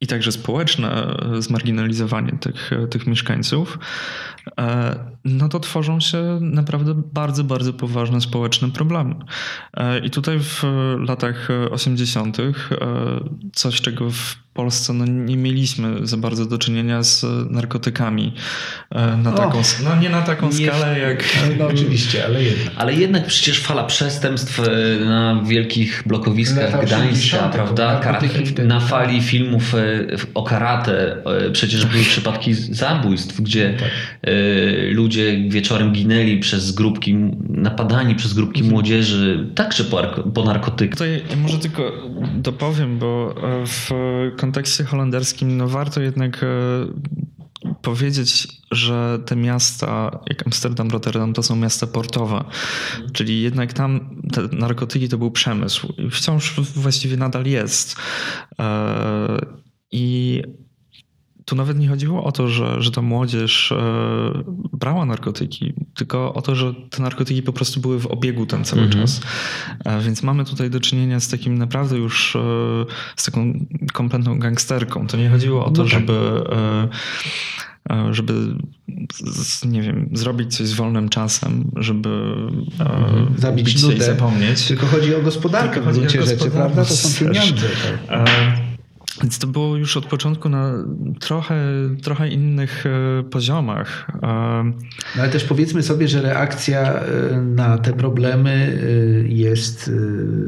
i 0.00 0.06
także 0.06 0.32
społeczne 0.32 1.16
e, 1.36 1.42
zmarginalizowanie 1.42 2.32
tych, 2.32 2.72
e, 2.72 2.86
tych 2.86 3.06
mieszkańców, 3.06 3.78
e, 4.58 4.96
no 5.24 5.48
to 5.48 5.60
tworzą 5.60 6.00
się 6.00 6.38
naprawdę 6.40 6.94
bardzo, 6.94 7.44
bardzo 7.44 7.72
poważne 7.72 8.20
społeczne 8.20 8.70
problemy. 8.70 9.14
I 10.04 10.10
tutaj 10.10 10.38
w 10.40 10.62
latach 10.98 11.48
80. 11.70 12.38
e, 12.40 12.44
coś, 13.52 13.80
czego 13.80 14.10
w 14.10 14.43
Polsce 14.54 14.92
no, 14.92 15.04
nie 15.06 15.36
mieliśmy 15.36 16.06
za 16.06 16.16
bardzo 16.16 16.46
do 16.46 16.58
czynienia 16.58 17.02
z 17.02 17.26
narkotykami 17.50 18.32
e, 18.90 19.16
na 19.16 19.34
O, 19.34 19.36
taką, 19.36 19.62
no 19.84 19.96
nie 19.96 20.08
na 20.08 20.22
taką 20.22 20.46
nie- 20.50 20.66
skalę 20.66 20.98
jak... 20.98 21.24
No 21.58 21.66
oczywiście, 21.66 22.24
ale 22.24 22.42
jednak. 22.42 22.74
Ale 22.76 22.94
jednak 22.94 23.26
przecież 23.26 23.60
fala 23.60 23.84
przestępstw 23.84 24.60
e, 24.60 25.04
na 25.04 25.42
wielkich 25.46 26.02
blokowiskach 26.06 26.70
Gdańska, 26.70 26.96
80., 26.96 27.52
prawda? 27.52 28.00
Na 28.66 28.80
tak. 28.80 28.88
fali 28.88 29.22
filmów 29.22 29.74
e, 29.74 29.80
o 30.34 30.42
karate 30.42 31.16
przecież 31.52 31.86
były 31.86 32.02
przypadki 32.04 32.54
zabójstw, 32.54 33.40
gdzie 33.40 33.74
Tak. 33.78 33.88
e, 34.22 34.30
ludzie 34.90 35.48
wieczorem 35.48 35.92
ginęli 35.92 36.38
przez 36.38 36.72
grupki, 36.72 37.14
napadani 37.48 38.14
przez 38.14 38.32
grupki 38.32 38.60
Mhm. 38.60 38.72
młodzieży, 38.72 39.46
także 39.54 39.84
po, 39.84 40.02
po 40.34 40.44
narkotykach. 40.44 40.98
Tutaj 40.98 41.22
może 41.36 41.58
tylko 41.58 41.92
dopowiem, 42.34 42.98
bo 42.98 43.34
w 43.66 43.90
kontekście 44.44 44.84
holenderskim 44.84 45.56
no 45.56 45.68
warto 45.68 46.00
jednak 46.00 46.42
e, 46.42 46.46
powiedzieć, 47.82 48.48
że 48.70 49.18
te 49.26 49.36
miasta, 49.36 50.18
jak 50.28 50.46
Amsterdam, 50.46 50.90
Rotterdam, 50.90 51.32
to 51.32 51.42
są 51.42 51.56
miasta 51.56 51.86
portowe. 51.86 52.44
Czyli 53.12 53.42
jednak 53.42 53.72
tam 53.72 54.20
te 54.32 54.56
narkotyki 54.56 55.08
to 55.08 55.18
był 55.18 55.30
przemysł 55.30 55.92
i 55.98 56.10
wciąż 56.10 56.60
właściwie 56.60 57.16
nadal 57.16 57.44
jest. 57.44 57.96
E, 58.58 59.38
I 59.92 60.42
tu 61.44 61.56
nawet 61.56 61.78
nie 61.78 61.88
chodziło 61.88 62.24
o 62.24 62.32
to, 62.32 62.48
że, 62.48 62.82
że 62.82 62.90
ta 62.90 63.02
młodzież 63.02 63.72
e, 63.72 64.44
brała 64.72 65.04
narkotyki, 65.06 65.74
tylko 65.94 66.34
o 66.34 66.42
to, 66.42 66.54
że 66.54 66.74
te 66.90 67.02
narkotyki 67.02 67.42
po 67.42 67.52
prostu 67.52 67.80
były 67.80 68.00
w 68.00 68.06
obiegu 68.06 68.46
ten 68.46 68.64
cały 68.64 68.82
mhm. 68.82 69.02
czas. 69.02 69.20
E, 69.84 70.00
więc 70.00 70.22
mamy 70.22 70.44
tutaj 70.44 70.70
do 70.70 70.80
czynienia 70.80 71.20
z 71.20 71.28
takim 71.28 71.58
naprawdę 71.58 71.96
już 71.96 72.36
z 73.16 73.24
taką 73.24 73.66
kompletną 73.92 74.38
gangsterką. 74.38 75.06
To 75.06 75.16
nie 75.16 75.30
chodziło 75.30 75.64
o 75.64 75.70
to, 75.70 75.82
no 75.82 75.88
tak. 75.88 76.00
żeby 76.00 76.42
żeby 78.10 78.34
nie 79.64 79.82
wiem, 79.82 80.10
zrobić 80.12 80.56
coś 80.56 80.66
z 80.66 80.72
wolnym 80.72 81.08
czasem, 81.08 81.70
żeby 81.76 82.08
mhm. 82.80 83.34
zabić 83.38 83.82
nudę, 83.82 83.96
i 83.96 84.00
zapomnieć. 84.00 84.68
Tylko 84.68 84.86
chodzi 84.86 85.14
o 85.14 85.22
gospodarkę 85.22 85.74
tylko 85.74 85.90
w 85.90 85.94
gruncie 85.94 86.22
rzeczy, 86.22 86.50
prawda? 86.50 86.84
To 86.84 86.94
są 86.94 87.24
pieniądze. 87.24 87.66
Tak. 88.08 88.28
Więc 89.22 89.38
to 89.38 89.46
było 89.46 89.76
już 89.76 89.96
od 89.96 90.06
początku 90.06 90.48
na 90.48 90.72
trochę, 91.20 91.56
trochę 92.02 92.28
innych 92.28 92.84
e, 92.86 93.22
poziomach. 93.22 94.10
No 95.16 95.22
ale 95.22 95.28
też 95.28 95.44
powiedzmy 95.44 95.82
sobie, 95.82 96.08
że 96.08 96.22
reakcja 96.22 96.94
e, 96.94 97.40
na 97.40 97.78
te 97.78 97.92
problemy 97.92 98.50
e, 98.50 99.28
jest 99.28 99.90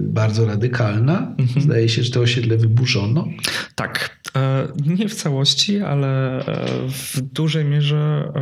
bardzo 0.00 0.46
radykalna. 0.46 1.34
Mhm. 1.38 1.60
Zdaje 1.60 1.88
się, 1.88 2.02
że 2.02 2.10
to 2.10 2.20
osiedle 2.20 2.56
wyburzono. 2.56 3.28
Tak. 3.74 4.16
Nie 4.86 5.08
w 5.08 5.14
całości, 5.14 5.80
ale 5.80 6.40
w 6.88 7.20
dużej 7.20 7.64
mierze 7.64 8.32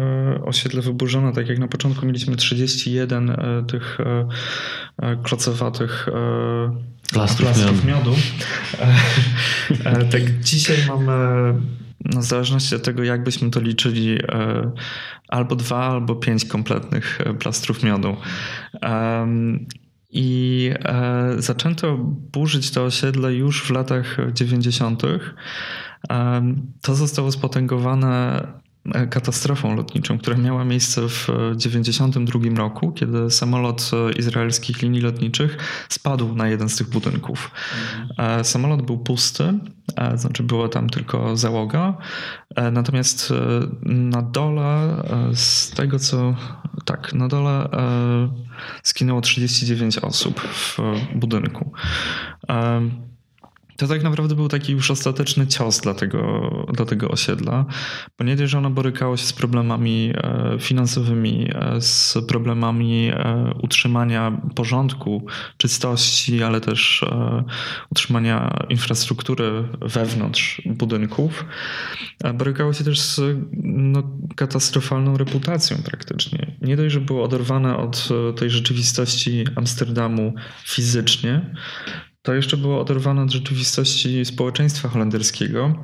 osiedle 0.44 0.82
wyburzono. 0.82 1.32
Tak 1.32 1.48
jak 1.48 1.58
na 1.58 1.68
początku 1.68 2.06
mieliśmy 2.06 2.36
31 2.36 3.36
tych 3.68 3.98
klocowatych 5.22 6.08
plastrów, 7.12 7.48
plastrów 7.48 7.84
miodu. 7.84 8.10
miodu. 8.10 8.16
E, 9.84 9.90
e, 9.90 10.04
tak 10.04 10.40
dzisiaj 10.40 10.76
mamy, 10.88 11.12
no 12.04 12.20
w 12.20 12.24
zależności 12.24 12.74
od 12.74 12.82
tego, 12.82 13.04
jak 13.04 13.24
byśmy 13.24 13.50
to 13.50 13.60
liczyli, 13.60 14.18
e, 14.22 14.70
albo 15.28 15.56
dwa, 15.56 15.86
albo 15.86 16.16
pięć 16.16 16.44
kompletnych 16.44 17.18
plastrów 17.40 17.82
miodu. 17.82 18.16
I 20.10 20.70
zaczęto 21.38 21.96
burzyć 22.32 22.70
to 22.70 22.84
osiedle 22.84 23.34
już 23.34 23.62
w 23.62 23.70
latach 23.70 24.16
90. 24.32 25.02
To 26.82 26.94
zostało 26.94 27.32
spotęgowane 27.32 28.42
katastrofą 29.10 29.76
lotniczą, 29.76 30.18
która 30.18 30.36
miała 30.36 30.64
miejsce 30.64 31.08
w 31.08 31.26
1992 31.56 32.56
roku, 32.56 32.92
kiedy 32.92 33.30
samolot 33.30 33.90
e, 33.92 34.12
izraelskich 34.12 34.82
linii 34.82 35.00
lotniczych 35.00 35.56
spadł 35.88 36.34
na 36.34 36.48
jeden 36.48 36.68
z 36.68 36.76
tych 36.76 36.88
budynków. 36.88 37.50
Mhm. 38.08 38.44
Samolot 38.44 38.82
był 38.82 38.98
pusty, 38.98 39.58
znaczy 40.14 40.42
była 40.42 40.68
tam 40.68 40.90
tylko 40.90 41.36
załoga, 41.36 41.94
natomiast 42.72 43.32
na 43.82 44.22
dole 44.22 45.02
z 45.34 45.70
tego 45.70 45.98
co 45.98 46.36
tak, 46.84 47.12
na 47.12 47.28
dole 47.28 47.68
skinęło 48.82 49.20
39 49.20 49.98
osób 49.98 50.40
w 50.40 50.78
budynku. 51.14 51.72
To 53.76 53.88
tak 53.88 54.02
naprawdę 54.02 54.34
był 54.34 54.48
taki 54.48 54.72
już 54.72 54.90
ostateczny 54.90 55.46
cios 55.46 55.80
dla 55.80 55.94
tego, 55.94 56.50
dla 56.72 56.84
tego 56.84 57.08
osiedla, 57.08 57.64
dość, 58.16 58.48
że 58.48 58.58
ono 58.58 58.70
borykało 58.70 59.16
się 59.16 59.26
z 59.26 59.32
problemami 59.32 60.12
e, 60.16 60.56
finansowymi, 60.58 61.50
e, 61.54 61.80
z 61.80 62.18
problemami 62.28 63.10
e, 63.14 63.54
utrzymania 63.62 64.40
porządku, 64.54 65.26
czystości, 65.56 66.42
ale 66.42 66.60
też 66.60 67.04
utrzymania 67.90 68.64
infrastruktury 68.68 69.68
wewnątrz 69.80 70.62
budynków. 70.66 71.44
Borykało 72.34 72.72
się 72.72 72.84
też 72.84 73.00
z 73.00 73.20
no, 73.62 74.02
katastrofalną 74.36 75.16
reputacją 75.16 75.76
praktycznie. 75.84 76.56
Nie 76.62 76.76
dość, 76.76 76.92
że 76.92 77.00
było 77.00 77.24
oderwane 77.24 77.76
od 77.76 78.08
tej 78.36 78.50
rzeczywistości 78.50 79.44
Amsterdamu 79.56 80.34
fizycznie, 80.64 81.54
to 82.24 82.34
jeszcze 82.34 82.56
było 82.56 82.80
oderwane 82.80 83.22
od 83.22 83.30
rzeczywistości 83.30 84.24
społeczeństwa 84.24 84.88
holenderskiego, 84.88 85.74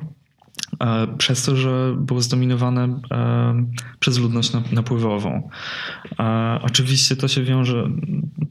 e, 0.79 1.07
przez 1.17 1.45
to, 1.45 1.55
że 1.55 1.95
było 1.97 2.21
zdominowane 2.21 2.99
e, 3.11 3.65
przez 3.99 4.17
ludność 4.17 4.51
napływową. 4.71 5.49
E, 6.19 6.59
oczywiście 6.61 7.15
to 7.15 7.27
się 7.27 7.43
wiąże, 7.43 7.89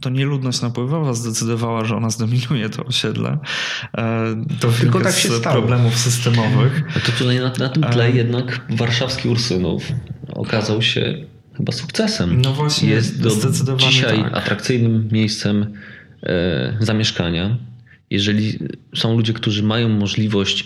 to 0.00 0.10
nie 0.10 0.24
ludność 0.24 0.62
napływowa 0.62 1.14
zdecydowała, 1.14 1.84
że 1.84 1.96
ona 1.96 2.10
zdominuje 2.10 2.68
to 2.68 2.84
osiedle. 2.84 3.38
To 4.60 4.68
tylko 4.68 5.00
tak 5.00 5.14
się 5.14 5.28
z 5.28 5.38
stało. 5.38 5.56
problemów 5.56 5.98
systemowych. 5.98 6.82
To 7.06 7.12
tutaj 7.12 7.38
na, 7.38 7.52
na 7.58 7.68
tym 7.68 7.82
tle 7.82 8.10
jednak 8.10 8.60
warszawski 8.70 9.28
Ursynów 9.28 9.92
okazał 10.32 10.82
się 10.82 11.24
chyba 11.56 11.72
sukcesem. 11.72 12.40
No 12.40 12.52
właśnie, 12.52 12.90
jest 12.90 13.22
do 13.64 13.76
dzisiaj 13.76 14.22
tak. 14.22 14.36
atrakcyjnym 14.36 15.08
miejscem 15.12 15.72
zamieszkania 16.80 17.69
jeżeli 18.10 18.58
są 18.94 19.16
ludzie, 19.16 19.32
którzy 19.32 19.62
mają 19.62 19.88
możliwość, 19.88 20.64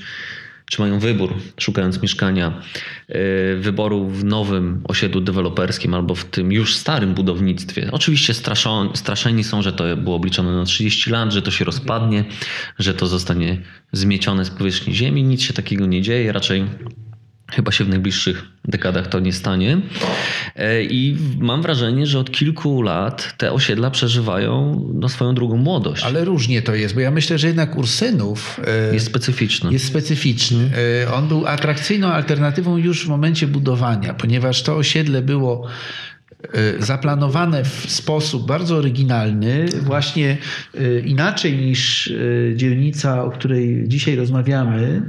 czy 0.70 0.82
mają 0.82 0.98
wybór, 0.98 1.34
szukając 1.60 2.02
mieszkania, 2.02 2.62
e, 3.08 3.56
wyboru 3.56 4.08
w 4.08 4.24
nowym 4.24 4.80
osiedlu 4.84 5.20
deweloperskim 5.20 5.94
albo 5.94 6.14
w 6.14 6.24
tym 6.24 6.52
już 6.52 6.76
starym 6.76 7.14
budownictwie. 7.14 7.88
Oczywiście 7.92 8.34
straszeni 8.94 9.44
są, 9.44 9.62
że 9.62 9.72
to 9.72 9.96
było 9.96 10.16
obliczone 10.16 10.52
na 10.52 10.64
30 10.64 11.10
lat, 11.10 11.32
że 11.32 11.42
to 11.42 11.50
się 11.50 11.64
rozpadnie, 11.64 12.24
że 12.78 12.94
to 12.94 13.06
zostanie 13.06 13.60
zmiecione 13.92 14.44
z 14.44 14.50
powierzchni 14.50 14.94
ziemi. 14.94 15.22
Nic 15.22 15.42
się 15.42 15.52
takiego 15.52 15.86
nie 15.86 16.02
dzieje, 16.02 16.32
raczej 16.32 16.64
Chyba 17.54 17.72
się 17.72 17.84
w 17.84 17.88
najbliższych 17.88 18.44
dekadach 18.64 19.06
to 19.06 19.20
nie 19.20 19.32
stanie. 19.32 19.78
E, 20.56 20.82
I 20.82 21.16
mam 21.38 21.62
wrażenie, 21.62 22.06
że 22.06 22.18
od 22.18 22.30
kilku 22.30 22.82
lat 22.82 23.34
te 23.36 23.52
osiedla 23.52 23.90
przeżywają 23.90 24.84
no, 24.94 25.08
swoją 25.08 25.34
drugą 25.34 25.56
młodość. 25.56 26.04
Ale 26.04 26.24
różnie 26.24 26.62
to 26.62 26.74
jest, 26.74 26.94
bo 26.94 27.00
ja 27.00 27.10
myślę, 27.10 27.38
że 27.38 27.46
jednak 27.46 27.76
Ursynów 27.76 28.60
e, 28.90 28.94
jest 28.94 29.06
specyficzny. 29.06 29.72
Jest 29.72 29.86
specyficzny. 29.86 30.70
E, 31.04 31.14
on 31.14 31.28
był 31.28 31.46
atrakcyjną 31.46 32.08
alternatywą 32.08 32.76
już 32.76 33.06
w 33.06 33.08
momencie 33.08 33.46
budowania, 33.46 34.14
ponieważ 34.14 34.62
to 34.62 34.76
osiedle 34.76 35.22
było 35.22 35.66
zaplanowane 36.78 37.64
w 37.64 37.86
sposób 37.88 38.46
bardzo 38.46 38.76
oryginalny, 38.76 39.66
właśnie 39.82 40.36
e, 40.74 41.00
inaczej 41.00 41.56
niż 41.56 42.06
e, 42.06 42.56
dzielnica, 42.56 43.24
o 43.24 43.30
której 43.30 43.84
dzisiaj 43.86 44.16
rozmawiamy. 44.16 45.02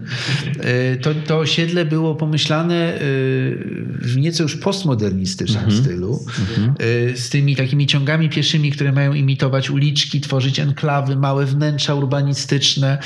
To, 1.01 1.09
to 1.27 1.37
osiedle 1.37 1.85
było 1.85 2.15
pomyślane 2.15 2.93
w 4.01 4.17
nieco 4.17 4.43
już 4.43 4.55
postmodernistycznym 4.55 5.63
mhm. 5.63 5.83
stylu, 5.83 6.19
mhm. 6.39 6.73
z 7.17 7.29
tymi 7.29 7.55
takimi 7.55 7.87
ciągami 7.87 8.29
pieszymi, 8.29 8.71
które 8.71 8.91
mają 8.91 9.13
imitować 9.13 9.69
uliczki, 9.69 10.21
tworzyć 10.21 10.59
enklawy, 10.59 11.15
małe 11.15 11.45
wnętrza 11.45 11.95
urbanistyczne, 11.95 12.97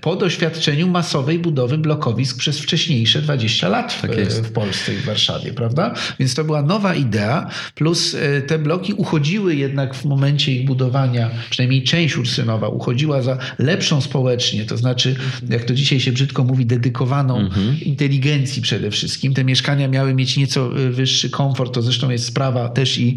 po 0.00 0.16
doświadczeniu 0.16 0.88
masowej 0.88 1.38
budowy 1.38 1.78
blokowisk 1.78 2.36
przez 2.38 2.58
wcześniejsze 2.58 3.22
20 3.22 3.68
lat 3.68 3.92
w, 3.92 4.00
tak 4.00 4.10
w 4.20 4.52
Polsce 4.52 4.94
i 4.94 4.96
w 4.96 5.04
Warszawie, 5.04 5.52
prawda? 5.52 5.94
Więc 6.18 6.34
to 6.34 6.44
była 6.44 6.62
nowa 6.62 6.94
idea, 6.94 7.50
Plus 7.74 8.14
e, 8.14 8.42
te 8.42 8.58
bloki 8.58 8.92
uchodziły 8.92 9.54
jednak 9.56 9.94
w 9.94 10.04
momencie 10.04 10.52
ich 10.52 10.64
budowania, 10.64 11.30
przynajmniej 11.50 11.82
część 11.82 12.16
Ursynowa 12.16 12.68
uchodziła 12.68 13.22
za 13.22 13.38
lepszą 13.58 14.00
społecznie, 14.00 14.64
to 14.64 14.76
znaczy, 14.76 15.16
jak 15.50 15.64
to 15.64 15.74
dzisiaj 15.74 16.00
się 16.00 16.12
brzydko 16.12 16.44
mówi, 16.44 16.66
dedykowaną 16.66 17.38
mhm. 17.38 17.80
inteligencji 17.80 18.62
przede 18.62 18.90
wszystkim. 18.90 19.34
Te 19.34 19.44
mieszkania 19.44 19.88
miały 19.88 20.14
mieć 20.14 20.36
nieco 20.36 20.80
e, 20.86 20.90
wyższy 20.90 21.30
komfort, 21.30 21.74
to 21.74 21.82
zresztą 21.82 22.10
jest 22.10 22.24
sprawa 22.24 22.68
też 22.68 22.98
i 22.98 23.16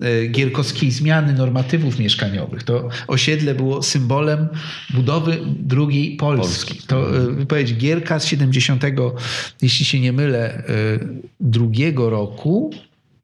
e, 0.00 0.26
gierkowskiej 0.26 0.90
zmiany 0.90 1.32
normatywów 1.32 1.98
mieszkaniowych. 1.98 2.62
To 2.62 2.88
osiedle 3.06 3.54
było 3.54 3.82
symbolem 3.82 4.48
budowy 4.94 5.38
drugiej 5.58 6.16
Polski. 6.16 6.48
Polski. 6.48 6.86
To 6.86 7.06
wypowiedź 7.30 7.74
Gierka 7.74 8.18
z 8.20 8.26
70, 8.26 8.84
jeśli 9.62 9.84
się 9.84 10.00
nie 10.00 10.12
mylę, 10.12 10.62
drugiego 11.40 12.10
roku 12.10 12.70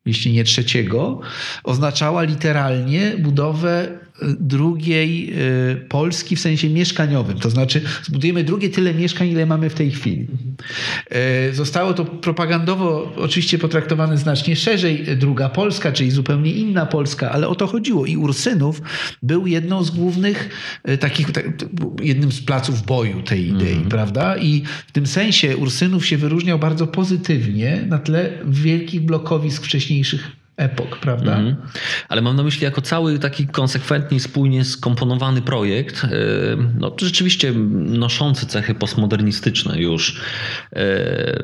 jeśli 0.06 0.32
nie 0.32 0.44
trzeciego, 0.44 1.20
oznaczała 1.64 2.22
literalnie 2.22 3.12
budowę 3.18 3.98
drugiej 4.22 5.34
y, 5.72 5.76
Polski 5.88 6.36
w 6.36 6.40
sensie 6.40 6.68
mieszkaniowym. 6.70 7.38
To 7.38 7.50
znaczy 7.50 7.80
zbudujemy 8.02 8.44
drugie 8.44 8.70
tyle 8.70 8.94
mieszkań, 8.94 9.28
ile 9.28 9.46
mamy 9.46 9.70
w 9.70 9.74
tej 9.74 9.90
chwili. 9.90 10.26
Y, 11.50 11.54
zostało 11.54 11.94
to 11.94 12.04
propagandowo 12.04 13.12
oczywiście 13.16 13.58
potraktowane 13.58 14.18
znacznie 14.18 14.56
szerzej. 14.56 15.16
Druga 15.16 15.48
Polska, 15.48 15.92
czyli 15.92 16.10
zupełnie 16.10 16.52
inna 16.52 16.86
Polska, 16.86 17.30
ale 17.30 17.48
o 17.48 17.54
to 17.54 17.66
chodziło. 17.66 18.06
I 18.06 18.16
Ursynów 18.16 18.82
był 19.22 19.46
jedną 19.46 19.84
z 19.84 19.90
głównych 19.90 20.48
y, 20.88 20.98
takich, 20.98 21.28
jednym 22.02 22.32
z 22.32 22.40
placów 22.40 22.82
boju 22.82 23.22
tej 23.22 23.48
idei, 23.48 23.72
mm. 23.72 23.88
prawda? 23.88 24.36
I 24.36 24.62
w 24.86 24.92
tym 24.92 25.06
sensie 25.06 25.56
Ursynów 25.56 26.06
się 26.06 26.16
wyróżniał 26.16 26.58
bardzo 26.58 26.86
pozytywnie 26.86 27.84
na 27.88 27.98
tle 27.98 28.32
wielkich 28.46 29.00
blokowisk 29.00 29.64
wcześniejszych 29.64 30.43
epok, 30.56 30.98
prawda? 30.98 31.36
Mhm. 31.36 31.56
Ale 32.08 32.22
mam 32.22 32.36
na 32.36 32.42
myśli 32.42 32.64
jako 32.64 32.80
cały 32.80 33.18
taki 33.18 33.46
konsekwentnie, 33.46 34.20
spójnie 34.20 34.64
skomponowany 34.64 35.42
projekt, 35.42 36.04
e, 36.04 36.08
no 36.78 36.96
rzeczywiście 37.00 37.52
noszący 37.74 38.46
cechy 38.46 38.74
postmodernistyczne 38.74 39.78
już 39.78 40.12
e, 40.12 40.16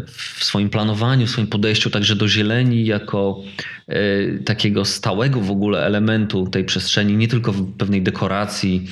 w 0.07 0.45
swoim 0.45 0.71
planowaniu, 0.71 1.27
w 1.27 1.31
swoim 1.31 1.47
podejściu 1.47 1.91
także 1.91 2.17
do 2.17 2.29
zieleni 2.29 2.87
jako 2.87 3.43
e, 3.89 3.99
takiego 4.39 4.85
stałego 4.85 5.41
w 5.41 5.51
ogóle 5.51 5.87
elementu 5.87 6.47
tej 6.47 6.65
przestrzeni, 6.65 7.17
nie 7.17 7.29
tylko 7.29 7.53
w 7.53 7.77
pewnej 7.77 8.03
dekoracji. 8.03 8.87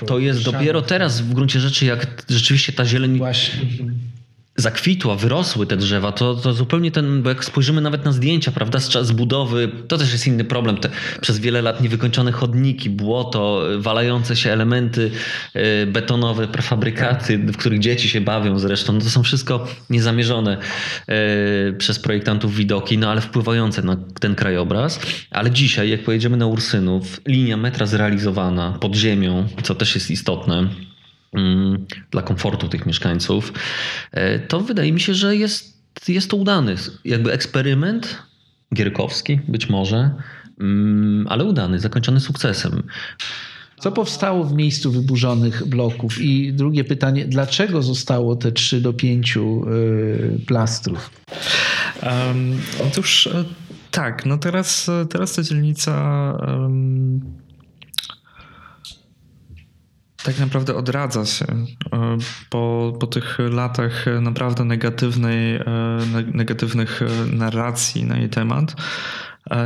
To, 0.00 0.06
to 0.06 0.18
jest 0.18 0.44
dopiero 0.44 0.82
teraz 0.82 1.20
w 1.20 1.34
gruncie 1.34 1.60
rzeczy, 1.60 1.86
jak 1.86 2.22
rzeczywiście 2.28 2.72
ta 2.72 2.84
zieleń 2.84 3.18
Właśnie 3.18 3.60
zakwitła, 4.56 5.16
wyrosły 5.16 5.66
te 5.66 5.76
drzewa, 5.76 6.12
to, 6.12 6.34
to 6.34 6.52
zupełnie 6.52 6.90
ten, 6.90 7.22
bo 7.22 7.28
jak 7.28 7.44
spojrzymy 7.44 7.80
nawet 7.80 8.04
na 8.04 8.12
zdjęcia, 8.12 8.52
prawda, 8.52 8.80
z 8.80 8.88
czas 8.88 9.10
budowy, 9.10 9.70
to 9.88 9.98
też 9.98 10.12
jest 10.12 10.26
inny 10.26 10.44
problem. 10.44 10.76
Te, 10.76 10.88
przez 11.20 11.38
wiele 11.38 11.62
lat 11.62 11.80
niewykończone 11.80 12.32
chodniki, 12.32 12.90
błoto, 12.90 13.62
walające 13.78 14.36
się 14.36 14.50
elementy 14.50 15.10
y, 15.56 15.86
betonowe, 15.86 16.48
prefabrykaty, 16.48 17.38
w 17.38 17.56
których 17.56 17.78
dzieci 17.78 18.08
się 18.08 18.20
bawią 18.20 18.58
zresztą, 18.58 18.92
no 18.92 19.00
to 19.00 19.10
są 19.10 19.22
wszystko 19.22 19.66
niezamierzone 19.90 20.58
y, 21.68 21.74
przez 21.78 21.98
projektantów 21.98 22.56
widoki, 22.56 22.98
no 22.98 23.10
ale 23.10 23.20
wpływające 23.20 23.82
na 23.82 23.96
ten 24.20 24.34
krajobraz. 24.34 25.00
Ale 25.30 25.50
dzisiaj, 25.50 25.90
jak 25.90 26.04
pojedziemy 26.04 26.36
na 26.36 26.46
Ursynów, 26.46 27.20
linia 27.26 27.56
metra 27.56 27.86
zrealizowana 27.86 28.78
pod 28.80 28.94
ziemią, 28.94 29.46
co 29.62 29.74
też 29.74 29.94
jest 29.94 30.10
istotne, 30.10 30.68
dla 32.10 32.22
komfortu 32.22 32.68
tych 32.68 32.86
mieszkańców, 32.86 33.52
e, 34.12 34.38
to 34.38 34.60
wydaje 34.60 34.92
mi 34.92 35.00
się, 35.00 35.14
że 35.14 35.36
jest, 35.36 35.82
jest 36.08 36.30
to 36.30 36.36
udany 36.36 36.76
jakby 37.04 37.32
eksperyment 37.32 38.22
gierkowski 38.74 39.40
być 39.48 39.68
może, 39.68 40.10
mm, 40.60 41.26
ale 41.28 41.44
udany, 41.44 41.78
zakończony 41.78 42.20
sukcesem. 42.20 42.82
Co 43.78 43.92
powstało 43.92 44.44
w 44.44 44.52
miejscu 44.54 44.92
wyburzonych 44.92 45.66
bloków? 45.66 46.20
I 46.20 46.52
drugie 46.52 46.84
pytanie, 46.84 47.24
dlaczego 47.24 47.82
zostało 47.82 48.36
te 48.36 48.52
3 48.52 48.80
do 48.80 48.92
5 48.92 49.36
y, 49.36 50.40
plastrów? 50.46 51.10
Um, 52.02 52.58
otóż 52.90 53.26
e, 53.26 53.44
tak, 53.90 54.26
no 54.26 54.38
teraz, 54.38 54.90
teraz 55.10 55.34
ta 55.34 55.42
dzielnica 55.42 55.92
um, 56.48 57.41
tak 60.24 60.38
naprawdę 60.38 60.74
odradza 60.74 61.26
się 61.26 61.46
e, 61.46 61.66
po, 62.50 62.92
po 63.00 63.06
tych 63.06 63.38
latach 63.38 64.04
naprawdę 64.20 64.64
negatywnej, 64.64 65.56
e, 65.56 65.64
negatywnych 66.34 67.02
e, 67.02 67.36
narracji 67.36 68.04
na 68.04 68.18
jej 68.18 68.28
temat. 68.28 68.74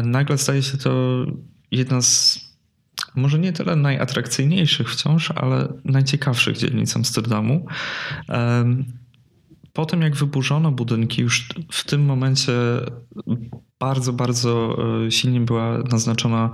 Nagle 0.04 0.38
staje 0.38 0.62
się 0.62 0.78
to 0.78 1.24
jedna 1.70 2.02
z 2.02 2.46
może 3.14 3.38
nie 3.38 3.52
tyle 3.52 3.76
najatrakcyjniejszych 3.76 4.90
wciąż, 4.92 5.30
ale 5.30 5.68
najciekawszych 5.84 6.56
dzielnic 6.56 6.96
Amsterdamu. 6.96 7.66
Po 9.72 9.86
tym, 9.86 10.02
jak 10.02 10.16
wyburzono 10.16 10.72
budynki, 10.72 11.22
już 11.22 11.48
w 11.72 11.84
tym 11.84 12.04
momencie 12.04 12.52
bardzo, 13.80 14.12
bardzo 14.12 14.76
e, 15.06 15.10
silnie 15.10 15.40
była 15.40 15.78
naznaczona, 15.78 16.50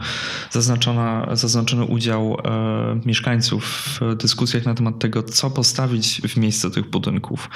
zaznaczona, 0.51 1.37
zaznaczony 1.37 1.85
udział 1.85 2.37
e, 2.45 3.01
mieszkańców 3.07 3.65
w 4.01 4.15
dyskusjach 4.15 4.65
na 4.65 4.75
temat 4.75 4.99
tego, 4.99 5.23
co 5.23 5.51
postawić 5.51 6.21
w 6.21 6.37
miejsce 6.37 6.71
tych 6.71 6.91
budynków. 6.91 7.51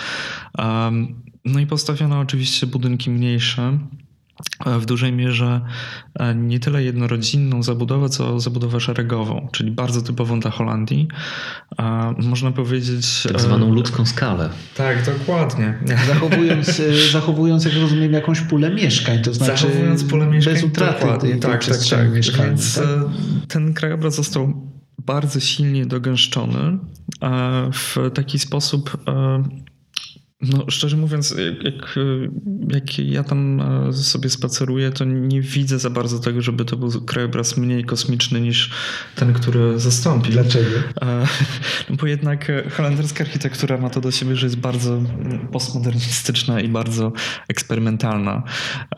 No 1.44 1.60
i 1.60 1.66
postawiono 1.66 2.20
oczywiście 2.20 2.66
budynki 2.66 3.10
mniejsze, 3.10 3.78
w 4.80 4.86
dużej 4.86 5.12
mierze 5.12 5.60
e, 6.14 6.34
nie 6.34 6.60
tyle 6.60 6.82
jednorodzinną 6.82 7.62
zabudowę, 7.62 8.08
co 8.08 8.40
zabudowę 8.40 8.80
szeregową, 8.80 9.48
czyli 9.52 9.70
bardzo 9.70 10.02
typową 10.02 10.40
dla 10.40 10.50
Holandii. 10.50 11.08
Można 12.22 12.52
powiedzieć. 12.52 13.22
Tak 13.22 13.40
zwaną 13.40 13.72
ludzką 13.74 14.06
skalę. 14.06 14.50
Tak, 14.76 15.04
dokładnie. 15.06 15.78
Zachowując, 16.06 16.80
e, 16.80 17.10
zachowując 17.12 17.64
jak 17.64 17.74
rozumiem, 17.74 18.12
jakąś 18.12 18.40
pulę 18.40 18.70
mieszkań, 18.70 19.22
to 19.22 19.34
znaczy 19.34 19.66
Zachowując 19.66 20.04
pulę 20.04 20.26
mieszkań, 20.26 20.54
bez 20.54 20.64
utraty 20.64 21.00
dokładnie. 21.00 21.30
tej, 21.30 21.40
tak, 21.40 21.64
tak, 21.64 21.78
tak. 21.90 22.12
Więc 22.12 22.74
tak? 22.74 22.84
E, 22.84 23.02
ten 23.48 23.74
krajobraz 23.74 24.14
został 24.14 24.70
bardzo 24.98 25.40
silnie 25.40 25.86
dogęszczony 25.86 26.78
w 27.72 27.96
taki 28.14 28.38
sposób 28.38 28.98
no, 30.40 30.64
szczerze 30.68 30.96
mówiąc, 30.96 31.34
jak, 31.62 31.98
jak 32.68 32.98
ja 32.98 33.24
tam 33.24 33.60
e, 33.88 33.92
sobie 33.92 34.30
spaceruję, 34.30 34.90
to 34.90 35.04
nie 35.04 35.40
widzę 35.40 35.78
za 35.78 35.90
bardzo 35.90 36.18
tego, 36.18 36.42
żeby 36.42 36.64
to 36.64 36.76
był 36.76 36.90
krajobraz 37.00 37.56
mniej 37.56 37.84
kosmiczny 37.84 38.40
niż 38.40 38.70
ten, 39.14 39.32
który 39.32 39.78
zastąpi. 39.78 40.30
Dlaczego? 40.30 40.78
E, 41.02 41.26
no 41.90 41.96
bo 41.96 42.06
jednak 42.06 42.52
holenderska 42.76 43.24
architektura 43.24 43.78
ma 43.78 43.90
to 43.90 44.00
do 44.00 44.10
siebie, 44.10 44.36
że 44.36 44.46
jest 44.46 44.56
bardzo 44.56 45.02
postmodernistyczna 45.52 46.60
i 46.60 46.68
bardzo 46.68 47.12
eksperymentalna, 47.48 48.42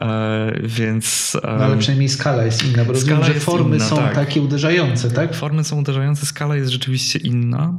e, 0.01 0.61
więc... 0.65 1.37
No 1.43 1.65
ale 1.65 1.79
przynajmniej 1.79 2.09
skala 2.09 2.45
jest 2.45 2.65
inna, 2.65 2.85
bo 2.85 2.93
rozumiem, 2.93 3.25
że 3.25 3.35
formy 3.35 3.77
inna, 3.77 3.85
są 3.85 3.97
tak. 3.97 4.15
takie 4.15 4.43
uderzające, 4.43 5.11
tak? 5.11 5.35
Formy 5.35 5.65
są 5.65 5.79
uderzające, 5.79 6.27
skala 6.27 6.57
jest 6.57 6.71
rzeczywiście 6.71 7.19
inna 7.19 7.79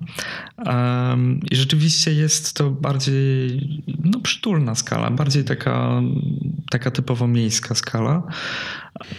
i 1.51 1.55
rzeczywiście 1.55 2.13
jest 2.13 2.53
to 2.53 2.71
bardziej 2.71 3.48
no, 4.03 4.19
przytulna 4.19 4.75
skala, 4.75 5.11
bardziej 5.11 5.43
taka, 5.43 6.01
taka 6.69 6.91
typowo 6.91 7.27
miejska 7.27 7.75
skala. 7.75 8.23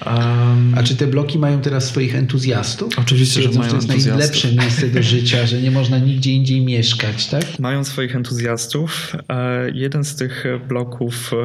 Um, 0.07 0.74
A 0.77 0.82
czy 0.82 0.97
te 0.97 1.07
bloki 1.07 1.39
mają 1.39 1.61
teraz 1.61 1.85
swoich 1.89 2.15
entuzjastów? 2.15 2.98
Oczywiście, 2.98 3.43
że 3.43 3.59
mają 3.59 3.70
to 3.70 3.77
jest 3.77 4.07
najlepsze 4.07 4.52
miejsce 4.52 4.89
do 4.89 5.02
życia, 5.02 5.47
że 5.47 5.61
nie 5.61 5.70
można 5.70 5.98
nigdzie 5.98 6.32
indziej 6.32 6.65
mieszkać, 6.65 7.27
tak? 7.27 7.59
Mają 7.59 7.85
swoich 7.85 8.16
entuzjastów. 8.16 9.16
E, 9.28 9.70
jeden 9.74 10.05
z 10.05 10.16
tych 10.16 10.44
bloków 10.69 11.32
e, 11.32 11.36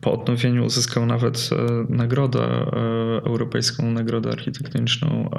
po 0.00 0.12
odnowieniu 0.12 0.64
uzyskał 0.64 1.06
nawet 1.06 1.50
e, 1.52 1.94
nagrodę, 1.94 2.40
europejską 3.26 3.90
nagrodę 3.90 4.30
architektoniczną 4.30 5.30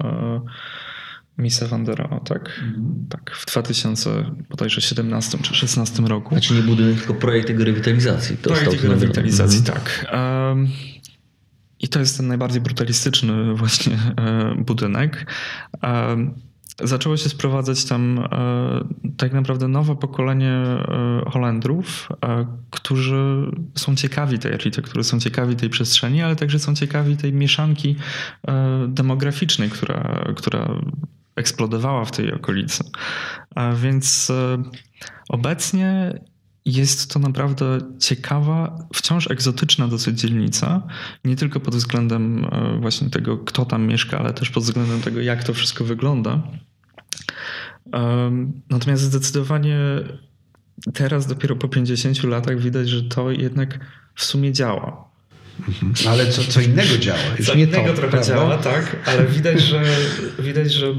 Misa 1.42 1.68
Wandera, 1.68 2.20
tak? 2.26 2.60
Mhm. 2.64 3.06
Tak, 3.10 3.32
w 3.36 3.46
2017 3.46 5.38
czy 5.38 5.44
2016 5.44 6.04
roku. 6.04 6.30
Znaczy 6.36 6.54
nie 6.54 6.62
budynek, 6.62 6.98
tylko 6.98 7.14
projekt 7.14 7.50
jego 7.50 7.66
rewitalizacji. 7.66 8.38
To 8.38 8.50
projekt 8.50 8.74
jego 8.74 8.88
rewitalizacji, 8.88 9.60
mhm. 9.60 9.78
tak. 9.78 10.14
Um, 10.14 10.68
I 11.80 11.88
to 11.88 12.00
jest 12.00 12.18
ten 12.18 12.28
najbardziej 12.28 12.62
brutalistyczny 12.62 13.34
właśnie 13.56 13.98
e, 14.18 14.56
budynek. 14.58 15.26
Um, 15.84 16.34
zaczęło 16.84 17.18
się 17.18 17.30
sprowadzać 17.30 17.86
tam 17.86 18.20
e, 18.20 19.14
tak 19.18 19.34
naprawdę 19.34 19.68
nowe 19.68 19.96
pokolenie 19.96 20.52
e, 20.52 21.24
Holendrów, 21.32 22.10
e, 22.26 22.46
którzy 22.70 23.52
są 23.76 23.96
ciekawi 23.96 24.40
tej 24.40 24.54
architektury, 24.54 25.04
są 25.04 25.20
ciekawi 25.20 25.56
tej 25.56 25.70
przestrzeni, 25.70 26.22
ale 26.22 26.36
także 26.36 26.60
są 26.60 26.76
ciekawi 26.76 27.18
tej 27.18 27.34
mieszanki 27.34 27.96
e, 28.48 28.86
demograficznej, 28.88 29.70
która, 29.70 30.26
która 30.36 30.82
eksplodowała 31.36 32.06
w 32.06 32.12
tej 32.12 32.34
okolicy. 32.34 32.84
A 33.56 33.74
więc 33.74 34.30
e, 34.30 34.64
obecnie 35.30 36.20
jest 36.66 37.14
to 37.14 37.20
naprawdę 37.20 37.78
ciekawa, 38.00 38.88
wciąż 38.94 39.32
egzotyczna 39.32 39.88
dosyć 39.88 40.20
dzielnica. 40.20 40.88
Nie 41.26 41.36
tylko 41.36 41.60
pod 41.60 41.76
względem 41.76 42.46
e, 42.46 42.78
właśnie 42.82 43.10
tego, 43.10 43.38
kto 43.38 43.66
tam 43.66 43.88
mieszka, 43.88 44.20
ale 44.20 44.34
też 44.34 44.50
pod 44.50 44.64
względem 44.64 45.02
tego, 45.02 45.22
jak 45.22 45.44
to 45.44 45.54
wszystko 45.54 45.84
wygląda. 45.84 46.42
Natomiast 48.70 49.04
zdecydowanie 49.04 49.78
teraz, 50.94 51.28
dopiero 51.28 51.56
po 51.56 51.68
50 51.68 52.24
latach, 52.24 52.60
widać, 52.60 52.90
że 52.90 53.04
to 53.04 53.32
jednak 53.32 53.80
w 54.16 54.24
sumie 54.24 54.54
działa. 54.54 55.11
Mhm. 55.60 55.94
Ale 56.10 56.28
co, 56.28 56.44
co 56.44 56.62
innego 56.62 56.98
działa. 56.98 57.20
Już 57.40 57.48
co 57.48 57.56
nie 57.56 57.64
innego 57.64 57.88
to, 57.88 57.94
trochę 57.94 58.12
prawda? 58.12 58.34
działa, 58.34 58.58
tak, 58.58 58.96
ale 59.06 59.26
widać, 59.26 59.62
że 59.62 59.82
widać, 60.40 60.74
że 60.74 60.94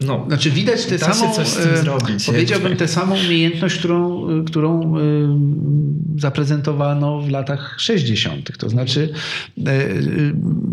no, 0.00 0.24
znaczy 0.28 0.50
widać 0.50 0.86
tę 0.86 0.98
samą, 0.98 1.32
coś 1.34 1.48
z 1.48 1.56
tym 1.56 1.74
e, 1.74 1.76
zrobić, 1.76 2.24
powiedziałbym 2.26 2.76
tę 2.76 2.88
samą 2.88 3.14
umiejętność, 3.14 3.78
którą, 3.78 4.28
e, 4.30 4.44
którą 4.44 4.96
e, 4.96 5.00
zaprezentowano 6.18 7.20
w 7.20 7.30
latach 7.30 7.74
60. 7.78 8.58
To 8.58 8.68
znaczy 8.68 9.12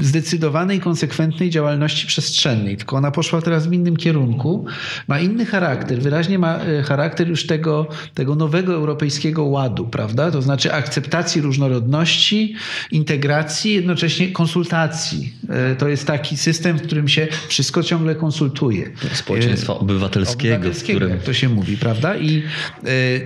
zdecydowanej, 0.02 0.80
konsekwentnej 0.80 1.50
działalności 1.50 2.08
przestrzennej. 2.08 2.78
Tylko 2.78 2.98
ona 2.98 3.12
poszła 3.12 3.42
teraz 3.42 3.68
w 3.68 3.74
innym 3.74 3.98
kierunku. 3.98 4.66
Ma 5.08 5.20
inny 5.20 5.46
charakter. 5.46 6.02
Wyraźnie 6.02 6.40
ma 6.40 6.60
charakter 6.86 7.28
już 7.28 7.46
tego, 7.46 7.88
tego 8.14 8.36
nowego 8.36 8.74
europejskiego 8.74 9.44
ładu, 9.44 9.88
prawda? 9.88 10.32
To 10.32 10.42
znaczy 10.42 10.74
akceptacji 10.74 11.42
różnorodności, 11.42 12.56
integracji, 12.92 13.74
jednocześnie 13.74 14.32
konsultacji. 14.32 15.34
To 15.78 15.88
jest 15.88 16.08
taki 16.08 16.38
system, 16.38 16.78
w 16.78 16.82
którym 16.82 17.08
się 17.08 17.28
wszystko 17.48 17.84
ciągle 17.84 18.16
konsultuje. 18.16 18.92
Społeczeństwa 19.18 19.74
obywatelskiego, 19.74 20.56
obywatelskiego 20.56 21.00
którym... 21.00 21.16
jak 21.18 21.24
to 21.24 21.34
się 21.34 21.50
mówi, 21.50 21.78
prawda? 21.78 22.18
I 22.18 22.44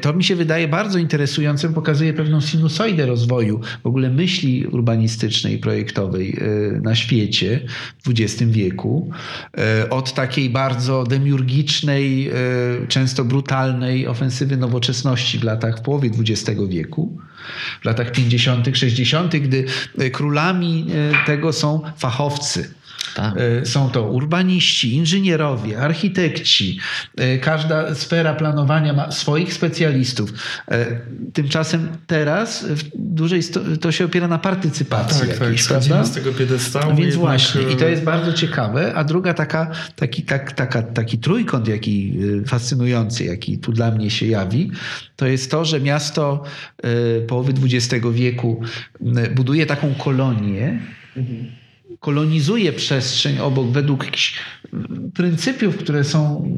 to 0.02 0.14
mi 0.14 0.24
się 0.24 0.36
wydaje 0.36 0.68
bardzo 0.68 1.00
interesującym, 1.00 1.74
pokazuje 1.74 2.14
pewną 2.14 2.42
sinusoidę 2.42 3.06
rozwoju 3.06 3.62
w 3.84 3.88
ogóle 3.88 4.10
myśli 4.10 4.66
urbanistycznej 4.66 5.58
projektowej 5.58 6.38
na 6.82 6.96
świecie 6.96 7.60
w 8.04 8.10
XX 8.10 8.52
wieku. 8.52 9.12
Od 9.90 10.14
takiej 10.14 10.50
bardzo 10.50 11.04
demiurgicznej, 11.04 12.32
często 12.88 13.26
brutalnej 13.26 14.08
ofensywy 14.08 14.58
nowoczesności 14.58 15.40
w 15.40 15.44
latach, 15.44 15.80
w 15.80 15.82
połowie 15.82 16.10
XX 16.20 16.62
wieku, 16.70 17.18
w 17.82 17.86
latach 17.86 18.12
50., 18.12 18.68
60., 18.74 19.36
gdy 19.36 19.66
królami 20.12 20.88
tego 21.26 21.54
są 21.54 21.82
fachowcy 21.98 22.77
tak. 23.16 23.34
E, 23.38 23.66
są 23.66 23.90
to 23.90 24.04
urbaniści, 24.04 24.96
inżynierowie, 24.96 25.80
architekci. 25.80 26.80
E, 27.18 27.38
każda 27.38 27.96
sfera 27.96 28.34
planowania 28.34 28.94
ma 28.94 29.12
swoich 29.12 29.54
specjalistów. 29.54 30.34
E, 30.72 30.86
tymczasem 31.34 31.88
teraz 32.08 32.66
w 32.66 32.84
dużej 32.96 33.42
to 33.82 33.92
się 33.92 34.06
opiera 34.06 34.28
na 34.28 34.38
partycypacji 34.38 35.20
tak, 35.20 35.40
jakiejś, 35.40 35.68
tak, 35.68 35.70
prawda? 35.70 36.04
z 36.04 36.12
tego 36.12 36.34
piedestału. 36.34 36.88
Więc 36.88 37.00
jednak... 37.00 37.20
właśnie 37.20 37.62
i 37.62 37.76
to 37.76 37.88
jest 37.88 38.04
bardzo 38.04 38.34
ciekawe. 38.34 38.94
A 38.96 39.04
druga 39.04 39.34
taka, 39.34 39.72
taki, 39.96 40.24
tak, 40.24 40.52
taka, 40.52 40.82
taki 40.82 41.18
trójkąt, 41.18 41.68
jaki 41.68 42.20
fascynujący, 42.46 43.26
jaki 43.26 43.58
tu 43.58 43.72
dla 43.72 43.92
mnie 43.92 44.10
się 44.10 44.26
jawi, 44.26 44.72
to 45.16 45.28
jest 45.28 45.52
to, 45.52 45.66
że 45.66 45.80
miasto 45.82 46.44
połowy 47.28 47.54
XX 47.64 48.06
wieku 48.12 48.62
buduje 49.36 49.66
taką 49.66 49.96
kolonię, 49.96 50.80
mhm 51.18 51.67
kolonizuje 52.00 52.74
przestrzeń 52.74 53.40
obok 53.40 53.68
według 53.68 54.06
jakichś 54.06 54.40
pryncypiów, 55.14 55.78
które 55.78 56.04
są, 56.04 56.50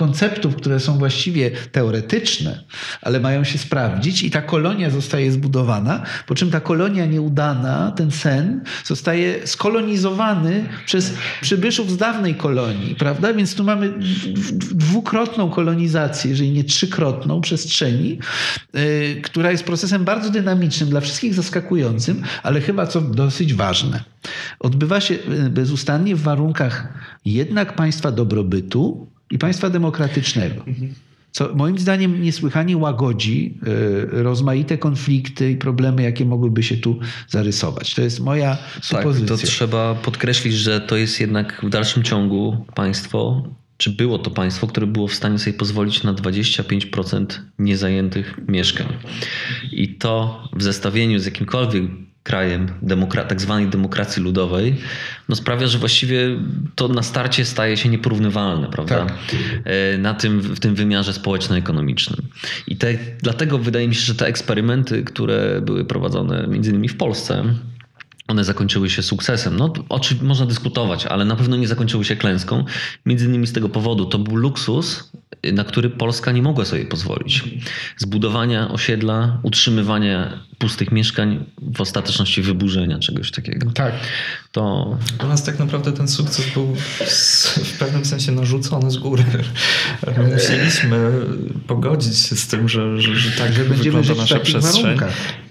konceptów, 0.00 0.56
które 0.56 0.80
są 0.80 0.98
właściwie 0.98 1.50
teoretyczne, 1.50 2.64
ale 3.02 3.20
mają 3.20 3.44
się 3.44 3.58
sprawdzić 3.58 4.22
i 4.22 4.30
ta 4.30 4.42
kolonia 4.42 4.90
zostaje 4.90 5.32
zbudowana, 5.32 6.02
po 6.26 6.34
czym 6.34 6.50
ta 6.50 6.60
kolonia 6.60 7.06
nieudana, 7.06 7.92
ten 7.96 8.10
sen, 8.10 8.64
zostaje 8.84 9.46
skolonizowany 9.46 10.68
przez 10.86 11.14
przybyszów 11.40 11.90
z 11.90 11.96
dawnej 11.96 12.34
kolonii, 12.34 12.94
prawda? 12.94 13.34
Więc 13.34 13.54
tu 13.54 13.64
mamy 13.64 13.92
dwukrotną 14.74 15.50
kolonizację, 15.50 16.30
jeżeli 16.30 16.50
nie 16.50 16.64
trzykrotną 16.64 17.40
przestrzeni, 17.40 18.18
yy, 18.74 19.20
która 19.22 19.50
jest 19.50 19.64
procesem 19.64 20.04
bardzo 20.04 20.30
dynamicznym, 20.30 20.90
dla 20.90 21.00
wszystkich 21.00 21.34
zaskakującym, 21.34 22.22
ale 22.42 22.60
chyba 22.60 22.86
co 22.86 23.00
dosyć 23.00 23.54
ważne. 23.54 24.04
Odbywa 24.60 25.00
się 25.00 25.14
y, 25.14 25.50
bezustannie 25.50 26.16
w 26.16 26.22
warunkach 26.22 26.88
jednak 27.24 27.76
państwa 27.76 28.12
dobrobytu 28.12 29.10
i 29.30 29.38
państwa 29.38 29.70
demokratycznego. 29.70 30.64
Co 31.32 31.54
moim 31.54 31.78
zdaniem 31.78 32.22
niesłychanie 32.22 32.76
łagodzi 32.76 33.58
y, 34.12 34.22
rozmaite 34.22 34.78
konflikty 34.78 35.50
i 35.50 35.56
problemy, 35.56 36.02
jakie 36.02 36.24
mogłyby 36.24 36.62
się 36.62 36.76
tu 36.76 36.98
zarysować. 37.28 37.94
To 37.94 38.02
jest 38.02 38.20
moja 38.20 38.58
supozycja. 38.82 39.28
Tak, 39.28 39.40
to 39.40 39.46
trzeba 39.46 39.94
podkreślić, 39.94 40.54
że 40.54 40.80
to 40.80 40.96
jest 40.96 41.20
jednak 41.20 41.60
w 41.62 41.68
dalszym 41.68 42.02
ciągu 42.02 42.64
państwo, 42.74 43.42
czy 43.76 43.90
było 43.90 44.18
to 44.18 44.30
państwo, 44.30 44.66
które 44.66 44.86
było 44.86 45.08
w 45.08 45.14
stanie 45.14 45.38
sobie 45.38 45.54
pozwolić 45.54 46.02
na 46.02 46.14
25% 46.14 47.26
niezajętych 47.58 48.38
mieszkań. 48.48 48.86
I 49.72 49.94
to 49.94 50.42
w 50.56 50.62
zestawieniu 50.62 51.18
z 51.18 51.24
jakimkolwiek 51.24 51.84
krajem 52.30 52.68
demokra- 52.82 53.26
tak 53.26 53.40
zwanej 53.40 53.66
demokracji 53.66 54.22
ludowej, 54.22 54.76
no 55.28 55.36
sprawia, 55.36 55.66
że 55.66 55.78
właściwie 55.78 56.36
to 56.74 56.88
na 56.88 57.02
starcie 57.02 57.44
staje 57.44 57.76
się 57.76 57.88
nieporównywalne, 57.88 58.68
prawda? 58.68 59.06
Tak. 59.06 59.14
E, 59.64 59.98
na 59.98 60.14
tym, 60.14 60.40
w 60.40 60.60
tym 60.60 60.74
wymiarze 60.74 61.12
społeczno-ekonomicznym. 61.12 62.22
I 62.66 62.76
te, 62.76 62.94
dlatego 63.22 63.58
wydaje 63.58 63.88
mi 63.88 63.94
się, 63.94 64.00
że 64.00 64.14
te 64.14 64.26
eksperymenty, 64.26 65.04
które 65.04 65.60
były 65.60 65.84
prowadzone 65.84 66.46
między 66.46 66.70
innymi 66.70 66.88
w 66.88 66.96
Polsce, 66.96 67.44
one 68.28 68.44
zakończyły 68.44 68.90
się 68.90 69.02
sukcesem. 69.02 69.56
No, 69.56 69.72
o 69.88 70.00
czym 70.00 70.18
można 70.22 70.46
dyskutować, 70.46 71.06
ale 71.06 71.24
na 71.24 71.36
pewno 71.36 71.56
nie 71.56 71.68
zakończyły 71.68 72.04
się 72.04 72.16
klęską. 72.16 72.64
Między 73.06 73.26
innymi 73.26 73.46
z 73.46 73.52
tego 73.52 73.68
powodu 73.68 74.06
to 74.06 74.18
był 74.18 74.36
luksus, 74.36 75.10
na 75.52 75.64
który 75.64 75.90
Polska 75.90 76.32
nie 76.32 76.42
mogła 76.42 76.64
sobie 76.64 76.84
pozwolić. 76.84 77.44
Zbudowania 77.96 78.70
osiedla, 78.70 79.38
utrzymywania 79.42 80.38
pustych 80.58 80.92
mieszkań, 80.92 81.44
w 81.62 81.80
ostateczności 81.80 82.42
wyburzenia 82.42 82.98
czegoś 82.98 83.30
takiego. 83.30 83.70
Tak. 83.70 83.92
To... 84.52 84.96
U 85.24 85.26
nas 85.26 85.44
tak 85.44 85.58
naprawdę 85.58 85.92
ten 85.92 86.08
sukces 86.08 86.54
był 86.54 86.76
w 87.64 87.78
pewnym 87.78 88.04
sensie 88.04 88.32
narzucony 88.32 88.90
z 88.90 88.96
góry. 88.96 89.24
Musieliśmy 90.32 91.12
pogodzić 91.66 92.18
się 92.18 92.36
z 92.36 92.46
tym, 92.46 92.68
że, 92.68 93.00
że, 93.00 93.16
że 93.16 93.30
tak 93.30 93.52
że 93.52 93.64
wygląda 93.64 94.14
nasza 94.14 94.40
przestrzeń 94.40 94.98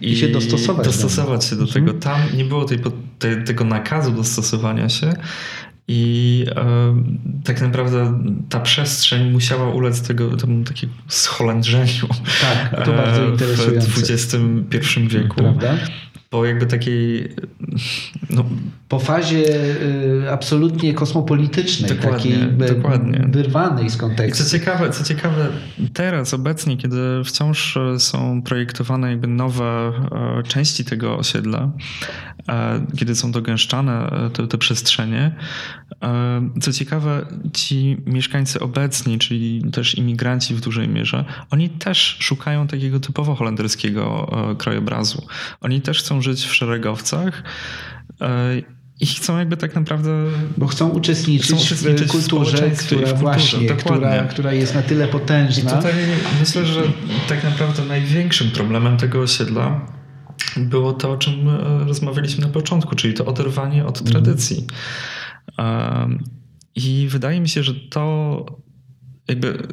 i, 0.01 0.11
i 0.11 0.17
się 0.17 0.27
dostosować. 0.27 0.85
Dostosować 0.85 1.45
się 1.45 1.55
do 1.55 1.63
mhm. 1.63 1.85
tego. 1.85 1.99
Tam 1.99 2.21
nie 2.37 2.45
było 2.45 2.65
tej, 2.65 2.79
tej, 3.19 3.43
tego 3.43 3.63
nakazu 3.63 4.11
dostosowania 4.11 4.89
się. 4.89 5.13
I 5.91 6.45
e, 6.55 7.03
tak 7.43 7.61
naprawdę 7.61 8.19
ta 8.49 8.59
przestrzeń 8.59 9.31
musiała 9.31 9.69
ulec 9.69 10.01
tego, 10.01 10.37
temu 10.37 10.63
takiemu 10.63 10.93
scholędrzeniu 11.07 12.07
tak, 12.41 12.85
to 12.85 12.93
bardzo 12.93 13.25
interesujące. 13.25 13.87
w 13.87 13.97
XXI 13.97 15.07
wieku. 15.07 15.35
Prawda? 15.35 15.77
Po 16.29 16.45
jakby 16.45 16.65
takiej. 16.65 17.35
No, 18.29 18.45
po 18.89 18.99
fazie 18.99 19.43
y, 20.25 20.31
absolutnie 20.31 20.93
kosmopolitycznej, 20.93 21.89
dokładnie, 21.89 22.37
takiej 22.37 22.75
dokładnie. 22.75 23.27
wyrwanej 23.29 23.89
z 23.89 23.97
kontekstu. 23.97 24.43
I 24.43 24.45
co 24.45 24.51
ciekawe, 24.51 24.89
co 24.89 25.03
ciekawe, 25.03 25.47
teraz 25.93 26.33
obecnie, 26.33 26.77
kiedy 26.77 27.23
wciąż 27.25 27.77
e, 27.77 27.99
są 27.99 28.41
projektowane 28.41 29.09
jakby 29.09 29.27
nowe 29.27 29.91
e, 30.39 30.43
części 30.43 30.85
tego 30.85 31.17
osiedla, 31.17 31.71
e, 32.49 32.85
kiedy 32.97 33.15
są 33.15 33.31
dogęszczane 33.31 34.11
te, 34.33 34.47
te 34.47 34.57
przestrzenie, 34.57 35.35
co 36.61 36.73
ciekawe, 36.73 37.25
ci 37.53 37.97
mieszkańcy 38.05 38.59
obecni, 38.59 39.19
czyli 39.19 39.63
też 39.71 39.97
imigranci 39.97 40.55
w 40.55 40.61
dużej 40.61 40.87
mierze, 40.89 41.25
oni 41.51 41.69
też 41.69 42.17
szukają 42.19 42.67
takiego 42.67 42.99
typowo 42.99 43.35
holenderskiego 43.35 44.31
krajobrazu. 44.57 45.27
Oni 45.61 45.81
też 45.81 45.99
chcą 45.99 46.18
żyć 46.21 46.45
w 46.45 46.55
szeregowcach. 46.55 47.43
E, 48.21 48.61
I 48.99 49.05
chcą 49.05 49.37
jakby 49.37 49.57
tak 49.57 49.75
naprawdę. 49.75 50.25
Bo 50.57 50.67
chcą 50.67 50.89
uczestniczyć, 50.89 51.47
chcą 51.47 51.57
uczestniczyć 51.57 52.07
w 52.07 52.11
kulturze, 52.11 52.57
w 52.57 52.85
która 52.85 53.01
kulturze, 53.01 53.15
właśnie, 53.15 53.67
która, 53.69 54.23
która 54.23 54.53
jest 54.53 54.75
na 54.75 54.81
tyle 54.81 55.07
potężna. 55.07 55.71
I 55.71 55.75
tutaj 55.75 55.93
myślę, 56.39 56.65
że 56.65 56.83
tak 57.29 57.43
naprawdę 57.43 57.85
największym 57.85 58.51
problemem 58.51 58.97
tego 58.97 59.21
osiedla 59.21 59.85
było 60.57 60.93
to, 60.93 61.11
o 61.11 61.17
czym 61.17 61.49
e, 61.49 61.85
rozmawialiśmy 61.85 62.45
na 62.45 62.51
początku, 62.51 62.95
czyli 62.95 63.13
to 63.13 63.25
oderwanie 63.25 63.85
od 63.85 63.97
mhm. 63.97 64.11
tradycji. 64.11 64.67
Mm. 65.57 66.23
I 66.75 67.07
wydaje 67.09 67.41
mi 67.41 67.49
się, 67.49 67.63
że 67.63 67.73
to 67.75 68.45
jakby 69.27 69.67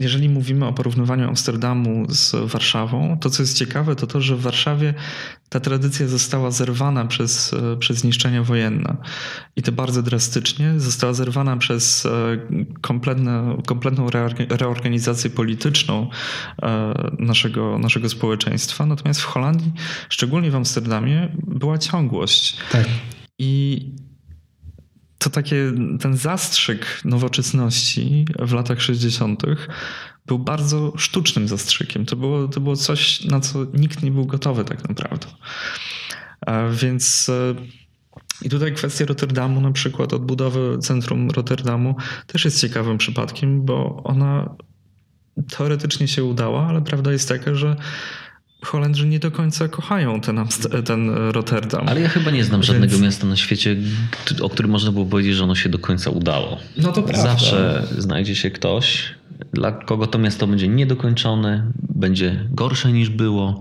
jeżeli 0.00 0.28
mówimy 0.28 0.66
o 0.66 0.72
porównywaniu 0.72 1.28
Amsterdamu 1.28 2.06
z 2.08 2.34
Warszawą, 2.52 3.18
to 3.20 3.30
co 3.30 3.42
jest 3.42 3.58
ciekawe, 3.58 3.96
to 3.96 4.06
to, 4.06 4.20
że 4.20 4.36
w 4.36 4.40
Warszawie 4.40 4.94
ta 5.48 5.60
tradycja 5.60 6.08
została 6.08 6.50
zerwana 6.50 7.04
przez, 7.04 7.52
e, 7.52 7.76
przez 7.76 7.98
zniszczenia 7.98 8.42
wojenne. 8.42 8.96
I 9.56 9.62
to 9.62 9.72
bardzo 9.72 10.02
drastycznie. 10.02 10.80
Została 10.80 11.12
zerwana 11.12 11.56
przez 11.56 12.06
e, 12.06 12.10
kompletne, 12.80 13.56
kompletną 13.66 14.06
reorganizację 14.48 15.30
polityczną 15.30 16.10
e, 16.62 16.94
naszego, 17.18 17.78
naszego 17.78 18.08
społeczeństwa. 18.08 18.86
Natomiast 18.86 19.20
w 19.20 19.24
Holandii, 19.24 19.72
szczególnie 20.08 20.50
w 20.50 20.56
Amsterdamie, 20.56 21.28
była 21.46 21.78
ciągłość. 21.78 22.56
Tak. 22.72 22.86
I 23.38 23.80
to 25.24 25.30
takie, 25.30 25.72
ten 26.00 26.16
zastrzyk 26.16 27.00
nowoczesności 27.04 28.24
w 28.38 28.52
latach 28.52 28.82
60. 28.82 29.42
był 30.26 30.38
bardzo 30.38 30.92
sztucznym 30.96 31.48
zastrzykiem. 31.48 32.06
To 32.06 32.16
było, 32.16 32.48
to 32.48 32.60
było 32.60 32.76
coś, 32.76 33.24
na 33.24 33.40
co 33.40 33.66
nikt 33.74 34.02
nie 34.02 34.10
był 34.10 34.26
gotowy 34.26 34.64
tak 34.64 34.88
naprawdę. 34.88 35.26
Więc 36.72 37.28
e, 37.28 37.54
i 38.42 38.48
tutaj 38.48 38.74
kwestia 38.74 39.04
Rotterdamu, 39.04 39.60
na 39.60 39.72
przykład 39.72 40.12
odbudowy 40.12 40.78
centrum 40.78 41.30
Rotterdamu, 41.30 41.96
też 42.26 42.44
jest 42.44 42.60
ciekawym 42.60 42.98
przypadkiem, 42.98 43.64
bo 43.64 44.02
ona 44.04 44.56
teoretycznie 45.56 46.08
się 46.08 46.24
udała, 46.24 46.66
ale 46.66 46.82
prawda 46.82 47.12
jest 47.12 47.28
taka, 47.28 47.54
że 47.54 47.76
Holendrzy 48.64 49.06
nie 49.06 49.18
do 49.18 49.30
końca 49.30 49.68
kochają 49.68 50.20
ten, 50.20 50.44
ten 50.84 51.10
Rotterdam. 51.10 51.88
Ale 51.88 52.00
ja 52.00 52.08
chyba 52.08 52.30
nie 52.30 52.44
znam 52.44 52.62
żadnego 52.62 52.90
Więc... 52.90 53.02
miasta 53.02 53.26
na 53.26 53.36
świecie, 53.36 53.76
o 54.40 54.48
którym 54.48 54.70
można 54.70 54.92
było 54.92 55.06
powiedzieć, 55.06 55.34
że 55.34 55.44
ono 55.44 55.54
się 55.54 55.68
do 55.68 55.78
końca 55.78 56.10
udało. 56.10 56.58
No 56.76 56.92
to 56.92 57.02
prawda. 57.02 57.22
Zawsze 57.22 57.86
znajdzie 57.98 58.34
się 58.34 58.50
ktoś, 58.50 59.14
dla 59.52 59.72
kogo 59.72 60.06
to 60.06 60.18
miasto 60.18 60.46
będzie 60.46 60.68
niedokończone, 60.68 61.72
będzie 61.94 62.48
gorsze 62.50 62.92
niż 62.92 63.10
było, 63.10 63.60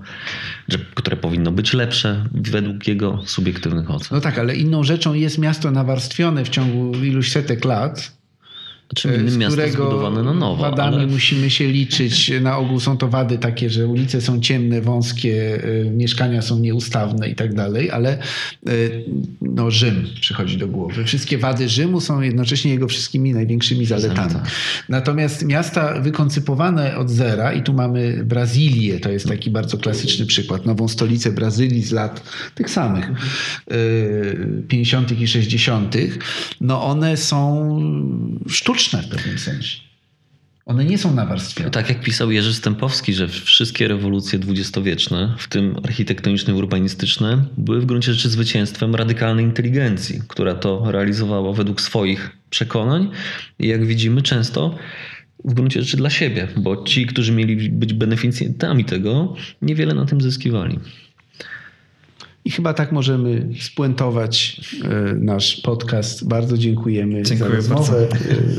które 0.94 1.18
powinno 1.18 1.52
być 1.52 1.74
lepsze 1.74 2.26
według 2.34 2.88
jego 2.88 3.22
subiektywnych 3.26 3.92
ocen. 3.92 4.08
No 4.12 4.22
tak, 4.22 4.40
ale 4.40 4.56
inną 4.56 4.84
rzeczą 4.84 5.14
jest 5.14 5.38
miasto 5.38 5.72
nawarstwione 5.72 6.46
w 6.46 6.50
ciągu 6.50 6.98
iluś 6.98 7.32
setek 7.32 7.66
lat 7.66 8.23
Czym 8.96 9.16
innym 9.16 9.38
miasto 9.38 9.70
zbudowane 9.70 10.24
na 10.24 10.34
nowo. 10.34 10.62
wadami 10.62 10.96
ale... 10.96 11.08
musimy 11.08 11.50
się 11.50 11.68
liczyć. 11.68 12.32
Na 12.42 12.58
ogół 12.58 12.80
są 12.80 12.98
to 12.98 13.08
wady 13.08 13.38
takie, 13.38 13.70
że 13.70 13.88
ulice 13.88 14.22
są 14.22 14.40
ciemne, 14.40 14.82
wąskie, 14.82 15.66
y, 15.66 15.92
mieszkania 15.96 16.42
są 16.42 16.60
nieustawne 16.60 17.30
i 17.30 17.36
tak 17.36 17.54
dalej, 17.54 17.92
ale 17.92 18.18
y, 18.70 19.04
no, 19.42 19.72
Rzym 19.72 20.08
przychodzi 20.22 20.58
do 20.58 20.68
głowy. 20.68 21.06
Wszystkie 21.06 21.38
wady 21.38 21.70
Rzymu 21.70 22.02
są 22.02 22.22
jednocześnie 22.22 22.72
jego 22.72 22.88
wszystkimi 22.88 23.34
największymi 23.34 23.86
zaletami. 23.86 24.32
Zaleta. 24.32 24.50
Natomiast 24.90 25.46
miasta 25.46 26.02
wykoncypowane 26.02 26.98
od 26.98 27.10
zera, 27.10 27.54
i 27.54 27.64
tu 27.64 27.74
mamy 27.74 28.24
Brazylię, 28.26 29.00
to 29.00 29.10
jest 29.10 29.28
taki 29.28 29.52
bardzo 29.52 29.78
klasyczny 29.78 30.26
przykład, 30.26 30.66
nową 30.66 30.88
stolicę 30.88 31.32
Brazylii 31.32 31.84
z 31.84 31.92
lat 31.92 32.24
tych 32.56 32.70
samych, 32.70 33.10
y, 33.72 34.64
50. 34.68 35.22
i 35.22 35.28
60., 35.28 35.96
no 36.62 36.84
one 36.84 37.18
są 37.18 37.64
sztuczne 38.48 38.83
w 38.92 39.08
pewnym 39.08 39.40
sensie. 39.40 39.78
One 40.66 40.86
nie 40.86 40.98
są 40.98 41.16
nawarstwione. 41.16 41.72
Tak 41.72 41.90
jak 41.90 42.02
pisał 42.02 42.32
Jerzy 42.32 42.54
Stępowski, 42.54 43.14
że 43.14 43.28
wszystkie 43.28 43.88
rewolucje 43.88 44.40
dwudziestowieczne, 44.40 45.36
w 45.38 45.48
tym 45.48 45.76
architektoniczne 45.84 46.54
i 46.54 46.58
urbanistyczne, 46.58 47.46
były 47.58 47.82
w 47.82 47.86
gruncie 47.86 48.14
rzeczy 48.14 48.30
zwycięstwem 48.30 48.96
radykalnej 48.96 49.46
inteligencji, 49.46 50.22
która 50.28 50.56
to 50.56 50.92
realizowała 50.92 51.54
według 51.54 51.82
swoich 51.82 52.38
przekonań 52.50 53.10
i 53.60 53.68
jak 53.68 53.86
widzimy 53.86 54.22
często 54.22 54.76
w 55.46 55.54
gruncie 55.54 55.82
rzeczy 55.82 55.98
dla 55.98 56.10
siebie, 56.10 56.48
bo 56.58 56.84
ci, 56.84 57.06
którzy 57.06 57.32
mieli 57.32 57.70
być 57.70 57.94
beneficjentami 57.94 58.86
tego, 58.86 59.36
niewiele 59.62 59.94
na 59.94 60.06
tym 60.06 60.22
zyskiwali. 60.22 60.80
I 62.46 62.52
chyba 62.52 62.74
tak 62.74 62.92
możemy 62.92 63.50
spuentować 63.60 64.62
e, 64.84 65.14
nasz 65.14 65.62
podcast. 65.62 66.28
Bardzo 66.28 66.58
dziękujemy 66.58 67.24
Dziękuję 67.24 67.50
za 67.50 67.56
rozmowę 67.56 68.08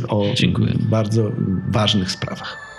e, 0.03 0.09
o 0.09 0.25
Dziękuję. 0.35 0.73
bardzo 0.91 1.33
ważnych 1.73 2.11
sprawach. 2.11 2.74